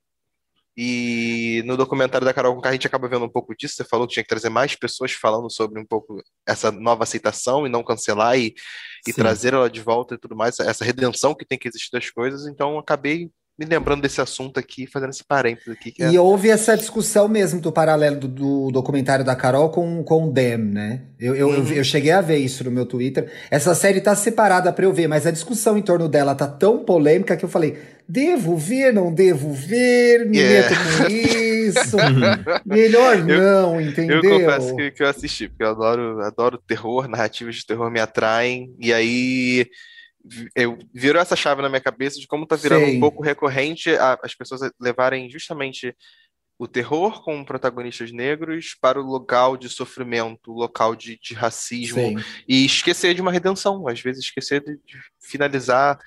e 0.77 1.63
no 1.67 1.77
documentário 1.77 2.25
da 2.25 2.33
Carol 2.33 2.57
com 2.57 2.67
a 2.67 2.73
gente 2.73 2.87
acaba 2.87 3.09
vendo 3.09 3.25
um 3.25 3.29
pouco 3.29 3.55
disso. 3.55 3.75
Você 3.77 3.85
falou 3.85 4.07
que 4.07 4.15
tinha 4.15 4.23
que 4.23 4.29
trazer 4.29 4.49
mais 4.49 4.75
pessoas 4.75 5.13
falando 5.13 5.51
sobre 5.51 5.81
um 5.81 5.85
pouco 5.85 6.23
essa 6.47 6.71
nova 6.73 7.03
aceitação 7.03 7.67
e 7.67 7.71
não 7.71 7.85
cancelar 7.85 8.39
e, 8.39 8.55
e 9.07 9.13
trazer 9.13 9.53
ela 9.53 9.69
de 9.69 9.81
volta 9.81 10.15
e 10.15 10.19
tudo 10.19 10.35
mais, 10.35 10.59
essa 10.61 10.85
redenção 10.85 11.35
que 11.35 11.45
tem 11.45 11.59
que 11.59 11.69
existir 11.69 11.91
das 11.93 12.11
coisas. 12.11 12.47
Então 12.47 12.79
acabei 12.79 13.31
me 13.59 13.67
lembrando 13.67 14.01
desse 14.01 14.21
assunto 14.21 14.59
aqui, 14.59 14.87
fazendo 14.87 15.11
esse 15.11 15.23
parênteses 15.23 15.69
aqui. 15.69 15.93
É... 16.01 16.11
E 16.11 16.19
houve 16.19 16.49
essa 16.49 16.77
discussão 16.77 17.29
mesmo 17.29 17.61
do 17.61 17.71
paralelo 17.71 18.19
do, 18.19 18.29
do, 18.29 18.71
documentário 18.71 19.25
da 19.25 19.37
Carol 19.37 19.69
com, 19.69 20.03
com 20.03 20.29
o 20.29 20.33
Dem, 20.33 20.57
né? 20.57 21.03
Eu, 21.21 21.35
eu, 21.35 21.49
uhum. 21.49 21.69
eu, 21.69 21.75
eu, 21.75 21.85
cheguei 21.85 22.13
a 22.13 22.21
ver 22.21 22.39
isso 22.39 22.65
no 22.65 22.71
meu 22.71 22.87
Twitter. 22.87 23.31
Essa 23.51 23.75
série 23.75 24.01
tá 24.01 24.17
separada 24.17 24.73
para 24.73 24.85
eu 24.85 24.93
ver, 24.93 25.07
mas 25.07 25.27
a 25.27 25.31
discussão 25.31 25.77
em 25.77 25.83
torno 25.83 26.09
dela 26.09 26.35
tá 26.35 26.47
tão 26.47 26.85
polêmica 26.85 27.37
que 27.37 27.45
eu 27.45 27.49
falei: 27.49 27.79
devo 28.13 28.59
ver, 28.59 28.93
não 28.93 29.13
devo 29.13 29.55
ver, 29.55 30.27
me 30.27 30.37
yeah. 30.37 30.69
meto 30.69 30.99
com 30.99 31.09
isso. 31.11 31.97
Melhor 32.67 33.25
não, 33.25 33.81
entendeu? 33.81 34.23
Eu 34.23 34.39
confesso 34.41 34.77
que, 34.77 34.91
que 34.91 35.03
eu 35.03 35.09
assisti, 35.09 35.49
porque 35.49 35.63
eu 35.63 35.71
adoro, 35.71 36.21
adoro 36.21 36.59
terror, 36.59 37.09
narrativas 37.09 37.57
de 37.57 37.65
terror 37.65 37.91
me 37.91 38.01
atraem. 38.01 38.75
E 38.79 38.93
aí 38.93 39.67
eu 40.55 40.79
virou 40.93 41.23
essa 41.23 41.35
chave 41.35 41.63
na 41.63 41.71
minha 41.71 41.81
cabeça 41.81 42.21
de 42.21 42.27
como 42.27 42.47
tá 42.47 42.55
virando 42.55 42.85
Sei. 42.85 42.97
um 42.99 43.01
pouco 43.01 43.23
recorrente 43.23 43.91
a- 43.97 44.19
as 44.23 44.35
pessoas 44.35 44.61
levarem 44.79 45.31
justamente 45.31 45.97
o 46.59 46.69
terror 46.69 47.25
com 47.25 47.43
protagonistas 47.43 48.13
negros 48.13 48.77
para 48.79 49.01
o 49.01 49.05
local 49.05 49.57
de 49.57 49.71
sofrimento, 49.71 50.53
o 50.53 50.59
local 50.59 50.95
de, 50.95 51.19
de 51.19 51.33
racismo, 51.33 51.97
Sei. 51.97 52.17
e 52.47 52.67
esquecer 52.67 53.15
de 53.15 53.23
uma 53.23 53.33
redenção, 53.33 53.89
às 53.89 54.01
vezes 54.01 54.23
esquecer 54.23 54.63
de, 54.63 54.75
de 54.75 55.01
finalizar 55.19 55.99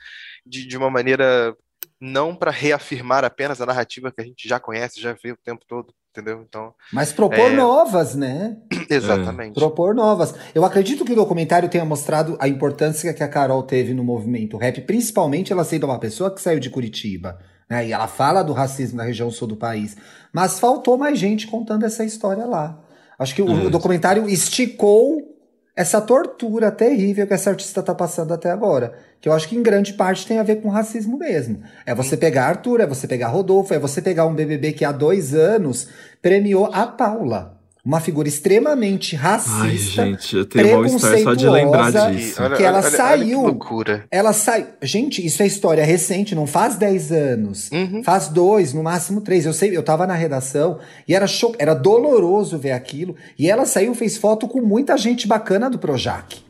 de, 0.46 0.68
de 0.68 0.78
uma 0.78 0.92
maneira 0.92 1.56
não 2.00 2.36
para 2.36 2.52
reafirmar 2.52 3.24
apenas 3.24 3.62
a 3.62 3.66
narrativa 3.66 4.12
que 4.12 4.22
a 4.22 4.26
gente 4.26 4.48
já 4.48 4.60
conhece, 4.60 5.00
já 5.02 5.14
vê 5.14 5.32
o 5.32 5.38
tempo 5.38 5.62
todo, 5.68 5.94
entendeu? 6.12 6.44
Então, 6.48 6.74
Mas 6.92 7.14
propor 7.14 7.52
É. 7.52 7.56
novas, 7.56 8.16
né? 8.16 8.58
exatamente. 8.90 9.56
Propor 9.56 9.96
novas. 9.96 10.34
Eu 10.54 10.66
acredito 10.66 11.06
que 11.06 11.14
o 11.14 11.16
documentário 11.16 11.70
tenha 11.70 11.86
mostrado 11.86 12.38
a 12.40 12.48
importância 12.48 13.14
que 13.14 13.24
a 13.24 13.28
Carol 13.28 13.64
teve 13.64 13.94
no 13.94 14.04
movimento 14.04 14.58
rap, 14.58 14.82
principalmente 14.82 15.52
ela 15.54 15.64
sendo 15.64 15.86
uma 15.86 16.00
pessoa 16.00 16.34
que 16.34 16.42
saiu 16.42 16.60
de 16.60 16.70
Curitiba. 16.70 17.40
Né? 17.70 17.88
E 17.88 17.92
ela 17.94 18.08
fala 18.08 18.44
do 18.44 18.54
racismo 18.54 18.98
na 18.98 19.04
região 19.04 19.32
sul 19.32 19.48
do 19.48 19.56
país. 19.56 19.96
Mas 20.32 20.60
faltou 20.60 20.98
mais 20.98 21.18
gente 21.18 21.48
contando 21.48 21.86
essa 21.86 22.04
história 22.04 22.46
lá. 22.46 22.80
Acho 23.18 23.34
que 23.34 23.42
o, 23.42 23.50
É. 23.50 23.66
o 23.66 23.70
documentário 23.70 24.28
esticou 24.30 25.35
essa 25.76 26.00
tortura 26.00 26.72
terrível 26.72 27.28
que 27.28 27.34
essa 27.34 27.50
artista 27.50 27.84
tá 27.84 27.94
passando 27.94 28.34
até 28.34 28.50
agora. 28.50 28.94
Que 29.20 29.28
eu 29.28 29.34
acho 29.34 29.50
que 29.50 29.58
em 29.58 29.64
grande 29.64 29.94
parte 29.94 30.26
tem 30.26 30.40
a 30.40 30.44
ver 30.44 30.62
com 30.62 30.70
racismo 30.70 31.18
mesmo. 31.18 31.62
É 31.86 31.94
você 31.94 32.16
pegar 32.16 32.48
Arthur, 32.48 32.80
é 32.82 32.88
você 32.88 33.08
pegar 33.08 33.28
Rodolfo, 33.28 33.74
é 33.74 33.80
você 33.80 34.02
pegar 34.02 34.26
um 34.26 34.34
BBB 34.34 34.72
que 34.72 34.86
há 34.86 34.92
dois 34.92 35.34
anos 35.34 35.90
premiou 36.22 36.70
a 36.72 36.88
Paula. 36.88 37.60
Uma 37.86 38.00
figura 38.00 38.28
extremamente 38.28 39.16
racista. 39.16 39.62
Ai, 39.62 39.78
gente, 39.78 40.36
eu 40.36 40.46
tenho 40.46 40.72
mal-estar 40.74 41.20
só 41.20 41.34
de 41.36 41.48
lembrar 41.48 41.92
preconceituosa, 41.92 42.12
disso. 42.18 42.42
olha- 42.44 42.56
que 42.58 42.64
ela 42.64 42.78
olha- 42.80 42.88
olha 42.88 42.98
saiu. 42.98 43.40
que 43.42 43.46
loucura. 43.46 44.06
Ela 44.10 44.34
sai. 44.34 44.68
Gente, 44.82 45.24
isso 45.24 45.44
é 45.44 45.46
história 45.46 45.86
recente, 45.86 46.34
não 46.34 46.48
faz 46.48 46.78
10 46.78 47.12
anos. 47.12 47.70
Uhum. 47.72 48.02
Faz 48.04 48.28
dois, 48.28 48.74
no 48.74 48.82
máximo 48.82 49.22
três. 49.22 49.46
Eu 49.46 49.54
sei, 49.54 49.78
eu 49.78 49.84
tava 49.84 50.08
na 50.08 50.16
redação 50.16 50.80
e 51.08 51.14
era 51.14 51.28
cho... 51.28 51.54
era 51.60 51.76
doloroso 51.76 52.58
ver 52.58 52.72
aquilo. 52.72 53.16
E 53.38 53.48
ela 53.52 53.66
saiu, 53.66 53.94
fez 53.94 54.18
foto 54.18 54.48
com 54.48 54.62
muita 54.62 54.98
gente 54.98 55.28
bacana 55.28 55.70
do 55.70 55.78
Projac. 55.78 56.44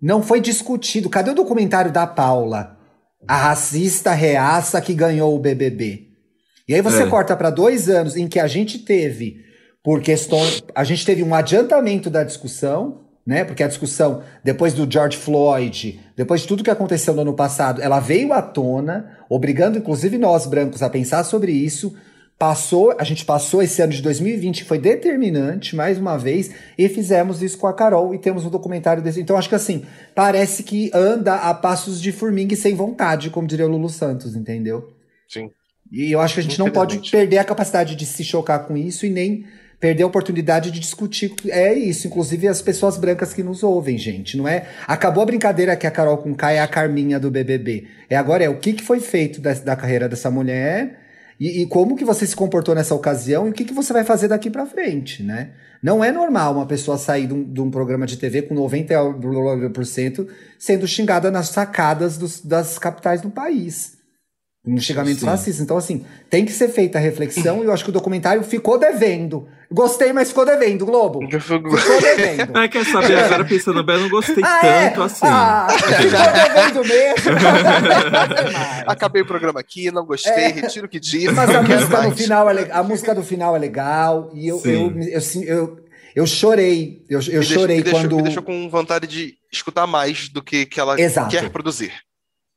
Não 0.00 0.22
foi 0.22 0.40
discutido. 0.40 1.10
Cadê 1.10 1.30
o 1.30 1.34
documentário 1.34 1.92
da 1.92 2.06
Paula? 2.06 2.78
A 3.28 3.36
racista 3.36 4.12
reaça 4.12 4.80
que 4.80 4.94
ganhou 4.94 5.36
o 5.36 5.38
BBB. 5.38 6.08
E 6.66 6.74
aí 6.74 6.80
você 6.80 7.02
É. 7.02 7.06
corta 7.06 7.36
para 7.36 7.50
dois 7.50 7.88
anos 7.88 8.16
em 8.16 8.26
que 8.26 8.40
a 8.40 8.46
gente 8.46 8.78
teve, 8.78 9.36
por 9.82 10.00
questões. 10.00 10.62
A 10.74 10.84
gente 10.84 11.04
teve 11.04 11.22
um 11.22 11.34
adiantamento 11.34 12.08
da 12.08 12.22
discussão, 12.22 13.00
né? 13.26 13.44
Porque 13.44 13.62
a 13.62 13.68
discussão, 13.68 14.22
depois 14.42 14.74
do 14.74 14.90
George 14.90 15.16
Floyd, 15.16 16.00
depois 16.16 16.42
de 16.42 16.48
tudo 16.48 16.64
que 16.64 16.70
aconteceu 16.70 17.14
no 17.14 17.22
ano 17.22 17.34
passado, 17.34 17.80
ela 17.80 18.00
veio 18.00 18.32
à 18.32 18.42
tona, 18.42 19.18
obrigando 19.28 19.78
inclusive 19.78 20.18
nós 20.18 20.46
brancos 20.46 20.82
a 20.82 20.90
pensar 20.90 21.24
sobre 21.24 21.52
isso. 21.52 21.94
Passou, 22.38 22.92
a 22.98 23.04
gente 23.04 23.24
passou 23.24 23.62
esse 23.62 23.80
ano 23.80 23.92
de 23.92 24.02
2020, 24.02 24.62
que 24.62 24.68
foi 24.68 24.78
determinante, 24.78 25.76
mais 25.76 25.96
uma 25.96 26.16
vez, 26.16 26.50
e 26.76 26.88
fizemos 26.88 27.40
isso 27.40 27.56
com 27.56 27.68
a 27.68 27.72
Carol 27.72 28.12
e 28.12 28.18
temos 28.18 28.44
um 28.44 28.50
documentário 28.50 29.00
desse. 29.00 29.20
Então, 29.20 29.36
acho 29.36 29.48
que 29.48 29.54
assim, 29.54 29.84
parece 30.12 30.64
que 30.64 30.90
anda 30.92 31.36
a 31.36 31.54
passos 31.54 32.02
de 32.02 32.10
formiga 32.10 32.52
e 32.52 32.56
sem 32.56 32.74
vontade, 32.74 33.30
como 33.30 33.46
diria 33.46 33.66
o 33.66 33.70
Lulu 33.70 33.88
Santos, 33.88 34.34
entendeu? 34.34 34.92
Sim. 35.28 35.50
E 35.92 36.10
eu 36.10 36.20
acho 36.20 36.34
que 36.34 36.40
a 36.40 36.42
gente 36.42 36.58
não 36.58 36.70
pode 36.70 37.10
perder 37.10 37.38
a 37.38 37.44
capacidade 37.44 37.94
de 37.94 38.06
se 38.06 38.24
chocar 38.24 38.66
com 38.66 38.76
isso 38.76 39.06
e 39.06 39.10
nem 39.10 39.44
perder 39.82 40.04
a 40.04 40.06
oportunidade 40.06 40.70
de 40.70 40.78
discutir. 40.78 41.34
É 41.48 41.74
isso, 41.74 42.06
inclusive 42.06 42.46
as 42.46 42.62
pessoas 42.62 42.96
brancas 42.96 43.34
que 43.34 43.42
nos 43.42 43.64
ouvem, 43.64 43.98
gente. 43.98 44.36
Não 44.36 44.46
é. 44.46 44.68
Acabou 44.86 45.24
a 45.24 45.26
brincadeira 45.26 45.74
que 45.74 45.88
a 45.88 45.90
Carol 45.90 46.18
com 46.18 46.32
K 46.32 46.52
é 46.52 46.60
a 46.60 46.68
Carminha 46.68 47.18
do 47.18 47.32
BBB. 47.32 47.88
É 48.08 48.14
agora 48.14 48.44
é 48.44 48.48
o 48.48 48.58
que, 48.60 48.74
que 48.74 48.82
foi 48.84 49.00
feito 49.00 49.40
da, 49.40 49.52
da 49.54 49.74
carreira 49.74 50.08
dessa 50.08 50.30
mulher 50.30 51.00
e, 51.40 51.62
e 51.62 51.66
como 51.66 51.96
que 51.96 52.04
você 52.04 52.24
se 52.24 52.36
comportou 52.36 52.76
nessa 52.76 52.94
ocasião 52.94 53.48
e 53.48 53.50
o 53.50 53.52
que, 53.52 53.64
que 53.64 53.74
você 53.74 53.92
vai 53.92 54.04
fazer 54.04 54.28
daqui 54.28 54.48
pra 54.48 54.66
frente, 54.66 55.20
né? 55.24 55.50
Não 55.82 56.04
é 56.04 56.12
normal 56.12 56.54
uma 56.54 56.66
pessoa 56.66 56.96
sair 56.96 57.26
de 57.26 57.34
um, 57.34 57.42
de 57.42 57.60
um 57.60 57.68
programa 57.68 58.06
de 58.06 58.16
TV 58.16 58.42
com 58.42 58.54
90% 58.54 60.28
sendo 60.56 60.86
xingada 60.86 61.28
nas 61.28 61.48
sacadas 61.48 62.16
dos- 62.16 62.40
das 62.40 62.78
capitais 62.78 63.20
do 63.20 63.30
país. 63.30 64.00
Um 64.64 64.78
xingamento 64.78 65.18
Sim. 65.18 65.26
racista. 65.26 65.60
Então, 65.60 65.76
assim, 65.76 66.04
tem 66.30 66.44
que 66.44 66.52
ser 66.52 66.68
feita 66.68 66.96
a 66.96 67.00
reflexão 67.00 67.62
e 67.62 67.66
eu 67.66 67.72
acho 67.72 67.82
que 67.82 67.90
o 67.90 67.92
documentário 67.92 68.44
ficou 68.44 68.78
devendo. 68.78 69.48
Gostei, 69.68 70.12
mas 70.12 70.28
ficou 70.28 70.46
devendo, 70.46 70.86
Globo. 70.86 71.18
Ficou 71.40 72.00
devendo. 72.00 72.52
Ah, 72.54 72.68
quer 72.68 72.84
saber? 72.86 73.18
Agora 73.18 73.44
pensando 73.44 73.82
bem, 73.82 73.96
eu 73.96 74.02
não 74.02 74.08
gostei 74.08 74.44
Ah, 74.44 74.60
é? 74.64 74.88
tanto 74.90 75.02
assim. 75.02 75.26
Ah, 75.26 75.66
ficou 75.68 76.00
devendo 76.10 76.84
mesmo. 76.88 77.32
Acabei 78.86 79.22
o 79.22 79.26
programa 79.26 79.58
aqui, 79.60 79.90
não 79.90 80.04
gostei, 80.06 80.32
É. 80.32 80.48
retiro 80.48 80.86
o 80.86 80.88
que 80.88 81.00
disse. 81.00 81.28
Mas 81.32 81.50
a 81.50 81.62
música, 81.62 82.02
no 82.02 82.16
final 82.16 82.50
é, 82.50 82.68
a 82.70 82.82
música 82.82 83.14
do 83.14 83.22
final 83.22 83.56
é 83.56 83.58
legal. 83.58 84.30
E 84.34 84.46
eu, 84.48 84.60
eu, 84.64 84.92
eu, 85.00 85.20
eu, 85.44 85.76
eu 86.14 86.26
chorei. 86.26 87.04
Eu, 87.08 87.18
eu 87.20 87.24
Me 87.24 87.30
deixou- 87.32 87.58
chorei 87.60 87.76
me 87.78 87.82
deixou, 87.82 88.00
quando. 88.02 88.16
me 88.16 88.22
deixou 88.22 88.42
com 88.42 88.68
vontade 88.70 89.06
de 89.06 89.34
escutar 89.52 89.86
mais 89.86 90.28
do 90.28 90.42
que, 90.42 90.66
que 90.66 90.78
ela 90.78 91.00
Exato. 91.00 91.30
quer 91.30 91.50
produzir. 91.50 91.92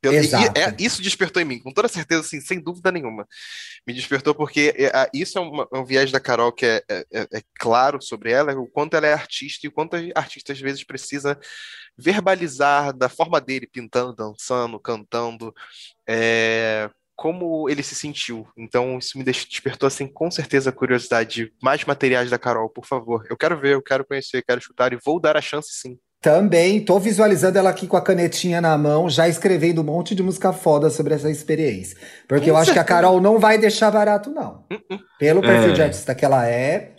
Eu- 0.06 0.14
Exato. 0.14 0.60
e- 0.60 0.62
é- 0.62 0.76
isso 0.80 1.02
despertou 1.02 1.42
em 1.42 1.46
mim, 1.46 1.60
com 1.60 1.72
toda 1.72 1.88
certeza, 1.88 2.22
assim, 2.22 2.40
sem 2.42 2.60
dúvida 2.60 2.92
nenhuma. 2.92 3.28
Me 3.88 3.94
despertou 3.94 4.34
porque 4.36 4.74
é, 4.78 4.88
a- 4.88 5.10
isso 5.14 5.38
é, 5.38 5.42
uma- 5.42 5.68
é 5.74 5.78
um 5.78 5.86
viés 5.86 6.12
da 6.12 6.20
Carol 6.20 6.52
que 6.52 6.66
é, 6.66 6.84
é- 6.90 7.06
é- 7.12 7.28
é 7.38 7.42
claro 7.60 8.02
sobre 8.02 8.32
ela, 8.32 8.54
o 8.54 8.68
quanto 8.68 8.96
ela 8.96 9.08
é 9.08 9.14
artista 9.14 9.66
e 9.66 9.70
o 9.70 9.72
quanto 9.72 9.96
a 9.96 10.00
artista 10.16 10.54
às 10.54 10.60
vezes 10.60 10.84
precisa 10.84 11.40
verbalizar 11.98 12.94
da 12.96 13.10
forma 13.10 13.40
dele, 13.40 13.68
pintando, 13.68 14.14
dançando, 14.14 14.80
cantando, 14.80 15.54
é, 16.08 16.90
como 17.16 17.70
ele 17.70 17.82
se 17.82 17.96
sentiu. 17.96 18.46
Então 18.58 18.98
isso 19.00 19.18
me 19.18 19.24
despertou 19.24 19.88
assim 19.88 20.06
com 20.06 20.30
certeza 20.30 20.70
a 20.70 20.74
curiosidade. 20.74 21.54
Mais 21.64 21.84
materiais 21.86 22.30
da 22.30 22.38
Carol, 22.38 22.70
por 22.70 22.86
favor. 22.86 23.26
Eu 23.30 23.38
quero 23.38 23.58
ver, 23.60 23.74
eu 23.76 23.82
quero 23.82 24.06
conhecer, 24.06 24.44
quero 24.44 24.60
escutar 24.60 24.92
e 24.94 25.00
vou 25.04 25.20
dar 25.20 25.38
a 25.38 25.42
chance 25.42 25.70
sim. 25.72 25.98
Também 26.26 26.84
tô 26.84 26.98
visualizando 27.00 27.60
ela 27.60 27.70
aqui 27.70 27.86
com 27.86 27.96
a 27.96 28.02
canetinha 28.02 28.60
na 28.60 28.76
mão, 28.76 29.08
já 29.08 29.28
escrevendo 29.30 29.82
um 29.82 29.84
monte 29.84 30.16
de 30.16 30.24
música 30.24 30.52
foda 30.52 30.90
sobre 30.90 31.14
essa 31.14 31.30
experiência. 31.30 31.96
Porque 32.28 32.50
eu 32.50 32.56
Com 32.56 32.60
acho 32.62 32.74
que 32.74 32.80
a. 32.80 32.84
Carol 32.84 33.22
não 33.22 33.38
vai 33.38 33.60
deixar 33.60 33.92
barato, 33.92 34.32
não. 34.32 34.64
Pelo 35.20 35.40
perfil 35.42 35.70
É. 35.70 35.74
de 35.74 35.82
artista 35.84 36.16
que 36.16 36.26
ela 36.26 36.48
é. 36.50 36.94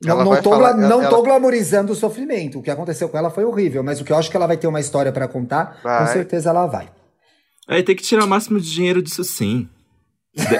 Não, 0.00 0.20
Ela 0.20 0.24
não, 0.26 0.40
tô, 0.40 0.50
falar- 0.50 0.76
não 0.76 1.00
ela- 1.00 1.08
tô 1.10 1.22
glamorizando 1.24 1.92
o 1.92 1.96
sofrimento. 1.96 2.60
O 2.60 2.62
que 2.62 2.70
aconteceu 2.70 3.08
com 3.08 3.18
ela 3.18 3.30
foi 3.30 3.44
horrível, 3.44 3.82
mas 3.82 4.00
o 4.00 4.04
que 4.04 4.12
eu 4.12 4.16
acho 4.16 4.30
que 4.30 4.36
ela 4.36 4.46
vai 4.46 4.56
ter 4.56 4.68
uma 4.68 4.78
história 4.78 5.10
pra 5.10 5.26
contar, 5.26 5.78
com 5.82 5.88
Vai. 5.88 6.06
certeza 6.12 6.50
ela 6.50 6.66
vai. 6.66 6.88
Aí 7.66 7.82
tem 7.82 7.96
que 7.96 8.02
tirar 8.04 8.22
o 8.24 8.28
máximo 8.28 8.60
de 8.60 8.70
dinheiro 8.72 9.02
disso 9.02 9.24
sim. 9.24 9.68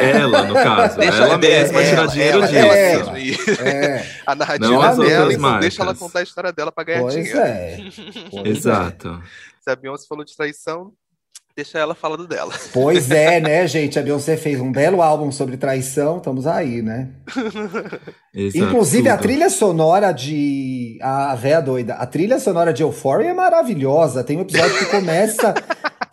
Ela, 0.00 0.44
no 0.44 0.54
caso. 0.54 0.98
Deixa 0.98 1.24
ela 1.24 1.36
mesma 1.38 1.80
ela- 1.82 1.88
tirar 1.90 2.06
dinheiro 2.06 2.38
ela- 2.38 2.46
disso. 2.46 2.58
ela 2.58 2.78
É. 2.78 3.22
E 3.22 3.34
É, 3.68 4.06
a 4.26 4.34
narrativa 4.34 4.70
Não 4.72 4.80
as 4.82 4.96
dela, 4.98 5.32
então 5.32 5.60
deixa 5.60 5.82
ela 5.82 5.94
contar 5.94 6.20
a 6.20 6.22
história 6.22 6.52
dela 6.52 6.70
pra 6.70 6.84
ganhar 6.84 7.00
pois 7.00 7.14
dinheiro. 7.14 7.38
é. 7.40 7.76
Pois 8.30 8.46
é. 8.46 8.48
Exato. 8.50 9.22
Se 9.62 9.70
a 9.70 9.74
Beyoncé 9.76 10.06
falou 10.08 10.24
de 10.24 10.36
traição, 10.36 10.92
deixa 11.56 11.78
ela 11.78 11.94
falando 11.94 12.26
dela. 12.28 12.52
Pois 12.72 13.10
é, 13.10 13.40
né, 13.40 13.66
gente? 13.66 13.98
A 13.98 14.02
Beyoncé 14.02 14.36
fez 14.36 14.60
um 14.60 14.70
belo 14.70 15.02
álbum 15.02 15.32
sobre 15.32 15.56
traição, 15.56 16.18
estamos 16.18 16.46
aí, 16.46 16.80
né? 16.82 17.08
Exato, 18.32 18.64
Inclusive, 18.64 19.08
a 19.08 19.16
tudo. 19.16 19.22
trilha 19.22 19.50
sonora 19.50 20.12
de. 20.12 20.98
A 21.02 21.34
véia 21.34 21.60
doida. 21.60 21.94
A 21.94 22.06
trilha 22.06 22.38
sonora 22.38 22.72
de 22.72 22.82
Euphoria 22.82 23.30
é 23.30 23.34
maravilhosa. 23.34 24.22
Tem 24.24 24.36
um 24.38 24.42
episódio 24.42 24.78
que 24.78 24.86
começa. 24.86 25.54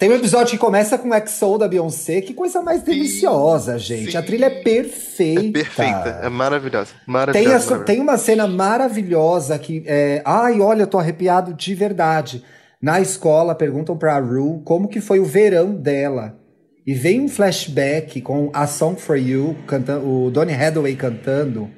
Tem 0.02 0.10
um 0.10 0.16
episódio 0.16 0.54
que 0.54 0.58
começa 0.58 0.97
com 0.97 1.10
o 1.10 1.28
XO 1.28 1.60
da 1.60 1.68
Beyoncé. 1.68 2.22
Que 2.22 2.34
coisa 2.34 2.60
mais 2.60 2.82
deliciosa, 2.82 3.78
gente. 3.78 4.14
sim. 4.14 4.18
A 4.18 4.24
trilha 4.24 4.47
é 4.47 4.49
perfeita. 4.49 5.60
É 5.60 5.62
perfeita, 5.62 6.20
é 6.24 6.28
maravilhosa. 6.28 6.88
Tem, 6.88 7.04
Maravilhosa. 7.06 7.80
tem 7.82 7.99
uma 7.99 8.18
cena 8.18 8.47
maravilhosa 8.47 9.60
que 9.60 9.84
é. 9.86 10.24
Ai, 10.26 10.60
olha, 10.60 10.82
eu 10.82 10.88
tô 10.88 10.97
arrepiado 10.97 11.54
de 11.54 11.76
verdade. 11.76 12.43
Na 12.82 12.99
escola, 12.99 13.54
perguntam 13.54 13.95
pra 13.95 14.18
Rue 14.18 14.64
como 14.66 14.88
que 14.88 14.99
foi 14.99 15.20
o 15.20 15.24
verão 15.24 15.72
dela. 15.72 16.36
E 16.84 16.95
vem 16.95 17.22
um 17.22 17.30
flashback 17.30 18.22
com 18.22 18.49
a 18.56 18.66
Song 18.66 18.99
for 18.99 19.20
You, 19.20 19.56
canta, 19.68 19.99
o 19.99 20.32
Donny 20.32 20.52
Hathaway 20.56 20.95
cantando. 20.95 21.70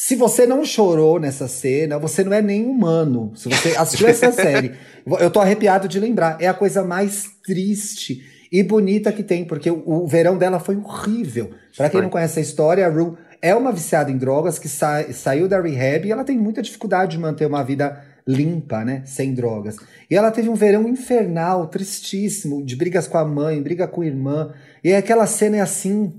Se 0.00 0.14
você 0.14 0.46
não 0.46 0.64
chorou 0.64 1.18
nessa 1.18 1.48
cena, 1.48 1.98
você 1.98 2.22
não 2.22 2.32
é 2.32 2.40
nem 2.40 2.64
humano. 2.64 3.32
Se 3.34 3.48
você 3.48 3.70
assistiu 3.76 4.06
essa 4.06 4.30
série, 4.30 4.74
eu 5.18 5.28
tô 5.28 5.40
arrepiado 5.40 5.88
de 5.88 5.98
lembrar. 5.98 6.36
É 6.40 6.46
a 6.46 6.54
coisa 6.54 6.84
mais 6.84 7.24
triste 7.44 8.22
e 8.52 8.62
bonita 8.62 9.10
que 9.10 9.24
tem, 9.24 9.44
porque 9.44 9.68
o, 9.68 9.82
o 9.84 10.06
verão 10.06 10.38
dela 10.38 10.60
foi 10.60 10.76
horrível. 10.76 11.50
Pra 11.76 11.90
quem 11.90 12.00
não 12.00 12.10
conhece 12.10 12.38
a 12.38 12.42
história, 12.42 12.86
a 12.86 12.88
Rue 12.88 13.14
é 13.42 13.52
uma 13.56 13.72
viciada 13.72 14.08
em 14.08 14.16
drogas 14.16 14.56
que 14.56 14.68
sa- 14.68 15.04
saiu 15.12 15.48
da 15.48 15.60
rehab 15.60 16.06
e 16.06 16.12
ela 16.12 16.22
tem 16.22 16.38
muita 16.38 16.62
dificuldade 16.62 17.16
de 17.16 17.18
manter 17.18 17.46
uma 17.46 17.64
vida 17.64 18.00
limpa, 18.24 18.84
né? 18.84 19.02
Sem 19.04 19.34
drogas. 19.34 19.74
E 20.08 20.14
ela 20.14 20.30
teve 20.30 20.48
um 20.48 20.54
verão 20.54 20.86
infernal, 20.88 21.66
tristíssimo, 21.66 22.64
de 22.64 22.76
brigas 22.76 23.08
com 23.08 23.18
a 23.18 23.24
mãe, 23.24 23.60
briga 23.60 23.88
com 23.88 24.02
a 24.02 24.06
irmã. 24.06 24.54
E 24.84 24.94
aquela 24.94 25.26
cena 25.26 25.56
é 25.56 25.60
assim, 25.60 26.12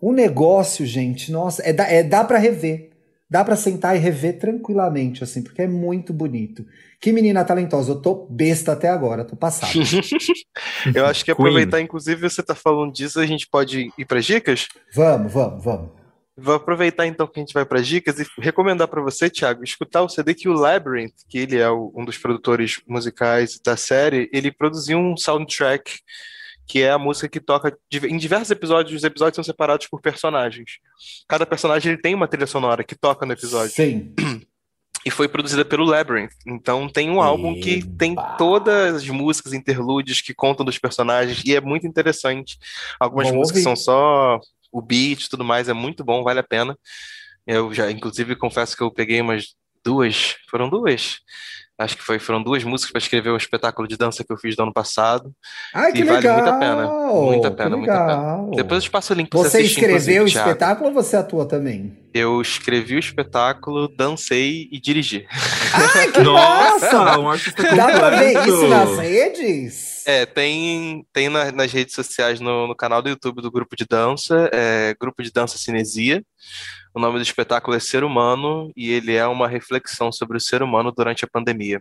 um 0.00 0.12
negócio, 0.12 0.86
gente, 0.86 1.32
nossa, 1.32 1.60
é, 1.68 1.72
dá- 1.72 1.88
é 1.90 2.04
dá 2.04 2.22
para 2.22 2.38
rever. 2.38 2.90
Dá 3.28 3.44
pra 3.44 3.56
sentar 3.56 3.96
e 3.96 3.98
rever 3.98 4.38
tranquilamente, 4.38 5.24
assim, 5.24 5.42
porque 5.42 5.62
é 5.62 5.66
muito 5.66 6.12
bonito. 6.12 6.64
Que 7.00 7.12
menina 7.12 7.44
talentosa. 7.44 7.90
Eu 7.92 8.00
tô 8.00 8.26
besta 8.30 8.72
até 8.72 8.88
agora, 8.88 9.24
tô 9.24 9.34
passada. 9.34 9.72
Eu 10.94 11.04
acho 11.06 11.24
que 11.24 11.34
Queen. 11.34 11.46
aproveitar, 11.46 11.80
inclusive, 11.80 12.28
você 12.28 12.42
tá 12.42 12.54
falando 12.54 12.92
disso, 12.92 13.18
a 13.18 13.26
gente 13.26 13.48
pode 13.48 13.90
ir 13.98 14.04
para 14.04 14.20
dicas? 14.20 14.68
vamos, 14.94 15.32
vamos, 15.32 15.64
vamos. 15.64 15.90
Vou 16.38 16.54
aproveitar 16.54 17.06
então 17.06 17.26
que 17.26 17.40
a 17.40 17.42
gente 17.42 17.54
vai 17.54 17.64
para 17.64 17.80
dicas 17.80 18.18
e 18.20 18.26
recomendar 18.38 18.86
para 18.88 19.00
você, 19.00 19.30
Thiago, 19.30 19.64
escutar 19.64 20.02
o 20.02 20.08
CD 20.08 20.34
que 20.34 20.48
o 20.48 20.52
Labyrinth, 20.52 21.14
que 21.28 21.38
ele 21.38 21.56
é 21.58 21.68
o- 21.70 21.90
um 21.96 22.04
dos 22.04 22.18
produtores 22.18 22.78
musicais 22.86 23.58
da 23.64 23.74
série, 23.74 24.28
ele 24.32 24.52
produziu 24.52 24.98
um 24.98 25.16
soundtrack 25.16 25.94
que 26.66 26.82
é 26.82 26.90
a 26.90 26.98
música 26.98 27.28
que 27.28 27.40
toca 27.40 27.76
em 27.92 28.16
diversos 28.16 28.50
episódios. 28.50 28.96
Os 28.96 29.04
episódios 29.04 29.36
são 29.36 29.44
separados 29.44 29.86
por 29.86 30.00
personagens. 30.00 30.78
Cada 31.28 31.46
personagem 31.46 31.92
ele 31.92 32.00
tem 32.00 32.14
uma 32.14 32.28
trilha 32.28 32.46
sonora 32.46 32.82
que 32.82 32.94
toca 32.94 33.24
no 33.24 33.32
episódio. 33.32 33.70
Sim. 33.70 34.14
E 35.04 35.10
foi 35.10 35.28
produzida 35.28 35.64
pelo 35.64 35.84
Labyrinth. 35.84 36.32
Então 36.44 36.88
tem 36.88 37.08
um 37.08 37.22
álbum 37.22 37.60
que 37.60 37.86
tem 37.96 38.16
todas 38.36 38.96
as 38.96 39.08
músicas, 39.08 39.52
interlúdios 39.52 40.20
que 40.20 40.34
contam 40.34 40.66
dos 40.66 40.78
personagens 40.78 41.44
e 41.44 41.54
é 41.54 41.60
muito 41.60 41.86
interessante. 41.86 42.58
Algumas 42.98 43.30
músicas 43.30 43.64
ouvir. 43.64 43.76
são 43.76 43.76
só 43.76 44.40
o 44.72 44.82
beat 44.82 45.22
e 45.22 45.30
tudo 45.30 45.44
mais, 45.44 45.68
é 45.68 45.72
muito 45.72 46.02
bom, 46.02 46.24
vale 46.24 46.40
a 46.40 46.42
pena. 46.42 46.76
Eu 47.46 47.72
já, 47.72 47.88
inclusive, 47.88 48.34
confesso 48.34 48.76
que 48.76 48.82
eu 48.82 48.90
peguei 48.90 49.20
umas 49.20 49.54
duas, 49.84 50.34
foram 50.50 50.68
duas. 50.68 51.20
Acho 51.78 51.94
que 51.98 52.02
foi, 52.02 52.18
foram 52.18 52.42
duas 52.42 52.64
músicas 52.64 52.90
para 52.90 52.98
escrever 53.00 53.28
o 53.30 53.36
espetáculo 53.36 53.86
de 53.86 53.98
dança 53.98 54.24
que 54.24 54.32
eu 54.32 54.38
fiz 54.38 54.56
do 54.56 54.62
ano 54.62 54.72
passado. 54.72 55.30
Ai, 55.74 55.92
que 55.92 55.98
E 56.00 56.04
vale 56.04 56.16
legal! 56.26 56.36
muito 56.36 56.48
a 56.48 56.58
pena. 56.58 56.86
Muito 56.88 57.46
a 57.46 57.50
pena, 57.50 57.70
que 57.70 57.76
muito 57.76 57.90
a 57.90 58.06
pena. 58.06 58.50
Depois 58.56 58.78
eu 58.78 58.80
te 58.88 58.90
passo 58.90 59.12
o 59.12 59.16
link 59.16 59.28
para 59.28 59.38
você 59.40 59.50
Você 59.50 59.56
assistir, 59.58 59.80
escreveu 59.80 60.24
o 60.24 60.26
Thiago. 60.26 60.48
espetáculo 60.48 60.88
ou 60.88 60.94
você 60.94 61.16
atua 61.18 61.46
também? 61.46 61.94
Eu 62.14 62.40
escrevi 62.40 62.96
o 62.96 62.98
espetáculo, 62.98 63.88
dancei 63.94 64.68
e 64.72 64.80
dirigi. 64.80 65.26
Ai, 65.74 66.10
que 66.10 66.20
Nossa, 66.24 67.18
um 67.18 67.28
artista 67.28 67.62
Dá 67.76 67.86
pra 67.92 68.10
ver 68.10 68.32
isso 68.48 68.66
nas 68.68 68.98
redes? 68.98 70.02
É, 70.06 70.24
tem, 70.24 71.04
tem 71.12 71.28
na- 71.28 71.52
nas 71.52 71.70
redes 71.72 71.94
sociais, 71.94 72.40
no, 72.40 72.66
no 72.68 72.74
canal 72.74 73.02
do 73.02 73.10
YouTube 73.10 73.42
do 73.42 73.50
Grupo 73.50 73.76
de 73.76 73.84
Dança, 73.84 74.48
é, 74.52 74.94
Grupo 74.98 75.22
de 75.22 75.30
Dança 75.30 75.58
Cinesia. 75.58 76.22
O 76.96 76.98
nome 76.98 77.18
do 77.18 77.22
espetáculo 77.22 77.76
é 77.76 77.78
Ser 77.78 78.02
Humano 78.04 78.72
e 78.74 78.90
ele 78.90 79.14
é 79.14 79.26
uma 79.26 79.46
reflexão 79.46 80.10
sobre 80.10 80.38
o 80.38 80.40
ser 80.40 80.62
humano 80.62 80.90
durante 80.90 81.26
a 81.26 81.28
pandemia. 81.28 81.78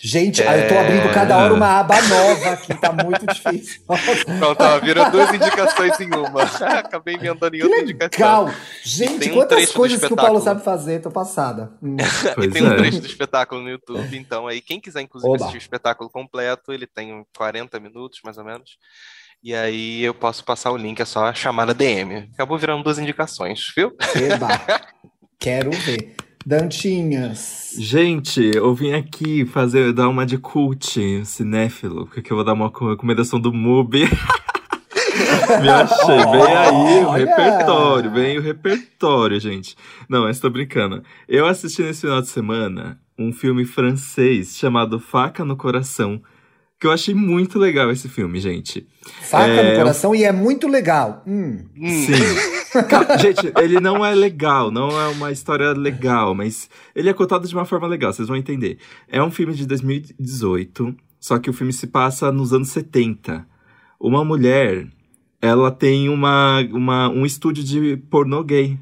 Gente, 0.00 0.40
É. 0.40 0.64
eu 0.64 0.68
tô 0.68 0.78
abrindo 0.78 1.12
cada 1.12 1.36
hora 1.36 1.52
uma 1.52 1.80
aba 1.80 2.00
nova 2.02 2.50
aqui, 2.50 2.72
tá 2.72 2.92
muito 2.92 3.26
difícil. 3.26 3.82
Pronto, 4.38 4.60
ó, 4.62 4.78
virou 4.78 5.10
duas 5.10 5.34
indicações 5.34 5.98
em 5.98 6.14
uma. 6.14 6.44
Acabei 6.78 7.16
emendando 7.16 7.56
em 7.56 7.58
Que 7.58 7.64
outra 7.64 7.80
indicação. 7.82 8.44
legal! 8.44 8.54
Gente, 8.84 9.18
tem 9.18 9.32
um 9.32 9.34
quantas 9.34 9.56
trecho 9.56 9.72
do 9.72 9.76
coisas 9.76 10.00
que 10.00 10.12
o 10.12 10.16
Paulo 10.16 10.40
sabe 10.40 10.62
fazer, 10.62 11.02
tô 11.02 11.10
passada. 11.10 11.72
Hum. 11.82 11.96
E 12.40 12.48
tem 12.48 12.62
um 12.62 12.72
é. 12.72 12.76
trecho 12.76 13.00
do 13.00 13.06
espetáculo 13.06 13.62
no 13.62 13.68
YouTube, 13.68 14.16
então 14.16 14.46
aí 14.46 14.60
quem 14.60 14.80
quiser 14.80 15.00
inclusive 15.00 15.28
Oba. 15.28 15.38
assistir 15.44 15.58
o 15.58 15.58
espetáculo 15.58 16.08
completo, 16.08 16.72
ele 16.72 16.86
tem 16.86 17.12
uns 17.12 17.26
40 17.36 17.80
minutos 17.80 18.20
mais 18.24 18.38
ou 18.38 18.44
menos. 18.44 18.78
E 19.42 19.54
aí 19.54 20.02
eu 20.04 20.14
posso 20.14 20.44
passar 20.44 20.70
o 20.70 20.76
link, 20.76 21.00
é 21.00 21.04
só 21.04 21.32
chamar 21.34 21.66
na 21.66 21.72
DM. 21.72 22.28
Acabou 22.32 22.56
virando 22.56 22.84
duas 22.84 22.98
indicações, 22.98 23.72
viu? 23.76 23.92
Eba! 24.14 24.48
Quero 25.38 25.70
ver. 25.72 26.14
Dantinhas. 26.46 27.74
Gente, 27.78 28.40
eu 28.54 28.74
vim 28.74 28.92
aqui 28.92 29.44
fazer, 29.46 29.92
dar 29.92 30.08
uma 30.08 30.24
de 30.26 30.38
cult 30.38 31.24
cinéfilo, 31.24 32.06
porque 32.06 32.32
eu 32.32 32.36
vou 32.36 32.44
dar 32.44 32.52
uma 32.52 32.70
co- 32.70 32.90
recomendação 32.90 33.40
do 33.40 33.52
MUBI. 33.52 34.08
Me 35.60 35.68
achei, 35.68 36.16
vem 36.16 36.56
aí 36.56 37.04
o 37.04 37.08
Olha! 37.08 37.24
repertório, 37.26 38.10
vem 38.10 38.38
o 38.38 38.42
repertório, 38.42 39.38
gente. 39.40 39.76
Não, 40.08 40.22
mas 40.22 40.40
tô 40.40 40.48
brincando. 40.50 41.02
Eu 41.28 41.46
assisti 41.46 41.82
nesse 41.82 42.02
final 42.02 42.20
de 42.22 42.28
semana 42.28 42.98
um 43.18 43.32
filme 43.32 43.64
francês 43.64 44.56
chamado 44.56 44.98
Faca 44.98 45.44
no 45.44 45.56
Coração, 45.56 46.20
que 46.82 46.86
eu 46.88 46.90
achei 46.90 47.14
muito 47.14 47.60
legal 47.60 47.92
esse 47.92 48.08
filme, 48.08 48.40
gente. 48.40 48.84
Faca 49.30 49.46
É, 49.46 49.70
no 49.70 49.78
coração 49.78 50.12
e 50.16 50.24
é 50.24 50.32
muito 50.32 50.66
legal. 50.66 51.22
Hum. 51.24 51.60
Hum. 51.80 51.88
Sim. 51.88 52.12
Gente, 53.20 53.52
ele 53.62 53.78
não 53.78 54.04
é 54.04 54.12
legal, 54.16 54.68
não 54.72 54.88
é 55.00 55.06
uma 55.06 55.30
história 55.30 55.70
legal, 55.74 56.34
mas 56.34 56.68
ele 56.92 57.08
é 57.08 57.12
contado 57.12 57.46
de 57.46 57.54
uma 57.54 57.64
forma 57.64 57.86
legal, 57.86 58.12
vocês 58.12 58.26
vão 58.26 58.36
entender. 58.36 58.78
É 59.08 59.22
um 59.22 59.30
filme 59.30 59.54
de 59.54 59.64
2018, 59.64 60.92
só 61.20 61.38
que 61.38 61.48
o 61.48 61.52
filme 61.52 61.72
se 61.72 61.86
passa 61.86 62.32
nos 62.32 62.52
anos 62.52 62.70
70. 62.70 63.46
Uma 64.00 64.24
mulher, 64.24 64.88
ela 65.40 65.70
tem 65.70 66.08
uma, 66.08 66.66
uma, 66.72 67.08
um 67.10 67.24
estúdio 67.24 67.62
de 67.62 67.96
pornô 68.10 68.42
gay. 68.42 68.76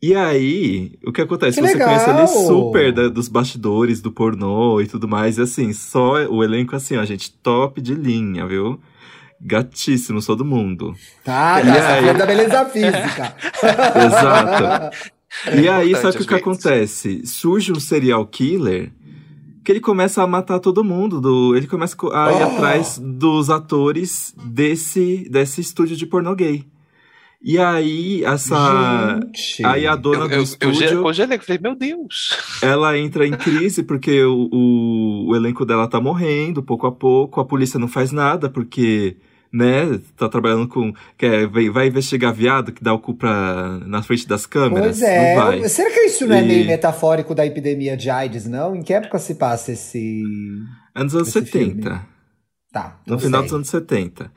E 0.00 0.14
aí, 0.14 0.92
o 1.04 1.10
que 1.12 1.20
acontece? 1.20 1.60
Que 1.60 1.66
Você 1.66 1.76
conhece 1.78 2.06
legal! 2.06 2.18
ali 2.20 2.28
super 2.46 2.92
da- 2.92 3.08
dos 3.08 3.26
bastidores 3.28 4.00
do 4.00 4.12
pornô 4.12 4.80
e 4.80 4.86
tudo 4.86 5.08
mais, 5.08 5.38
e 5.38 5.42
assim, 5.42 5.72
só 5.72 6.24
o 6.26 6.44
elenco 6.44 6.76
assim, 6.76 6.96
ó, 6.96 7.04
gente, 7.04 7.32
top 7.32 7.80
de 7.80 7.94
linha, 7.94 8.46
viu? 8.46 8.78
Gatíssimo, 9.40 10.24
todo 10.24 10.44
mundo. 10.44 10.94
Tá, 11.24 11.60
E 11.62 11.66
tá, 11.66 11.94
aí? 11.94 12.14
da 12.16 12.26
beleza 12.26 12.64
física. 12.66 13.34
Exato. 14.06 14.96
E 15.54 15.68
aí, 15.68 15.88
importante, 15.90 16.00
sabe 16.02 16.14
o 16.14 16.18
que, 16.20 16.26
que 16.26 16.34
acontece? 16.34 17.26
Surge 17.26 17.72
um 17.72 17.80
serial 17.80 18.24
killer 18.26 18.92
que 19.64 19.72
ele 19.72 19.80
começa 19.80 20.22
a 20.22 20.26
matar 20.26 20.58
todo 20.60 20.82
mundo. 20.84 21.20
Do, 21.20 21.54
ele 21.56 21.66
começa 21.66 21.96
a 22.12 22.32
ir 22.32 22.42
Oh! 22.42 22.46
atrás 22.56 22.98
dos 23.02 23.50
atores 23.50 24.34
desse, 24.44 25.28
desse 25.30 25.60
estúdio 25.60 25.96
de 25.96 26.06
pornô 26.06 26.34
gay. 26.34 26.64
E 27.40 27.56
aí, 27.58 28.24
essa. 28.24 29.20
Gente. 29.22 29.64
Aí 29.64 29.86
a 29.86 29.94
dona 29.94 30.24
Eu, 30.24 30.28
do 30.28 30.34
eu, 30.34 30.38
eu, 30.38 30.42
estúdio, 30.42 31.06
eu 31.06 31.12
gelei, 31.12 31.38
falei, 31.38 31.60
meu 31.62 31.76
Deus. 31.76 32.36
ela 32.60 32.98
entra 32.98 33.24
em 33.26 33.30
crise 33.32 33.84
porque 33.84 34.24
o, 34.24 34.48
o, 34.52 35.28
o 35.30 35.36
elenco 35.36 35.64
dela 35.64 35.86
tá 35.88 36.00
morrendo 36.00 36.62
pouco 36.64 36.86
a 36.88 36.92
pouco. 36.92 37.40
A 37.40 37.44
polícia 37.44 37.78
não 37.78 37.86
faz 37.86 38.10
nada 38.10 38.50
porque, 38.50 39.18
né, 39.52 40.00
tá 40.16 40.28
trabalhando 40.28 40.66
com. 40.66 40.92
Quer, 41.16 41.46
vai, 41.46 41.70
vai 41.70 41.86
investigar 41.86 42.34
viado 42.34 42.72
que 42.72 42.82
dá 42.82 42.92
o 42.92 42.98
cu 42.98 43.14
pra, 43.14 43.78
na 43.86 44.02
frente 44.02 44.26
das 44.26 44.44
câmeras? 44.44 44.98
Pois 44.98 45.02
é. 45.02 45.36
Não 45.36 45.44
vai. 45.44 45.68
Será 45.68 45.90
que 45.92 46.00
isso 46.00 46.26
não 46.26 46.34
é 46.34 46.42
E- 46.42 46.46
meio 46.46 46.66
metafórico 46.66 47.36
da 47.36 47.46
epidemia 47.46 47.96
de 47.96 48.10
AIDS, 48.10 48.46
não? 48.46 48.74
Em 48.74 48.82
que 48.82 48.92
época 48.92 49.16
se 49.20 49.36
passa 49.36 49.70
esse. 49.70 50.24
É 50.92 51.04
nos 51.04 51.14
anos 51.14 51.28
Esse 51.28 51.40
70. 51.46 52.04
Tá. 52.72 52.98
No 53.06 53.16
final 53.18 53.40
sei. 53.42 53.46
dos 53.48 53.54
anos 53.54 53.68
70. 53.68 54.32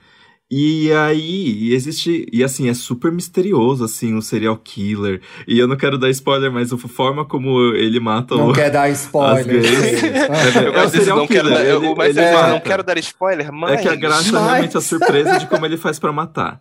E 0.53 0.91
aí, 0.91 1.73
existe. 1.73 2.27
E 2.29 2.43
assim, 2.43 2.67
é 2.67 2.73
super 2.73 3.09
misterioso, 3.09 3.85
assim, 3.85 4.15
o 4.15 4.21
serial 4.21 4.57
killer. 4.57 5.21
E 5.47 5.57
eu 5.57 5.65
não 5.65 5.77
quero 5.77 5.97
dar 5.97 6.09
spoiler, 6.09 6.51
mas 6.51 6.73
a 6.73 6.77
forma 6.77 7.23
como 7.23 7.73
ele 7.73 8.01
mata 8.01 8.35
Não 8.35 8.49
o. 8.49 8.53
quer 8.53 8.69
dar 8.69 8.89
spoiler. 8.89 9.63
É, 9.63 10.67
Eu 10.67 10.73
é 10.73 10.85
o 10.85 10.89
serial 10.89 11.17
não 11.19 11.27
quero 11.27 11.47
killer. 11.47 11.57
dar, 11.63 11.65
eu, 11.65 11.81
ele, 11.83 11.95
mas 11.95 12.17
ele 12.17 12.31
mata. 12.33 12.49
não 12.49 12.59
quero 12.59 12.83
dar 12.83 12.97
spoiler, 12.97 13.49
mas... 13.53 13.71
É 13.79 13.83
que 13.83 13.87
a 13.87 13.95
graça 13.95 14.27
é 14.27 14.31
Mas- 14.33 14.45
realmente 14.45 14.77
a 14.77 14.81
surpresa 14.81 15.39
de 15.39 15.47
como 15.47 15.65
ele 15.65 15.77
faz 15.77 15.97
pra 15.97 16.11
matar. 16.11 16.59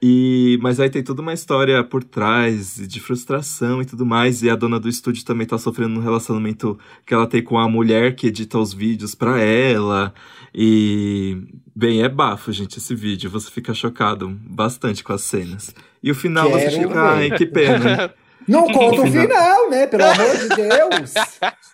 E, 0.00 0.58
mas 0.62 0.78
aí 0.78 0.88
tem 0.88 1.02
toda 1.02 1.20
uma 1.20 1.32
história 1.32 1.82
por 1.82 2.04
trás 2.04 2.76
de 2.86 3.00
frustração 3.00 3.82
e 3.82 3.84
tudo 3.84 4.06
mais. 4.06 4.42
E 4.44 4.50
a 4.50 4.54
dona 4.54 4.78
do 4.78 4.88
estúdio 4.88 5.24
também 5.24 5.44
tá 5.44 5.58
sofrendo 5.58 5.98
um 5.98 6.02
relacionamento 6.02 6.78
que 7.04 7.12
ela 7.12 7.26
tem 7.26 7.42
com 7.42 7.58
a 7.58 7.68
mulher 7.68 8.14
que 8.14 8.28
edita 8.28 8.58
os 8.58 8.72
vídeos 8.72 9.16
pra 9.16 9.40
ela. 9.40 10.14
E, 10.54 11.36
bem, 11.74 12.02
é 12.02 12.08
bafo, 12.08 12.50
gente, 12.52 12.78
esse 12.78 12.94
vídeo. 12.94 13.30
Você 13.30 13.50
fica 13.50 13.72
chocado 13.74 14.28
bastante 14.42 15.04
com 15.04 15.12
as 15.12 15.22
cenas. 15.22 15.74
E 16.02 16.10
o 16.10 16.14
final 16.14 16.50
você 16.50 16.70
fica, 16.70 16.88
ver. 16.88 16.98
ai, 16.98 17.30
que 17.30 17.46
pena. 17.46 18.12
Não 18.48 18.64
conta 18.66 19.02
o 19.02 19.06
Final. 19.06 19.26
final, 19.28 19.70
né? 19.70 19.86
Pelo 19.86 20.04
amor 20.04 20.36
de 20.38 20.48
Deus. 20.48 21.12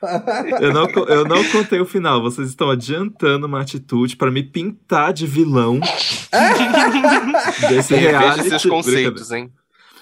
Eu 0.61 0.73
não, 0.73 0.85
eu 1.09 1.25
não 1.25 1.43
contei 1.45 1.79
o 1.81 1.87
final. 1.87 2.21
Vocês 2.21 2.49
estão 2.49 2.69
adiantando 2.69 3.47
uma 3.47 3.61
atitude 3.61 4.17
pra 4.17 4.31
me 4.31 4.43
pintar 4.43 5.13
de 5.15 5.25
vilão 5.27 5.79
desse 7.69 7.95
Reveja 7.95 8.19
reality. 8.19 8.49
seus 8.49 8.67
conceitos, 8.67 9.31
hein? 9.31 9.51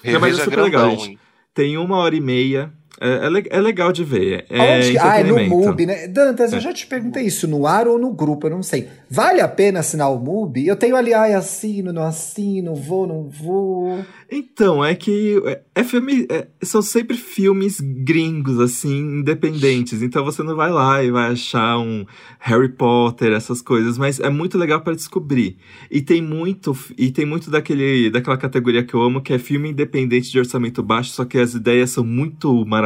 Não, 0.03 0.19
mas 0.19 0.37
é 0.39 0.43
super 0.43 0.61
legal, 0.63 0.81
grandão, 0.87 0.99
gente. 0.99 1.11
hein? 1.11 1.19
Tem 1.53 1.77
uma 1.77 1.97
hora 1.97 2.15
e 2.15 2.19
meia. 2.19 2.73
É, 3.01 3.27
é, 3.27 3.57
é 3.57 3.61
legal 3.61 3.91
de 3.91 4.03
ver. 4.03 4.45
É 4.49 4.77
Onde... 4.77 4.97
Ah, 4.97 5.19
é 5.19 5.23
no. 5.23 5.39
MUBI, 5.43 5.85
né? 5.85 6.07
Dantas, 6.07 6.51
eu 6.53 6.59
É. 6.59 6.61
já 6.61 6.71
te 6.73 6.85
perguntei 6.87 7.23
isso 7.23 7.47
no 7.47 7.65
ar 7.65 7.87
ou 7.87 7.97
no 7.97 8.13
grupo, 8.13 8.47
eu 8.47 8.51
não 8.51 8.61
sei. 8.63 8.87
Vale 9.09 9.41
a 9.41 9.47
pena 9.47 9.79
assinar 9.79 10.11
o 10.11 10.19
MUBI? 10.19 10.67
Eu 10.67 10.75
tenho 10.75 10.95
ali, 10.95 11.13
ai, 11.13 11.33
assino, 11.33 11.91
não 11.91 12.03
assino, 12.03 12.75
vou, 12.75 13.07
não 13.07 13.27
vou. 13.29 14.03
Então, 14.31 14.83
é 14.83 14.95
que 14.95 15.41
é, 15.45 15.61
é 15.75 15.83
filme, 15.83 16.25
é- 16.29 16.47
são 16.63 16.81
sempre 16.81 17.17
filmes 17.17 17.79
gringos, 17.79 18.59
assim, 18.59 19.19
independentes. 19.19 20.01
Então 20.01 20.23
você 20.23 20.41
não 20.43 20.55
vai 20.55 20.71
lá 20.71 21.03
e 21.03 21.11
vai 21.11 21.31
achar 21.31 21.77
um 21.79 22.05
Harry 22.39 22.69
Potter, 22.69 23.31
essas 23.33 23.61
coisas, 23.61 23.97
mas 23.97 24.19
é 24.19 24.29
muito 24.29 24.57
legal 24.57 24.81
para 24.81 24.95
descobrir. 24.95 25.57
E 25.89 26.01
tem 26.01 26.21
muito, 26.21 26.75
e 26.97 27.11
tem 27.11 27.25
muito 27.25 27.49
daquele, 27.51 28.09
daquela 28.09 28.37
categoria 28.37 28.83
que 28.83 28.93
eu 28.93 29.01
amo, 29.01 29.21
que 29.21 29.33
é 29.33 29.39
filme 29.39 29.69
independente 29.69 30.31
de 30.31 30.39
orçamento 30.39 30.81
baixo, 30.83 31.11
só 31.11 31.25
que 31.25 31.37
as 31.37 31.53
ideias 31.53 31.89
são 31.91 32.03
muito 32.03 32.65
maravilhosas, 32.65 32.82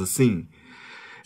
assim. 0.00 0.46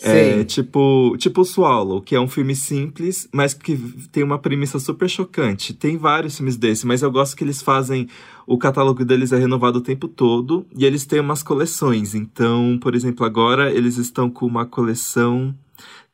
É, 0.02 0.42
tipo, 0.44 1.14
tipo 1.18 1.44
Swallow, 1.44 2.00
que 2.00 2.14
é 2.14 2.20
um 2.20 2.26
filme 2.26 2.56
simples, 2.56 3.28
mas 3.32 3.52
que 3.52 3.76
tem 4.10 4.22
uma 4.22 4.38
premissa 4.38 4.78
super 4.78 5.10
chocante. 5.10 5.74
Tem 5.74 5.98
vários 5.98 6.36
filmes 6.38 6.56
desse, 6.56 6.86
mas 6.86 7.02
eu 7.02 7.10
gosto 7.10 7.36
que 7.36 7.44
eles 7.44 7.60
fazem. 7.60 8.08
O 8.46 8.56
catálogo 8.56 9.04
deles 9.04 9.30
é 9.30 9.38
renovado 9.38 9.78
o 9.78 9.82
tempo 9.82 10.08
todo 10.08 10.66
e 10.74 10.86
eles 10.86 11.04
têm 11.04 11.20
umas 11.20 11.42
coleções. 11.42 12.14
Então, 12.14 12.78
por 12.80 12.94
exemplo, 12.94 13.26
agora 13.26 13.70
eles 13.70 13.98
estão 13.98 14.30
com 14.30 14.46
uma 14.46 14.64
coleção 14.64 15.54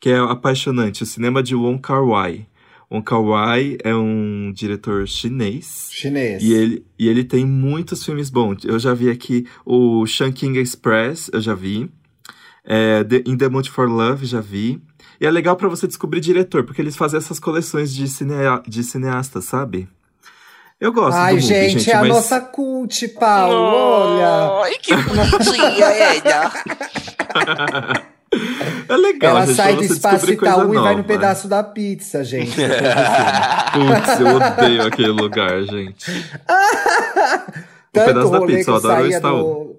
que 0.00 0.10
é 0.10 0.18
apaixonante: 0.18 1.04
o 1.04 1.06
cinema 1.06 1.40
de 1.40 1.54
Wong 1.54 1.80
Kar-wai. 1.80 2.46
Wong 2.90 3.04
Kar-wai 3.04 3.78
é 3.82 3.94
um 3.94 4.52
diretor 4.54 5.06
chinês. 5.08 5.88
Chinês. 5.90 6.42
E 6.42 6.52
ele, 6.52 6.86
e 6.98 7.08
ele 7.08 7.24
tem 7.24 7.44
muitos 7.44 8.04
filmes 8.04 8.30
bons. 8.30 8.64
Eu 8.64 8.78
já 8.78 8.94
vi 8.94 9.10
aqui 9.10 9.46
o 9.64 10.06
Shanking 10.06 10.54
Express, 10.56 11.28
eu 11.32 11.40
já 11.40 11.54
vi. 11.54 11.90
É, 12.64 13.02
The- 13.04 13.22
In 13.26 13.36
the 13.36 13.48
Mood 13.48 13.68
for 13.70 13.88
Love, 13.88 14.24
já 14.26 14.40
vi. 14.40 14.80
E 15.20 15.26
é 15.26 15.30
legal 15.30 15.56
pra 15.56 15.68
você 15.68 15.86
descobrir 15.86 16.20
diretor, 16.20 16.64
porque 16.64 16.80
eeles 16.82 16.96
fazem 16.96 17.18
essas 17.18 17.38
coleções 17.40 17.92
de, 17.94 18.06
cinea, 18.06 18.62
de 18.66 18.84
cineastas, 18.84 19.44
sabe? 19.46 19.88
Eu 20.78 20.92
gosto 20.92 21.16
Ai, 21.16 21.34
do 21.36 21.40
movie, 21.40 21.48
gente, 21.54 21.72
gente, 21.78 21.90
é 21.90 21.94
a 21.94 22.00
mas... 22.00 22.08
nossa 22.10 22.38
cult, 22.40 23.08
Paulo. 23.18 23.54
Olha. 23.56 24.62
Ai, 24.64 24.74
que 24.78 24.94
bonitinha, 24.94 25.86
ela. 26.22 26.52
é 28.88 28.96
legal, 28.96 29.30
Ela 29.36 29.46
gente, 29.46 29.56
sai 29.56 29.76
do 29.76 29.84
espaço 29.84 30.30
Itaú 30.32 30.74
e 30.74 30.78
vai 30.78 30.92
no 30.92 30.96
nova. 30.98 31.04
pedaço 31.04 31.48
da 31.48 31.62
pizza, 31.62 32.24
gente. 32.24 32.56
Putz, 33.72 34.20
eu 34.20 34.36
odeio 34.36 34.82
aquele 34.86 35.08
lugar, 35.08 35.62
gente. 35.62 36.06
Tanto 37.92 38.06
pedaço 38.06 38.30
da 38.30 38.40
pizza, 38.42 38.70
eu 38.70 38.74
eu 38.74 38.76
adoro 38.76 39.02
o 39.02 39.06
Itaú. 39.06 39.42
do, 39.64 39.76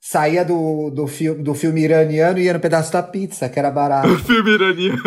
saía 0.00 0.44
do, 0.44 0.90
do, 0.90 1.06
filme, 1.06 1.42
do 1.42 1.54
filme 1.54 1.82
iraniano 1.82 2.38
e 2.38 2.42
ia 2.44 2.52
no 2.54 2.60
pedaço 2.60 2.92
da 2.92 3.02
pizza, 3.02 3.48
que 3.48 3.58
era 3.58 3.70
barato. 3.70 4.08
Filme 4.26 4.50
iraniano. 4.50 5.02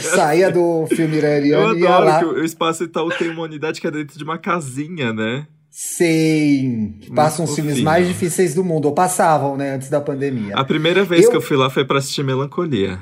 saía 0.00 0.50
do 0.50 0.86
filme 0.88 1.16
Eu 1.16 1.18
iraniano 1.18 1.74
e 1.78 1.80
ia 1.80 1.88
lá. 1.98 2.18
adoro 2.18 2.34
que 2.34 2.40
o 2.40 2.44
Espaço 2.44 2.84
Itaú 2.84 3.08
tem 3.10 3.30
uma 3.30 3.42
unidade 3.42 3.80
que 3.80 3.86
é 3.86 3.90
dentro 3.90 4.18
de 4.18 4.24
uma 4.24 4.36
casinha, 4.38 5.12
né? 5.12 5.46
Sim, 5.74 7.00
passam 7.14 7.46
os 7.46 7.54
filmes 7.54 7.80
mais 7.80 8.06
difíceis 8.06 8.54
do 8.54 8.62
mundo, 8.62 8.84
ou 8.84 8.92
passavam, 8.92 9.56
né, 9.56 9.74
antes 9.74 9.88
da 9.88 10.02
pandemia. 10.02 10.54
A 10.54 10.62
primeira 10.66 11.02
vez 11.02 11.24
Eu- 11.24 11.30
que 11.30 11.36
eu 11.38 11.40
fui 11.40 11.56
lá 11.56 11.70
foi 11.70 11.82
pra 11.82 11.96
assistir 11.96 12.22
Melancolia. 12.22 12.98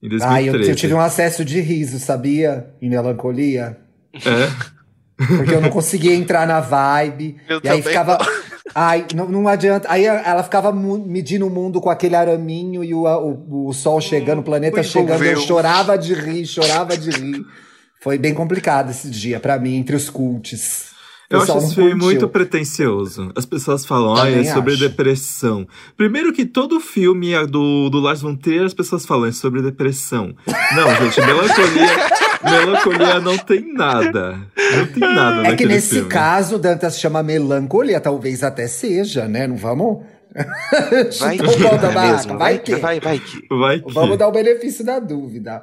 Em 0.00 0.08
Ai, 0.22 0.48
eu, 0.48 0.52
2013. 0.52 0.70
eu 0.70 0.76
tive 0.76 0.94
um 0.94 1.00
acesso 1.00 1.44
de 1.44 1.60
riso, 1.60 1.98
sabia? 1.98 2.72
Em 2.80 2.88
melancolia. 2.88 3.76
É? 4.14 5.26
Porque 5.36 5.54
eu 5.54 5.60
não 5.60 5.70
conseguia 5.70 6.14
entrar 6.14 6.46
na 6.46 6.60
vibe. 6.60 7.36
Eu 7.48 7.60
e 7.62 7.68
aí 7.68 7.82
ficava. 7.82 8.18
Ai, 8.74 9.06
não, 9.14 9.28
não 9.28 9.46
adianta. 9.48 9.86
Aí 9.90 10.04
ela 10.04 10.42
ficava 10.42 10.72
medindo 10.72 11.46
o 11.46 11.50
mundo 11.50 11.80
com 11.80 11.90
aquele 11.90 12.16
araminho 12.16 12.82
e 12.82 12.92
o, 12.94 13.04
o, 13.04 13.68
o 13.68 13.72
sol 13.72 14.00
chegando, 14.00 14.40
o 14.40 14.42
planeta 14.42 14.82
chegando. 14.82 15.22
Eu 15.24 15.36
chorava 15.40 15.96
de 15.98 16.14
rir, 16.14 16.46
chorava 16.46 16.96
de 16.96 17.10
rir. 17.10 17.44
Foi 18.00 18.18
bem 18.18 18.34
complicado 18.34 18.90
esse 18.90 19.08
dia 19.10 19.38
pra 19.38 19.58
mim, 19.58 19.76
entre 19.76 19.94
os 19.94 20.08
cults. 20.10 20.91
Eu 21.32 21.42
acho 21.42 21.58
esse 21.58 21.74
filme 21.74 21.90
curtiu. 21.92 22.06
muito 22.06 22.28
pretencioso. 22.28 23.32
As 23.34 23.46
pessoas 23.46 23.86
falam, 23.86 24.14
ah, 24.14 24.30
é 24.30 24.44
sobre 24.44 24.74
acho. 24.74 24.82
depressão. 24.82 25.66
Primeiro 25.96 26.32
que 26.32 26.44
todo 26.44 26.78
filme 26.80 27.32
é 27.32 27.46
do, 27.46 27.88
do 27.90 27.98
Lars 27.98 28.20
von 28.20 28.36
Trier, 28.36 28.64
as 28.64 28.74
pessoas 28.74 29.06
falam, 29.06 29.26
é 29.26 29.32
sobre 29.32 29.62
depressão. 29.62 30.34
Não, 30.46 30.94
gente, 30.96 31.20
melancolia, 31.20 32.08
melancolia 32.44 33.20
não 33.20 33.38
tem 33.38 33.72
nada. 33.72 34.38
Não 34.76 34.86
tem 34.86 35.00
nada 35.00 35.48
É 35.48 35.56
que 35.56 35.66
nesse 35.66 35.94
filme. 35.96 36.08
caso, 36.08 36.58
Dantas 36.58 36.98
chama 36.98 37.22
melancolia, 37.22 38.00
talvez 38.00 38.42
até 38.42 38.66
seja, 38.66 39.26
né? 39.26 39.46
Não 39.46 39.56
vamos. 39.56 40.04
Vai 41.20 41.36
Chutar 41.38 41.48
o 41.74 41.78
que 41.78 41.86
é 41.86 42.12
mesmo. 42.12 42.38
vai 42.38 42.38
Vai 42.38 42.58
que. 42.58 42.74
que, 42.74 42.80
vai, 42.80 43.00
vai 43.00 43.18
que. 43.18 43.46
Vai 43.48 43.80
que... 43.80 43.92
Vamos 43.92 44.18
dar 44.18 44.28
o 44.28 44.32
benefício 44.32 44.84
da 44.84 44.98
dúvida. 44.98 45.62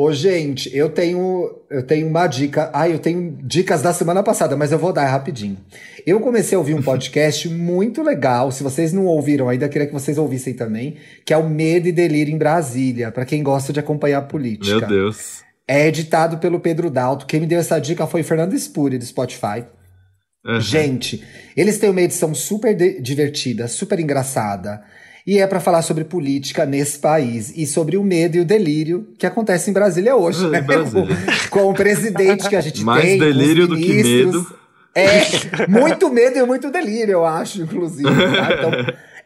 Ô, 0.00 0.12
gente, 0.12 0.70
eu 0.76 0.88
tenho, 0.88 1.58
eu 1.68 1.82
tenho 1.82 2.06
uma 2.06 2.28
dica. 2.28 2.70
Ah, 2.72 2.88
eu 2.88 3.00
tenho 3.00 3.36
dicas 3.42 3.82
da 3.82 3.92
semana 3.92 4.22
passada, 4.22 4.56
mas 4.56 4.70
eu 4.70 4.78
vou 4.78 4.92
dar 4.92 5.08
rapidinho. 5.08 5.58
Eu 6.06 6.20
comecei 6.20 6.54
a 6.54 6.58
ouvir 6.60 6.74
um 6.74 6.80
podcast 6.86 7.48
muito 7.48 8.00
legal. 8.00 8.52
Se 8.52 8.62
vocês 8.62 8.92
não 8.92 9.06
ouviram 9.06 9.48
ainda, 9.48 9.68
queria 9.68 9.88
que 9.88 9.92
vocês 9.92 10.16
ouvissem 10.16 10.54
também, 10.54 10.98
que 11.26 11.34
é 11.34 11.36
o 11.36 11.50
Medo 11.50 11.88
e 11.88 11.92
Delírio 11.92 12.32
em 12.32 12.38
Brasília, 12.38 13.10
para 13.10 13.24
quem 13.24 13.42
gosta 13.42 13.72
de 13.72 13.80
acompanhar 13.80 14.18
a 14.18 14.22
política. 14.22 14.78
Meu 14.78 14.88
Deus. 14.88 15.42
É 15.66 15.88
editado 15.88 16.38
pelo 16.38 16.60
Pedro 16.60 16.90
Dalto. 16.90 17.26
Quem 17.26 17.40
me 17.40 17.46
deu 17.48 17.58
essa 17.58 17.80
dica 17.80 18.06
foi 18.06 18.22
Fernando 18.22 18.54
Spuri, 18.54 18.98
do 18.98 19.04
Spotify. 19.04 19.64
Aham. 20.46 20.60
Gente, 20.60 21.24
eles 21.56 21.76
têm 21.76 21.90
uma 21.90 22.02
edição 22.02 22.32
super 22.36 22.72
divertida, 23.02 23.66
super 23.66 23.98
engraçada. 23.98 24.80
E 25.30 25.38
é 25.38 25.46
pra 25.46 25.60
falar 25.60 25.82
sobre 25.82 26.04
política 26.04 26.64
nesse 26.64 26.98
país 26.98 27.52
e 27.54 27.66
sobre 27.66 27.98
o 27.98 28.02
medo 28.02 28.38
e 28.38 28.40
o 28.40 28.44
delírio 28.46 29.08
que 29.18 29.26
acontece 29.26 29.68
em 29.68 29.74
Brasília 29.74 30.16
hoje, 30.16 30.42
É, 30.46 30.48
né? 30.48 30.60
Brasília. 30.62 31.06
Com, 31.50 31.60
com 31.60 31.70
o 31.70 31.74
presidente 31.74 32.48
que 32.48 32.56
a 32.56 32.62
gente 32.62 32.82
Mais 32.82 33.02
tem. 33.04 33.18
com 33.18 33.24
os 33.26 33.36
delírio 33.36 33.68
do 33.68 33.76
que 33.76 34.02
medo. 34.02 34.46
É, 34.94 35.66
muito 35.68 36.10
medo 36.10 36.38
e 36.38 36.42
muito 36.46 36.70
delírio, 36.70 37.12
eu 37.12 37.26
acho, 37.26 37.60
inclusive. 37.60 38.08
tá? 38.08 38.54
Então, 38.54 38.70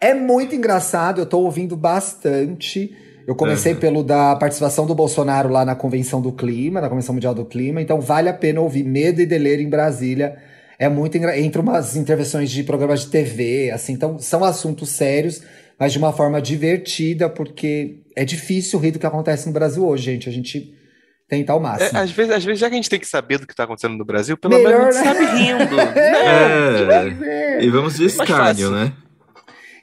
é 0.00 0.12
muito 0.12 0.56
engraçado, 0.56 1.20
eu 1.20 1.26
tô 1.26 1.38
ouvindo 1.38 1.76
bastante. 1.76 2.94
Eu 3.24 3.36
comecei 3.36 3.72
Uhum. 3.74 3.78
pelo 3.78 4.02
da 4.02 4.34
participação 4.34 4.84
do 4.84 4.96
Bolsonaro 4.96 5.48
lá 5.48 5.64
na 5.64 5.76
Convenção 5.76 6.20
do 6.20 6.32
Clima, 6.32 6.80
na 6.80 6.88
Convenção 6.88 7.14
Mundial 7.14 7.32
do 7.34 7.44
Clima, 7.44 7.80
então 7.80 8.00
vale 8.00 8.28
a 8.28 8.34
pena 8.34 8.60
ouvir 8.60 8.82
Medo 8.82 9.20
e 9.20 9.26
Delírio 9.26 9.64
em 9.64 9.70
Brasília. 9.70 10.36
É 10.78 10.88
muito 10.88 11.16
engra... 11.16 11.38
entre 11.38 11.60
umas 11.60 11.94
intervenções 11.96 12.50
de 12.50 12.64
programas 12.64 13.02
de 13.02 13.06
TV, 13.06 13.70
assim, 13.70 13.92
então 13.92 14.18
são 14.18 14.42
assuntos 14.42 14.88
sérios, 14.90 15.40
mas 15.82 15.90
de 15.92 15.98
uma 15.98 16.12
forma 16.12 16.40
divertida, 16.40 17.28
porque 17.28 18.02
é 18.16 18.24
difícil 18.24 18.78
rir 18.78 18.92
do 18.92 19.00
que 19.00 19.06
acontece 19.06 19.48
no 19.48 19.52
Brasil 19.52 19.84
hoje, 19.84 20.04
gente. 20.04 20.28
A 20.28 20.32
gente 20.32 20.72
tenta 21.28 21.52
ao 21.52 21.58
É, 21.58 21.62
máximo. 21.62 21.98
às, 21.98 22.10
vezes, 22.12 22.32
às 22.32 22.44
vezes, 22.44 22.60
já 22.60 22.68
que 22.68 22.74
a 22.74 22.76
gente 22.76 22.88
tem 22.88 23.00
que 23.00 23.06
saber 23.08 23.38
do 23.38 23.48
que 23.48 23.52
tá 23.56 23.64
acontecendo 23.64 23.96
no 23.96 24.04
Brasil, 24.04 24.36
pelo 24.36 24.54
Melhor, 24.54 24.78
menos 24.78 24.96
a 24.96 25.02
gente 25.02 25.18
né? 25.18 25.26
sabe 25.26 25.42
rindo. 25.42 25.76
É. 27.26 27.64
E 27.64 27.68
vamos 27.68 27.96
de 27.96 28.04
escárnio, 28.04 28.36
fácil. 28.36 28.70
né? 28.70 28.92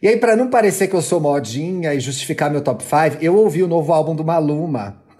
E 0.01 0.07
aí, 0.07 0.15
pra 0.15 0.37
não 0.37 0.49
parecer 0.49 0.87
que 0.87 0.95
eu 0.95 1.01
sou 1.01 1.19
modinha 1.19 1.93
e 1.93 1.99
justificar 1.99 2.49
meu 2.49 2.61
top 2.61 2.81
5, 2.81 3.17
eu 3.21 3.35
ouvi 3.35 3.61
o 3.61 3.67
novo 3.67 3.91
álbum 3.91 4.15
do 4.15 4.23
Maluma, 4.23 5.01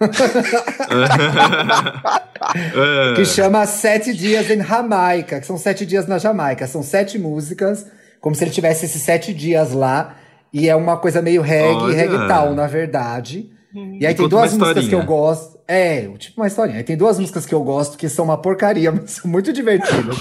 É. 3.12 3.14
que 3.16 3.24
chama 3.26 3.66
Sete 3.66 4.14
Dias 4.14 4.50
em 4.50 4.62
Jamaica, 4.64 5.40
que 5.40 5.46
são 5.46 5.58
sete 5.58 5.84
dias 5.84 6.06
na 6.06 6.16
Jamaica. 6.16 6.66
São 6.66 6.82
sete 6.82 7.18
músicas, 7.18 7.86
como 8.18 8.34
se 8.34 8.42
ele 8.44 8.50
tivesse 8.50 8.86
esses 8.86 9.02
sete 9.02 9.34
dias 9.34 9.72
lá. 9.72 10.16
E 10.52 10.68
é 10.68 10.74
uma 10.74 10.96
coisa 10.96 11.22
meio 11.22 11.42
reggae, 11.42 11.82
Olha. 11.82 11.94
reggaeton, 11.94 12.54
na 12.54 12.66
verdade. 12.66 13.50
E 13.74 14.04
aí 14.04 14.12
E 14.12 14.16
tem 14.16 14.28
duas 14.28 14.52
músicas 14.52 14.88
que 14.88 14.94
eu 14.94 15.04
gosto. 15.04 15.58
É, 15.68 16.08
tipo 16.18 16.40
uma 16.40 16.48
historinha. 16.48 16.78
Aí 16.78 16.84
tem 16.84 16.96
duas 16.96 17.18
músicas 17.18 17.46
que 17.46 17.54
eu 17.54 17.62
gosto 17.62 17.96
que 17.96 18.08
são 18.08 18.24
uma 18.24 18.36
porcaria, 18.36 18.90
mas 18.92 19.12
são 19.12 19.30
muito 19.30 19.52
divertidas. 19.52 20.16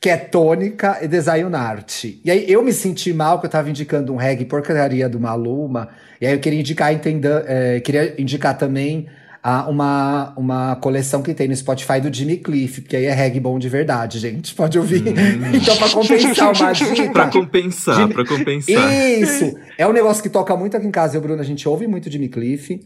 que 0.00 0.08
é 0.08 0.16
Tônica 0.16 0.98
e 1.02 1.08
Desayunarte. 1.08 2.20
E 2.24 2.30
aí 2.30 2.50
eu 2.50 2.62
me 2.62 2.72
senti 2.72 3.12
mal 3.12 3.38
que 3.40 3.46
eu 3.46 3.50
tava 3.50 3.68
indicando 3.68 4.12
um 4.12 4.16
reggae 4.16 4.44
porcaria 4.44 5.08
do 5.08 5.20
Maluma. 5.20 5.88
E 6.20 6.26
aí 6.26 6.32
eu 6.32 6.38
queria 6.38 6.60
indicar, 6.60 6.92
entenda, 6.92 7.44
é, 7.46 7.80
queria 7.80 8.14
indicar 8.20 8.56
também 8.56 9.06
ah, 9.48 9.64
uma, 9.68 10.32
uma 10.36 10.74
coleção 10.74 11.22
que 11.22 11.32
tem 11.32 11.46
no 11.46 11.54
Spotify 11.54 12.00
do 12.00 12.12
Jimmy 12.12 12.38
Cliff, 12.38 12.80
porque 12.80 12.96
aí 12.96 13.04
é 13.04 13.12
reggae 13.14 13.38
bom 13.38 13.60
de 13.60 13.68
verdade, 13.68 14.18
gente. 14.18 14.52
Pode 14.56 14.76
ouvir. 14.76 15.04
então, 15.54 15.76
pra 15.76 15.88
compensar 15.88 16.52
uma 16.52 16.72
dica. 16.72 17.02
Hum. 17.04 17.12
Pra 17.12 17.28
compensar, 17.28 17.94
Jimmy- 17.94 18.12
pra 18.14 18.26
compensar. 18.26 18.92
Isso! 18.92 19.56
É 19.78 19.86
um 19.86 19.92
negócio 19.92 20.20
que 20.20 20.28
toca 20.28 20.56
muito 20.56 20.76
aqui 20.76 20.88
em 20.88 20.90
casa. 20.90 21.14
Eu 21.14 21.18
e 21.18 21.20
o 21.20 21.22
Bruno, 21.22 21.40
a 21.40 21.44
gente 21.44 21.68
ouve 21.68 21.86
muito 21.86 22.10
Jimmy 22.10 22.28
Cliff. 22.28 22.80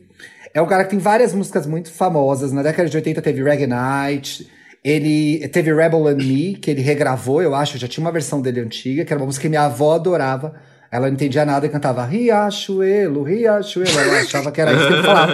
É 0.53 0.61
um 0.61 0.67
cara 0.67 0.85
que 0.85 0.91
tem 0.91 0.99
várias 0.99 1.35
músicas 1.35 1.67
muito 1.67 1.91
famosas. 1.91 2.53
Na 2.53 2.63
década 2.63 2.91
de 2.91 2.95
80 2.95 3.23
teve 3.23 3.43
Reggae 3.43 3.67
Night. 3.67 4.47
Ele 4.85 5.49
teve 5.49 5.73
Rebel 5.73 6.09
and 6.09 6.17
Me, 6.17 6.57
que 6.57 6.71
ele 6.71 6.83
regravou, 6.83 7.41
eu 7.41 7.55
acho. 7.55 7.79
Já 7.79 7.89
tinha 7.89 8.05
uma 8.05 8.13
versão 8.13 8.43
dele 8.43 8.61
antiga, 8.61 9.03
que 9.03 9.11
era 9.11 9.19
uma 9.19 9.25
música 9.25 9.41
que 9.45 9.49
minha 9.49 9.65
avó 9.65 9.95
adorava. 9.95 10.55
Ela 10.93 11.07
não 11.07 11.15
entendia 11.15 11.45
nada 11.45 11.67
e 11.67 11.69
cantava 11.69 12.05
Riachuelo, 12.05 13.23
Riachuelo. 13.23 13.97
Ela 13.97 14.21
achava 14.21 14.51
que 14.51 14.61
era 14.61 14.73
isso 14.73 14.89
que 14.89 14.93
ele 14.93 15.03
falava. 15.05 15.33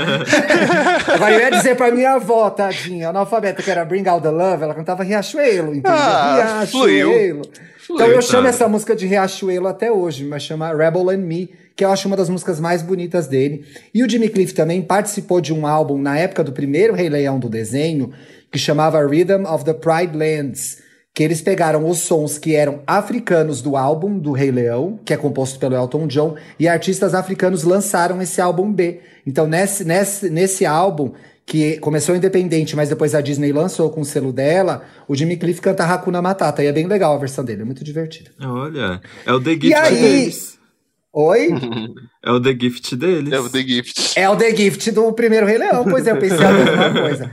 Agora 1.14 1.32
eu 1.32 1.40
ia 1.40 1.50
dizer 1.50 1.76
pra 1.76 1.90
minha 1.90 2.12
avó, 2.12 2.50
tadinha, 2.50 3.08
analfabeta, 3.08 3.62
que 3.62 3.70
era 3.70 3.82
Bring 3.82 4.06
Out 4.06 4.22
the 4.22 4.30
Love, 4.30 4.64
ela 4.64 4.74
cantava 4.74 5.02
Riachuelo, 5.02 5.74
entendeu? 5.74 5.92
Ah, 5.92 6.66
fluiu. 6.70 7.08
Riachuelo. 7.08 7.42
Então 7.84 8.06
eu 8.06 8.06
Fluiu, 8.06 8.22
chamo 8.22 8.42
tá. 8.42 8.48
essa 8.50 8.68
música 8.68 8.94
de 8.94 9.06
Riachuelo 9.06 9.66
até 9.66 9.90
hoje, 9.90 10.24
mas 10.24 10.42
chama 10.42 10.74
Rebel 10.74 11.08
and 11.08 11.18
Me, 11.18 11.50
que 11.74 11.84
eu 11.84 11.90
acho 11.90 12.06
uma 12.06 12.16
das 12.16 12.28
músicas 12.28 12.60
mais 12.60 12.82
bonitas 12.82 13.26
dele. 13.26 13.64
E 13.94 14.02
o 14.02 14.10
Jimmy 14.10 14.28
Cliff 14.28 14.52
também 14.52 14.82
participou 14.82 15.40
de 15.40 15.54
um 15.54 15.66
álbum 15.66 15.96
na 15.96 16.18
época 16.18 16.44
do 16.44 16.52
primeiro 16.52 16.94
Rei 16.94 17.08
Leão 17.08 17.38
do 17.38 17.48
desenho, 17.48 18.12
que 18.50 18.58
chamava 18.58 19.06
Rhythm 19.06 19.46
of 19.46 19.64
the 19.64 19.72
Pride 19.72 20.16
Lands, 20.16 20.82
que 21.16 21.22
eles 21.22 21.40
pegaram 21.40 21.88
os 21.88 22.00
sons 22.00 22.36
que 22.36 22.54
eram 22.54 22.80
africanos 22.86 23.62
do 23.62 23.74
álbum 23.74 24.18
do 24.18 24.32
Rei 24.32 24.50
Leão, 24.50 25.00
que 25.02 25.14
é 25.14 25.16
composto 25.16 25.58
pelo 25.58 25.74
Elton 25.74 26.06
John, 26.06 26.34
e 26.60 26.68
artistas 26.68 27.14
africanos 27.14 27.64
lançaram 27.64 28.20
esse 28.20 28.38
álbum 28.38 28.70
B. 28.70 29.00
Então 29.26 29.46
nesse, 29.46 29.82
nesse, 29.82 30.28
nesse 30.28 30.66
álbum 30.66 31.12
que 31.46 31.78
começou 31.78 32.14
independente, 32.14 32.76
mas 32.76 32.90
depois 32.90 33.14
a 33.14 33.22
Disney 33.22 33.50
lançou 33.50 33.88
com 33.88 34.02
o 34.02 34.04
selo 34.04 34.30
dela, 34.30 34.82
o 35.08 35.14
Jimmy 35.14 35.38
Cliff 35.38 35.58
canta 35.58 35.84
Hakuna 35.84 36.20
Matata, 36.20 36.62
e 36.62 36.66
é 36.66 36.72
bem 36.72 36.86
legal 36.86 37.14
a 37.14 37.18
versão 37.18 37.42
dele, 37.42 37.62
é 37.62 37.64
muito 37.64 37.82
divertido. 37.82 38.30
Olha, 38.38 39.00
é 39.24 39.32
o 39.32 39.40
The 39.40 39.52
Gift 39.52 39.68
E 39.68 39.74
aí? 39.74 39.94
deles. 39.94 40.55
Oi? 41.18 41.48
É 42.22 42.30
o 42.30 42.38
The 42.38 42.54
Gift 42.60 42.94
deles. 42.94 43.32
É 43.32 43.40
o 43.40 43.48
The 43.48 43.60
Gift. 43.62 44.18
É 44.20 44.28
o 44.28 44.36
The 44.36 44.54
Gift 44.54 44.90
do 44.92 45.10
primeiro 45.14 45.46
Rei 45.46 45.56
Leão, 45.56 45.82
pois 45.84 46.06
é, 46.06 46.10
eu 46.10 46.18
pensei 46.18 46.44
a 46.44 46.52
mesma 46.52 46.92
coisa. 47.00 47.30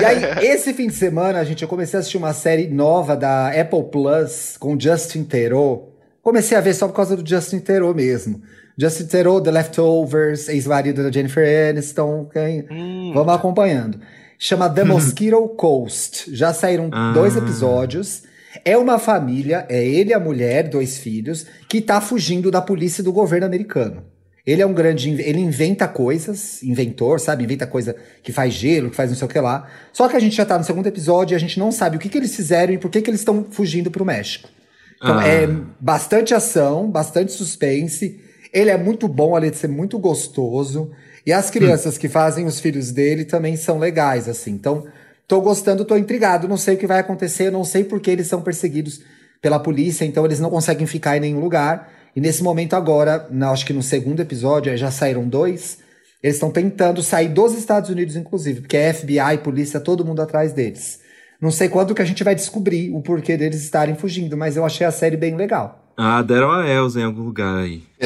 E 0.00 0.04
aí, 0.04 0.46
esse 0.46 0.72
fim 0.72 0.86
de 0.86 0.94
semana, 0.94 1.44
gente, 1.44 1.62
eu 1.62 1.68
comecei 1.68 1.96
a 1.96 2.00
assistir 2.00 2.16
uma 2.16 2.32
série 2.32 2.68
nova 2.68 3.16
da 3.16 3.48
Apple 3.48 3.84
Plus 3.90 4.56
com 4.58 4.78
Justin 4.78 5.24
Theroux. 5.24 5.88
Comecei 6.22 6.56
a 6.56 6.60
ver 6.60 6.74
só 6.74 6.86
por 6.86 6.94
causa 6.94 7.16
do 7.16 7.28
Justin 7.28 7.58
Theroux 7.58 7.92
mesmo. 7.94 8.40
Justin 8.78 9.06
Theroux, 9.06 9.40
The 9.42 9.50
Leftovers, 9.50 10.48
ex-marido 10.48 11.02
da 11.02 11.10
Jennifer 11.10 11.44
Aniston, 11.70 12.28
quem... 12.32 12.66
Hum. 12.70 13.10
vamos 13.14 13.34
acompanhando. 13.34 13.98
Chama 14.38 14.68
The 14.70 14.84
Mosquito 14.84 15.48
Coast. 15.56 16.24
Já 16.34 16.52
saíram 16.54 16.88
Ah. 16.92 17.12
dois 17.12 17.36
episódios. 17.36 18.22
É 18.64 18.76
uma 18.76 18.98
família, 18.98 19.64
é 19.68 19.82
ele, 19.84 20.12
a 20.12 20.20
mulher, 20.20 20.68
dois 20.68 20.98
filhos, 20.98 21.46
que 21.68 21.80
tá 21.80 22.00
fugindo 22.00 22.50
da 22.50 22.60
polícia 22.60 23.00
e 23.00 23.04
do 23.04 23.12
governo 23.12 23.46
americano. 23.46 24.04
Ele 24.46 24.60
é 24.60 24.66
um 24.66 24.74
grande. 24.74 25.08
Ele 25.08 25.40
inventa 25.40 25.88
coisas, 25.88 26.62
inventor, 26.62 27.18
sabe? 27.18 27.44
Inventa 27.44 27.66
coisa 27.66 27.96
que 28.22 28.30
faz 28.30 28.52
gelo, 28.52 28.90
que 28.90 28.96
faz 28.96 29.10
não 29.10 29.16
sei 29.16 29.26
o 29.26 29.30
que 29.30 29.40
lá. 29.40 29.66
Só 29.90 30.06
que 30.06 30.16
a 30.16 30.20
gente 30.20 30.36
já 30.36 30.44
tá 30.44 30.58
no 30.58 30.64
segundo 30.64 30.86
episódio 30.86 31.34
e 31.34 31.36
a 31.36 31.40
gente 31.40 31.58
não 31.58 31.72
sabe 31.72 31.96
o 31.96 31.98
que, 31.98 32.10
que 32.10 32.18
eles 32.18 32.36
fizeram 32.36 32.74
e 32.74 32.78
por 32.78 32.90
que, 32.90 33.00
que 33.00 33.08
eles 33.08 33.20
estão 33.20 33.46
fugindo 33.50 33.90
pro 33.90 34.04
México. 34.04 34.48
Então 34.96 35.18
Ah. 35.18 35.26
é 35.26 35.48
bastante 35.80 36.34
ação, 36.34 36.90
bastante 36.90 37.32
suspense. 37.32 38.20
Ele 38.52 38.68
é 38.70 38.76
muito 38.76 39.08
bom, 39.08 39.34
além 39.34 39.50
de 39.50 39.56
ser 39.56 39.68
muito 39.68 39.98
gostoso. 39.98 40.90
E 41.26 41.32
as 41.32 41.50
crianças 41.50 41.96
que 41.96 42.08
fazem 42.08 42.44
os 42.44 42.60
filhos 42.60 42.92
dele 42.92 43.24
também 43.24 43.56
são 43.56 43.78
legais, 43.78 44.28
assim. 44.28 44.50
Então, 44.50 44.86
tô 45.26 45.40
gostando, 45.40 45.84
tô 45.84 45.96
intrigado. 45.96 46.48
Não 46.48 46.56
sei 46.56 46.74
o 46.74 46.78
que 46.78 46.86
vai 46.86 47.00
acontecer, 47.00 47.50
não 47.50 47.64
sei 47.64 47.84
por 47.84 48.00
que 48.00 48.10
eles 48.10 48.26
são 48.26 48.42
perseguidos 48.42 49.00
pela 49.40 49.58
polícia, 49.58 50.04
então 50.04 50.24
eles 50.24 50.40
não 50.40 50.50
conseguem 50.50 50.86
ficar 50.86 51.16
em 51.16 51.20
nenhum 51.20 51.40
lugar. 51.40 51.90
E 52.16 52.20
nesse 52.20 52.42
momento 52.42 52.74
agora, 52.74 53.26
na- 53.30 53.50
acho 53.50 53.66
que 53.66 53.72
no 53.72 53.82
segundo 53.82 54.20
episódio, 54.20 54.74
já 54.76 54.90
saíram 54.90 55.28
dois, 55.28 55.78
eles 56.22 56.36
estão 56.36 56.50
tentando 56.50 57.02
sair 57.02 57.28
dos 57.28 57.52
Estados 57.52 57.90
Unidos, 57.90 58.16
inclusive, 58.16 58.62
porque 58.62 58.76
é 58.76 58.92
FBI, 58.94 59.38
polícia, 59.42 59.78
todo 59.80 60.04
mundo 60.04 60.22
atrás 60.22 60.52
deles. 60.52 61.00
Não 61.40 61.50
sei 61.50 61.68
quando 61.68 61.94
que 61.94 62.00
a 62.00 62.04
gente 62.04 62.24
vai 62.24 62.34
descobrir 62.34 62.90
o 62.92 63.02
porquê 63.02 63.36
deles 63.36 63.62
estarem 63.62 63.94
fugindo, 63.94 64.36
mas 64.36 64.56
eu 64.56 64.64
achei 64.64 64.86
a 64.86 64.90
série 64.90 65.16
bem 65.16 65.36
legal. 65.36 65.83
Ah, 65.96 66.20
deram 66.22 66.50
a 66.50 66.68
Elsa 66.68 66.98
em 67.00 67.04
algum 67.04 67.22
lugar 67.22 67.58
aí. 67.58 67.82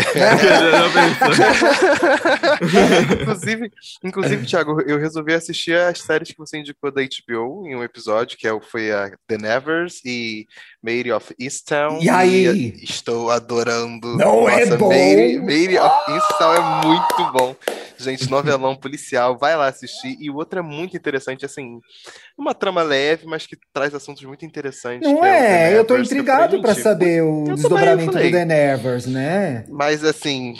inclusive, 3.20 3.70
inclusive, 4.04 4.46
Thiago, 4.46 4.80
eu 4.82 4.98
resolvi 4.98 5.34
assistir 5.34 5.74
as 5.76 6.00
séries 6.00 6.30
que 6.30 6.38
você 6.38 6.58
indicou 6.58 6.90
da 6.90 7.02
HBO 7.02 7.66
em 7.66 7.74
um 7.76 7.82
episódio, 7.82 8.36
que 8.38 8.46
é 8.46 8.52
o- 8.52 8.60
foi 8.60 8.90
a 8.92 9.10
The 9.26 9.38
Nevers 9.38 10.00
e 10.04 10.46
Mary 10.82 11.10
of 11.12 11.34
Easttown. 11.38 11.98
E 12.02 12.08
aí? 12.10 12.74
estou 12.82 13.30
adorando. 13.30 14.16
Não 14.16 14.48
é 14.48 14.66
bom? 14.76 14.88
Mary, 14.88 15.38
Mary 15.38 15.78
of 15.78 15.94
Easttown 16.10 16.54
é 16.54 16.86
muito 16.86 17.32
bom. 17.32 17.56
Gente, 17.98 18.30
novelão 18.30 18.76
policial, 18.76 19.36
vai 19.36 19.56
lá 19.56 19.66
assistir. 19.66 20.16
E 20.20 20.30
o 20.30 20.36
outro 20.36 20.60
é 20.60 20.62
muito 20.62 20.96
interessante, 20.96 21.44
assim, 21.44 21.80
uma 22.36 22.54
trama 22.54 22.82
leve, 22.82 23.26
mas 23.26 23.46
que 23.46 23.56
traz 23.72 23.94
assuntos 23.94 24.22
muito 24.24 24.44
interessantes. 24.44 25.08
Não 25.08 25.20
The 25.20 25.28
é, 25.28 25.76
eu 25.76 25.84
tô 25.84 25.96
intrigado 25.98 26.56
gente, 26.56 26.74
saber 26.74 27.22
o 27.22 27.44
eu 27.48 27.54
desdobramento 27.54 28.12
do 28.12 28.18
The 28.18 28.44
Nevers, 28.44 29.06
né? 29.06 29.64
Mas 29.68 30.04
assim, 30.04 30.54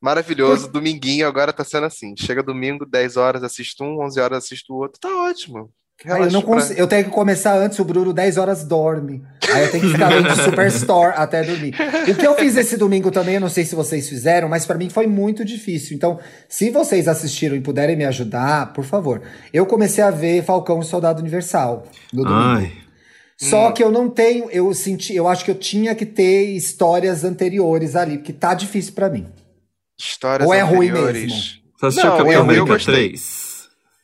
maravilhoso. 0.00 0.70
Dominguinho 0.70 1.26
agora 1.26 1.52
tá 1.52 1.64
sendo 1.64 1.86
assim. 1.86 2.14
Chega 2.16 2.42
domingo, 2.42 2.84
10 2.84 3.16
horas 3.16 3.42
assisto 3.42 3.84
um, 3.84 4.00
11 4.04 4.20
horas 4.20 4.44
assisto 4.44 4.72
o 4.74 4.76
outro. 4.76 5.00
Tá 5.00 5.08
ótimo. 5.08 5.70
Aí 6.04 6.22
eu, 6.24 6.30
não 6.30 6.42
pra- 6.42 6.54
consigo, 6.56 6.78
eu 6.78 6.86
tenho 6.86 7.04
que 7.04 7.10
começar 7.10 7.56
antes, 7.58 7.78
o 7.78 7.84
Bruno 7.84 8.12
10 8.12 8.36
horas 8.36 8.62
dorme. 8.64 9.22
Aí 9.50 9.64
eu 9.64 9.70
tenho 9.70 9.84
que 9.84 9.92
ficar 9.92 10.08
vendo 10.10 10.28
Superstore 10.44 11.14
até 11.16 11.42
dormir. 11.42 11.74
O 12.10 12.14
que 12.14 12.26
eu 12.26 12.34
fiz 12.36 12.54
esse 12.56 12.76
domingo 12.76 13.10
também, 13.10 13.36
eu 13.36 13.40
não 13.40 13.48
sei 13.48 13.64
se 13.64 13.74
vocês 13.74 14.06
fizeram, 14.08 14.48
mas 14.48 14.66
pra 14.66 14.76
mim 14.76 14.90
foi 14.90 15.06
muito 15.06 15.44
difícil. 15.44 15.96
Então, 15.96 16.18
se 16.48 16.70
vocês 16.70 17.08
assistiram 17.08 17.56
e 17.56 17.60
puderem 17.60 17.96
me 17.96 18.04
ajudar, 18.04 18.72
por 18.74 18.84
favor. 18.84 19.22
Eu 19.52 19.64
comecei 19.64 20.04
a 20.04 20.10
ver 20.10 20.44
Falcão 20.44 20.80
e 20.80 20.84
Soldado 20.84 21.20
Universal 21.20 21.84
no 22.12 22.24
domingo. 22.24 22.40
Ai, 22.40 22.72
Só 23.40 23.70
que 23.72 23.82
eu 23.82 23.90
não 23.90 24.08
tenho, 24.10 24.50
eu 24.50 24.72
senti, 24.74 25.14
eu 25.16 25.26
acho 25.26 25.44
que 25.46 25.50
eu 25.50 25.54
tinha 25.58 25.94
que 25.94 26.04
ter 26.06 26.50
histórias 26.50 27.24
anteriores 27.24 27.96
ali, 27.96 28.18
porque 28.18 28.32
tá 28.34 28.52
difícil 28.54 28.92
pra 28.92 29.08
mim. 29.08 29.26
Histórias 29.98 30.46
Ou 30.46 30.54
é 30.54 30.60
ruim 30.60 30.90
anteriores. 30.90 31.22
mesmo? 31.22 31.38
você 31.78 31.86
assistiu 31.86 32.10
Não, 32.10 32.16
Capitão 32.18 32.42
América 32.42 32.64
gostei. 32.66 32.94
3? 33.08 33.45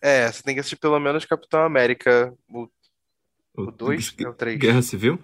É, 0.02 0.30
você 0.30 0.42
tem 0.42 0.54
que 0.54 0.60
assistir 0.60 0.76
pelo 0.76 0.98
menos 0.98 1.24
Capitão 1.24 1.62
América. 1.62 2.34
O 2.52 2.66
O 3.56 3.70
2 3.70 4.14
é 4.18 4.28
o 4.28 4.32
3. 4.34 4.58
Guerra 4.58 4.82
Civil? 4.82 5.18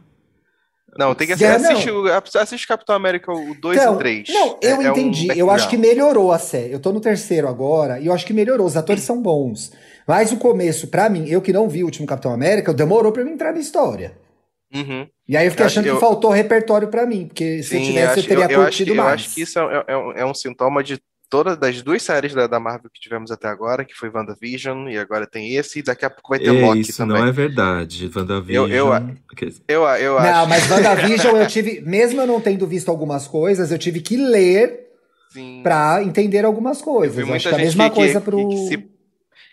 Não, 0.96 1.14
tem 1.14 1.26
que 1.26 1.34
Guerra, 1.36 1.56
assistir. 1.56 1.90
Assiste, 2.10 2.38
assiste 2.38 2.66
Capitão 2.66 2.94
América 2.94 3.30
o 3.32 3.54
2 3.54 3.76
e 3.76 3.80
Então, 3.80 3.94
o 3.94 3.98
3. 3.98 4.28
Não, 4.28 4.58
eu 4.62 4.82
entendi. 4.82 5.28
eu 5.38 5.50
acho 5.50 5.68
que 5.68 5.76
melhorou 5.76 6.32
a 6.32 6.38
série. 6.38 6.72
Eu 6.72 6.80
tô 6.80 6.92
no 6.92 7.00
terceiro 7.00 7.46
agora 7.48 7.98
e 8.00 8.06
eu 8.06 8.12
acho 8.12 8.24
que 8.26 8.32
melhorou. 8.32 8.66
Os 8.66 8.76
atores 8.76 9.02
são 9.02 9.20
bons. 9.20 9.72
Mas 10.06 10.32
o 10.32 10.38
começo, 10.38 10.88
pra 10.88 11.08
mim, 11.10 11.28
eu 11.28 11.42
que 11.42 11.52
não 11.52 11.68
vi 11.68 11.82
o 11.82 11.86
último 11.86 12.06
Capitão 12.06 12.32
América, 12.32 12.72
demorou 12.72 13.12
pra 13.12 13.22
eu 13.22 13.28
entrar 13.28 13.52
na 13.52 13.58
história. 13.60 14.16
Uhum. 14.74 15.06
E 15.28 15.36
aí 15.36 15.46
eu 15.46 15.50
fiquei 15.50 15.64
Eu 15.64 15.66
achando 15.66 15.84
que 15.84 15.90
que 15.90 15.96
eu- 15.96 16.00
faltou 16.00 16.30
repertório 16.30 16.88
pra 16.88 17.06
mim, 17.06 17.26
porque 17.26 17.62
se 17.62 17.74
eu 17.76 17.80
Sim, 17.80 17.86
tivesse 17.86 18.06
eu, 18.06 18.12
acho, 18.20 18.28
teria 18.28 18.44
eu, 18.44 18.50
eu 18.50 18.56
acho, 18.60 18.66
curtido 18.68 18.92
que, 18.92 18.98
eu 18.98 19.02
mais. 19.04 19.14
acho 19.20 19.34
que 19.34 19.40
isso 19.42 19.58
é, 19.58 19.84
é 19.86 19.96
um, 19.96 20.12
é 20.12 20.24
um 20.26 20.34
sintoma 20.34 20.82
de 20.82 20.98
todas 21.30 21.56
das 21.58 21.82
duas 21.82 22.02
séries 22.02 22.34
da, 22.34 22.46
da 22.46 22.58
Marvel 22.58 22.90
que 22.92 23.00
tivemos 23.00 23.30
até 23.30 23.48
agora, 23.48 23.84
que 23.84 23.94
foi 23.94 24.08
WandaVision, 24.10 24.88
e 24.88 24.98
agora 24.98 25.26
tem 25.26 25.54
esse, 25.54 25.80
e 25.80 25.82
daqui 25.82 26.04
a 26.04 26.10
pouco 26.10 26.30
vai 26.30 26.38
ter 26.38 26.48
É, 26.54 26.60
Loki 26.66 26.80
isso 26.80 26.96
também. 26.96 27.20
não 27.20 27.26
é 27.26 27.32
verdade. 27.32 28.10
WandaVision. 28.14 28.68
Eu- 28.70 28.74
eu- 28.88 28.94
Eu, 29.68 29.82
eu 29.98 30.14
Não, 30.14 30.18
acho. 30.18 30.48
mas 30.48 30.70
WandaVision 30.70 31.36
eu 31.36 31.46
tive, 31.48 31.80
mesmo 31.82 32.20
eu 32.20 32.26
não 32.26 32.40
tendo 32.40 32.66
visto 32.66 32.88
algumas 32.90 33.26
coisas, 33.26 33.70
eu 33.70 33.78
tive 33.78 34.00
que 34.00 34.16
ler 34.16 34.86
Sim. 35.30 35.60
pra 35.62 36.02
entender 36.02 36.44
algumas 36.44 36.78
Eu 36.80 36.84
coisas. 36.84 37.14
vi 37.16 37.22
Eu 37.22 37.26
muita 37.28 37.36
acho 37.36 37.48
que 37.48 37.54
a 37.54 37.58
gente 37.58 37.66
mesma 37.76 37.90
que, 37.90 37.96
coisa 37.96 38.20
que, 38.20 38.24
pro. 38.24 38.48
que, 38.48 38.56
se- 38.68 38.88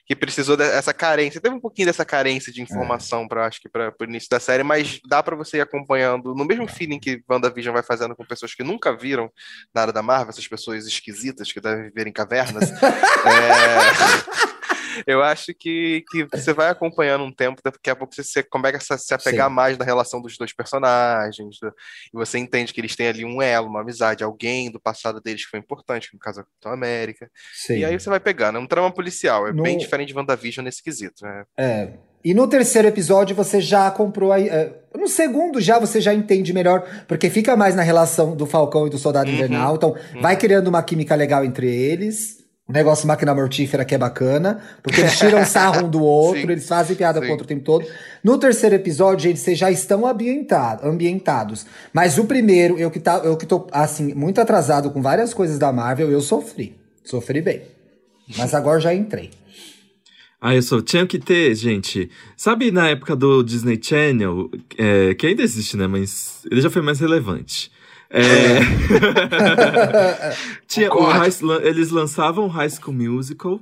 que 0.06 0.16
precisou 0.16 0.56
dessa 0.56 0.93
carência. 0.93 1.41
Teve 1.41 1.56
um 1.56 1.60
pouquinho 1.60 1.88
dessa 1.88 2.06
carência 2.06 2.53
de 2.53 2.62
informação 2.62 3.28
para 3.28 3.47
acho 3.47 3.60
que 3.60 3.68
para 3.68 3.93
o 3.99 4.03
início 4.03 4.30
da 4.30 4.39
série, 4.39 4.64
mas 4.64 4.99
dá 5.08 5.24
para 5.24 5.36
você 5.36 5.58
ir 5.58 5.62
acompanhando 5.62 6.36
no 6.36 6.45
mesmo 6.45 6.68
feeling 6.68 6.99
que 6.99 7.24
WandaVision 7.30 7.74
vai 7.74 7.84
fazendo 7.84 8.16
com 8.16 8.24
pessoas 8.24 8.53
que 8.53 8.64
nunca 8.64 8.95
viram 8.95 9.32
nada 9.74 9.91
da 9.91 10.03
Marvel, 10.03 10.30
essas 10.30 10.47
pessoas 10.47 10.86
esquisitas 10.86 11.51
que 11.51 11.60
devem 11.60 11.86
viver 11.86 12.08
em 12.08 12.14
cavernas. 12.14 12.72
É, 13.26 14.55
Eu 15.08 15.24
acho 15.24 15.54
que, 15.54 16.04
que 16.12 16.26
você 16.32 16.54
vai 16.54 16.70
acompanhando 16.70 17.24
um 17.24 17.32
tempo, 17.32 17.62
daqui 17.64 17.89
a 17.89 17.96
pouco 17.96 18.14
você, 18.14 18.24
você 18.24 18.43
começa 18.43 18.96
a 18.96 18.98
se 18.98 19.14
apegar 19.14 19.48
Sim. 19.50 19.56
mais 19.56 19.78
na 19.78 19.86
relação 19.86 20.22
dos 20.22 20.38
dois 20.38 20.54
personagens, 20.54 21.58
do- 21.62 21.68
e 22.14 22.18
você 22.18 22.38
entende 22.38 22.74
que 22.74 22.80
eles 22.82 22.96
têm 22.96 23.08
ali 23.08 23.26
um 23.26 23.41
elo, 23.41 23.68
uma 23.68 23.82
amizade, 23.82 24.24
alguém 24.24 24.72
do 24.72 24.80
passado 24.80 25.20
deles 25.22 25.43
que 25.46 25.52
foi 25.52 25.60
importante, 25.60 26.10
no 26.14 26.20
caso 26.20 26.41
o 26.41 26.43
Capitão 26.43 26.72
América. 26.72 27.30
Sim. 27.54 27.78
E 27.80 27.86
aí 27.86 28.00
você 28.00 28.10
vai 28.10 28.20
pegando. 28.20 28.58
É 28.58 28.62
um 28.62 28.68
trama 28.68 28.91
policial. 28.91 29.48
É 29.48 29.54
No- 29.54 29.64
bem 29.64 29.78
diferente 29.78 30.10
de 30.10 30.16
WandaVision 30.18 30.64
nesse 30.64 30.84
quesito. 30.84 31.24
Né? 31.24 31.43
É. 31.58 31.89
E 32.24 32.34
no 32.34 32.48
terceiro 32.48 32.88
episódio 32.88 33.36
você 33.36 33.62
já 33.62 33.89
comprou 33.91 34.32
aí. 34.32 34.50
é, 34.50 34.74
no 34.96 35.08
segundo 35.08 35.62
já 35.62 35.78
você 35.78 36.02
já 36.02 36.12
entende 36.14 36.52
melhor, 36.54 36.82
porque 37.08 37.30
fica 37.30 37.56
mais 37.56 37.76
na 37.76 37.84
relação 37.84 38.36
do 38.36 38.48
Falcão 38.48 38.88
e 38.88 38.89
do 38.89 38.98
Soldado 38.98 39.30
Uhum. 39.30 39.36
Invernal. 39.36 39.76
Então 39.76 39.96
vai 40.22 40.36
criando 40.36 40.68
uma 40.68 40.82
química 40.82 41.14
legal 41.16 41.46
entre 41.46 41.68
eles. 41.70 42.43
O 42.68 42.74
negócio 42.74 43.07
máquina 43.07 43.34
mortífera 43.36 43.86
que 43.86 43.93
é 43.93 43.97
bacana, 43.97 44.59
porque 44.82 45.01
eles 45.01 45.18
tiram 45.20 45.45
sarro 45.45 45.86
um 45.86 45.89
do 45.89 46.01
outro, 46.01 46.41
Sim. 46.41 46.51
eles 46.51 46.68
fazem 46.68 46.95
piada 46.95 47.22
Sim. 47.22 47.28
contra 47.28 47.43
o 47.43 47.47
tempo 47.47 47.63
todo. 47.63 47.86
No 48.24 48.39
terceiro 48.39 48.74
episódio, 48.74 49.30
gente, 49.30 49.39
vocês 49.39 49.57
já 49.57 49.70
estão 49.70 50.05
ambientado, 50.07 50.88
ambientados. 50.88 51.68
Mas 51.93 52.18
o 52.18 52.26
primeiro, 52.26 52.76
eu 52.80 52.89
que, 52.89 52.99
tá, 52.99 53.22
eu 53.24 53.38
que 53.38 53.45
tô, 53.45 53.68
assim, 53.72 54.16
muito 54.16 54.41
atrasado 54.41 54.89
com 54.89 54.99
várias 54.99 55.32
coisas 55.32 55.59
da 55.59 55.72
Marvel, 55.72 56.09
eu 56.09 56.22
sofri. 56.22 56.76
Sofri 57.03 57.39
bem. 57.39 57.61
Mas 58.36 58.55
agora 58.55 58.80
já 58.80 58.93
entrei. 58.93 59.30
Ah, 60.41 60.55
eu 60.55 60.61
só 60.61 60.82
tinha 60.82 61.05
que 61.05 61.20
ter, 61.20 61.53
gente. 61.55 62.09
Sabe 62.36 62.72
na 62.72 62.89
época 62.89 63.16
do 63.16 63.43
Disney 63.43 63.80
Channel, 63.82 64.49
é, 64.78 65.13
que 65.13 65.28
ainda 65.28 65.43
existe, 65.43 65.78
né? 65.78 65.86
Mas 65.86 66.45
ele 66.51 66.61
já 66.61 66.70
foi 66.70 66.82
mais 66.82 66.99
relevante. 66.99 67.72
É, 68.16 68.59
tinha. 70.68 70.89
High- 70.89 71.32
eles 71.63 71.89
lançavam 71.91 72.45
o 72.45 72.47
High 72.47 72.70
School 72.70 72.95
Musical. 72.95 73.59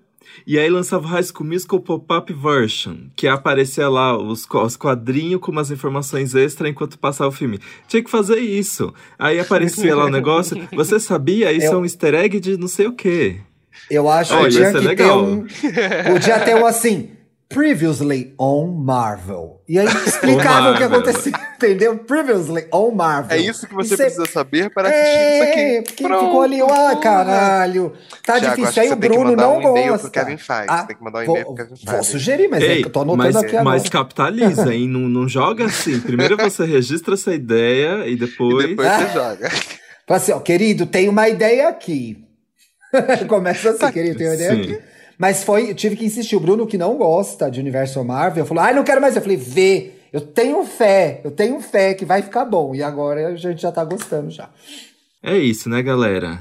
E 0.48 0.58
aí 0.58 0.68
lançava 0.70 1.06
o 1.06 1.08
High 1.10 1.24
School 1.24 1.48
Musical 1.48 1.80
Pop-Up 1.80 2.34
Version, 2.34 2.96
que 3.16 3.28
aparecia 3.28 3.88
lá 3.88 4.18
os, 4.18 4.48
os 4.50 4.76
quadrinhos 4.76 5.40
com 5.40 5.52
umas 5.52 5.70
informações 5.70 6.34
extra 6.34 6.68
enquanto 6.68 6.98
passava 6.98 7.30
o 7.30 7.34
filme. 7.34 7.60
Tinha 7.88 8.04
que 8.04 8.10
fazer 8.10 8.40
isso. 8.40 8.92
Aí 9.20 9.40
aparecia 9.40 9.96
lá 9.96 10.06
o 10.06 10.10
negócio. 10.10 10.58
Você 10.74 11.00
sabia? 11.00 11.52
Isso 11.52 11.68
Eu- 11.68 11.74
é 11.74 11.78
um 11.78 11.84
easter 11.84 12.16
egg 12.16 12.40
de 12.40 12.58
não 12.58 12.68
sei 12.68 12.88
o 12.88 12.94
quê. 12.94 13.42
Eu 13.92 14.10
acho 14.10 14.34
Olha, 14.34 14.46
que 14.50 14.56
tinha 14.56 14.68
isso 14.70 14.78
é 14.78 14.82
que 14.82 14.88
legal. 14.88 15.24
ter 15.26 15.32
um. 15.32 15.46
Podia 16.14 16.40
ter 16.40 16.56
um 16.56 16.66
assim. 16.66 17.10
Previously 17.54 18.34
on 18.40 18.68
Marvel. 18.68 19.62
E 19.70 19.78
aí 19.80 19.86
explicava 20.06 20.72
o 20.72 20.78
que 20.78 20.84
acontecia, 20.84 21.32
entendeu? 21.56 21.98
Previously 22.00 22.66
on 22.74 22.92
Marvel. 22.92 23.38
É 23.38 23.42
isso 23.42 23.68
que 23.68 23.74
você 23.74 23.94
Isso 23.94 24.02
é- 24.02 24.06
precisa 24.06 24.26
saber 24.26 24.70
para 24.74 24.90
assistir 24.90 25.08
isso 25.08 25.44
É, 25.44 25.52
aqui. 25.78 25.82
porque 25.88 26.04
Pronto, 26.04 26.26
ficou 26.26 26.42
ali, 26.42 26.62
ah, 26.62 26.96
caralho. 27.02 27.94
Tá 28.26 28.40
Thiago, 28.40 28.56
difícil. 28.62 28.82
Aí 28.82 28.88
o 28.88 28.92
tem 28.92 29.02
que 29.02 29.08
Bruno 29.08 29.30
mandar 29.32 29.44
não 29.44 29.58
um 29.58 29.62
e-mail 29.62 29.92
gosta. 29.94 30.10
pro 30.10 30.12
Kevin 30.22 30.38
Feige. 30.38 30.66
Ah, 30.68 30.78
Você 30.82 30.88
tem 30.88 30.96
que 30.96 31.04
mandar 31.04 31.20
um 31.22 31.26
vou- 31.26 31.36
e-mail 31.36 31.46
pro 31.46 31.56
Kevin 31.56 31.70
Vou 31.86 31.94
Feige. 31.94 32.10
sugerir, 32.12 32.48
mas 32.50 32.64
é 32.64 32.68
Ei, 32.68 32.82
que 32.82 32.88
eu 32.88 32.92
tô 32.92 33.02
anotando 33.02 33.24
mas, 33.24 33.36
aqui 33.36 33.46
agora. 33.58 33.64
mas 33.64 33.90
capitaliza, 33.90 34.74
hein? 34.74 34.88
Não, 34.94 35.02
não 35.02 35.28
joga 35.28 35.66
assim. 35.66 36.00
Primeiro 36.00 36.36
você 36.38 36.66
registra 36.66 37.14
essa 37.14 37.34
ideia 37.34 38.08
e 38.08 38.16
depois. 38.16 38.66
E 38.66 38.68
depois 38.70 38.88
você 38.92 39.08
joga. 39.14 39.50
Fala 40.08 40.18
assim, 40.18 40.32
ó, 40.34 40.40
querido, 40.40 40.86
tem 40.86 41.08
uma 41.08 41.30
ideia 41.30 41.70
aqui. 41.70 42.18
Começa 43.28 43.72
assim, 43.72 43.92
querido, 43.92 44.18
tem 44.18 44.28
uma 44.28 44.36
ideia 44.36 44.52
Sim. 44.56 44.62
aqui. 44.62 44.80
Mas 45.18 45.44
foi, 45.44 45.72
eu 45.72 45.76
tive 45.76 45.96
que 45.96 46.06
insistir. 46.06 46.36
O 46.36 46.40
Bruno, 46.40 46.68
que 46.68 46.78
não 46.78 46.96
gosta 46.96 47.50
de 47.50 47.60
universo 47.60 48.04
Marvel, 48.04 48.46
falou: 48.46 48.64
ai, 48.64 48.74
não 48.74 48.84
quero 48.84 49.02
mais. 49.02 49.16
Eu 49.16 49.22
falei, 49.22 49.38
vê, 49.38 49.92
eu 50.12 50.22
tenho 50.22 50.64
fé, 50.66 51.22
eu 51.24 51.32
tenho 51.32 51.60
fé 51.60 51.94
que 51.94 52.06
vai 52.06 52.22
ficar 52.22 52.46
bom. 52.46 52.76
E 52.76 52.84
agora 52.84 53.30
a 53.30 53.36
gente 53.36 53.62
já 53.62 53.72
tá 53.72 53.84
gostando 53.84 54.30
já. 54.30 54.50
É 55.22 55.38
isso, 55.38 55.70
né, 55.70 55.82
galera? 55.82 56.40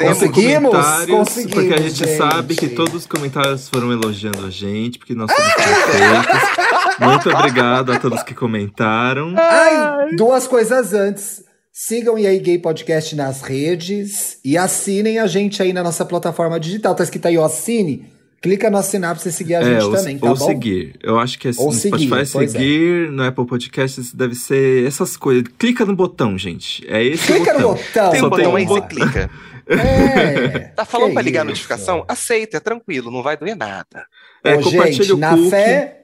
Conseguimos? 0.00 0.70
Conseguimos, 1.06 1.54
Porque 1.54 1.74
a 1.74 1.78
gente, 1.78 1.94
gente. 1.94 2.16
sabe 2.16 2.54
que 2.54 2.68
todos 2.68 2.94
os 2.94 3.06
comentários 3.06 3.68
foram 3.68 3.90
elogiando 3.90 4.46
a 4.46 4.50
gente, 4.50 4.96
porque 4.96 5.12
nós 5.12 5.28
somos 5.30 5.54
perfeitos. 5.54 6.98
Muito 7.00 7.30
obrigado 7.30 7.92
a 7.92 7.98
todos 7.98 8.22
que 8.22 8.32
comentaram. 8.32 9.34
Ai, 9.36 10.14
duas 10.14 10.46
coisas 10.46 10.92
antes. 10.92 11.47
Sigam 11.80 12.14
o 12.16 12.18
EA 12.18 12.36
Gay 12.40 12.58
Podcast 12.58 13.14
nas 13.14 13.40
redes 13.40 14.40
e 14.44 14.58
assinem 14.58 15.20
a 15.20 15.28
gente 15.28 15.62
aí 15.62 15.72
na 15.72 15.80
nossa 15.80 16.04
plataforma 16.04 16.58
digital. 16.58 16.92
Tá 16.92 17.04
escrito 17.04 17.26
aí, 17.28 17.38
ó, 17.38 17.44
assine. 17.44 18.04
Clica 18.42 18.68
no 18.68 18.78
assinar 18.78 19.14
pra 19.14 19.22
você 19.22 19.30
seguir 19.30 19.54
a 19.54 19.62
gente 19.62 19.80
É, 19.80 19.84
ou, 19.84 19.92
também, 19.92 20.18
tá 20.18 20.28
ou 20.28 20.34
bom? 20.36 20.44
seguir. 20.44 20.96
Eu 21.00 21.20
acho 21.20 21.38
que 21.38 21.46
é 21.46 21.52
Ou 21.56 21.66
no 21.66 21.72
seguir, 21.72 22.06
Spotify 22.08 22.32
pois 22.32 22.52
é. 22.52 22.58
seguir, 22.58 23.12
no 23.12 23.22
Apple 23.22 23.46
Podcasts 23.46 24.12
deve 24.12 24.34
ser 24.34 24.88
essas 24.88 25.16
coisas. 25.16 25.44
Clica 25.56 25.84
no 25.86 25.94
botão, 25.94 26.36
gente. 26.36 26.84
É 26.90 27.00
esse 27.00 27.24
Clica 27.32 27.52
no 27.54 27.60
botão. 27.60 27.74
botão. 27.76 28.10
Tem 28.10 28.24
um 28.24 28.28
botão 28.28 28.56
aí, 28.56 28.64
você 28.66 28.80
botão. 28.80 28.88
clica. 28.88 29.30
É. 29.70 30.60
Tá 30.74 30.82
falando 30.86 31.12
pra 31.12 31.20
ligar 31.20 31.42
a 31.42 31.44
isso. 31.44 31.50
notificação? 31.50 32.02
Aceita, 32.08 32.56
é 32.56 32.60
tranquilo, 32.60 33.10
não 33.10 33.22
vai 33.22 33.36
doer 33.36 33.54
nada. 33.54 34.06
É, 34.42 34.54
Ô, 34.54 34.62
compartilha 34.62 34.92
gente, 35.04 35.12
o 35.12 35.16
na 35.18 35.36
cookie. 35.36 35.50
fé, 35.50 35.97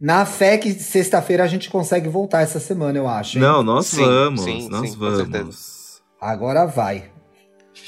na 0.00 0.24
fé 0.26 0.58
que 0.58 0.72
sexta-feira 0.74 1.44
a 1.44 1.46
gente 1.46 1.70
consegue 1.70 2.08
voltar 2.08 2.42
essa 2.42 2.60
semana, 2.60 2.98
eu 2.98 3.08
acho. 3.08 3.38
hein? 3.38 3.42
Não, 3.42 3.62
nós 3.62 3.86
Sim, 3.86 4.04
vamos, 4.04 4.40
sim, 4.42 4.68
nós 4.68 4.90
sim, 4.90 4.96
vamos. 4.98 6.02
Agora 6.20 6.66
vai. 6.66 7.04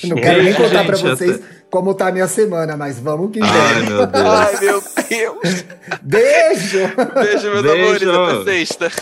Eu 0.03 0.11
não 0.11 0.17
quero 0.17 0.43
nem 0.43 0.55
contar 0.55 0.85
pra 0.85 0.97
gente, 0.97 1.17
vocês 1.17 1.37
até- 1.37 1.45
como 1.71 1.95
tá 1.95 2.09
a 2.09 2.13
minha 2.13 2.29
semana, 2.29 2.77
mas 2.77 2.99
vamos 2.99 3.31
que 3.33 3.41
Ai, 3.43 3.75
vem. 3.75 3.85
meu 3.91 4.07
Deus. 4.07 4.25
Ai, 4.27 4.61
meu 4.61 4.83
Deus. 5.09 5.65
Beijo! 6.03 6.79
Beijo, 7.15 7.51
meus 7.51 7.63
Beijo. 7.63 8.11
amores. 8.11 8.41
Até 8.43 8.45
sexta. 8.53 8.93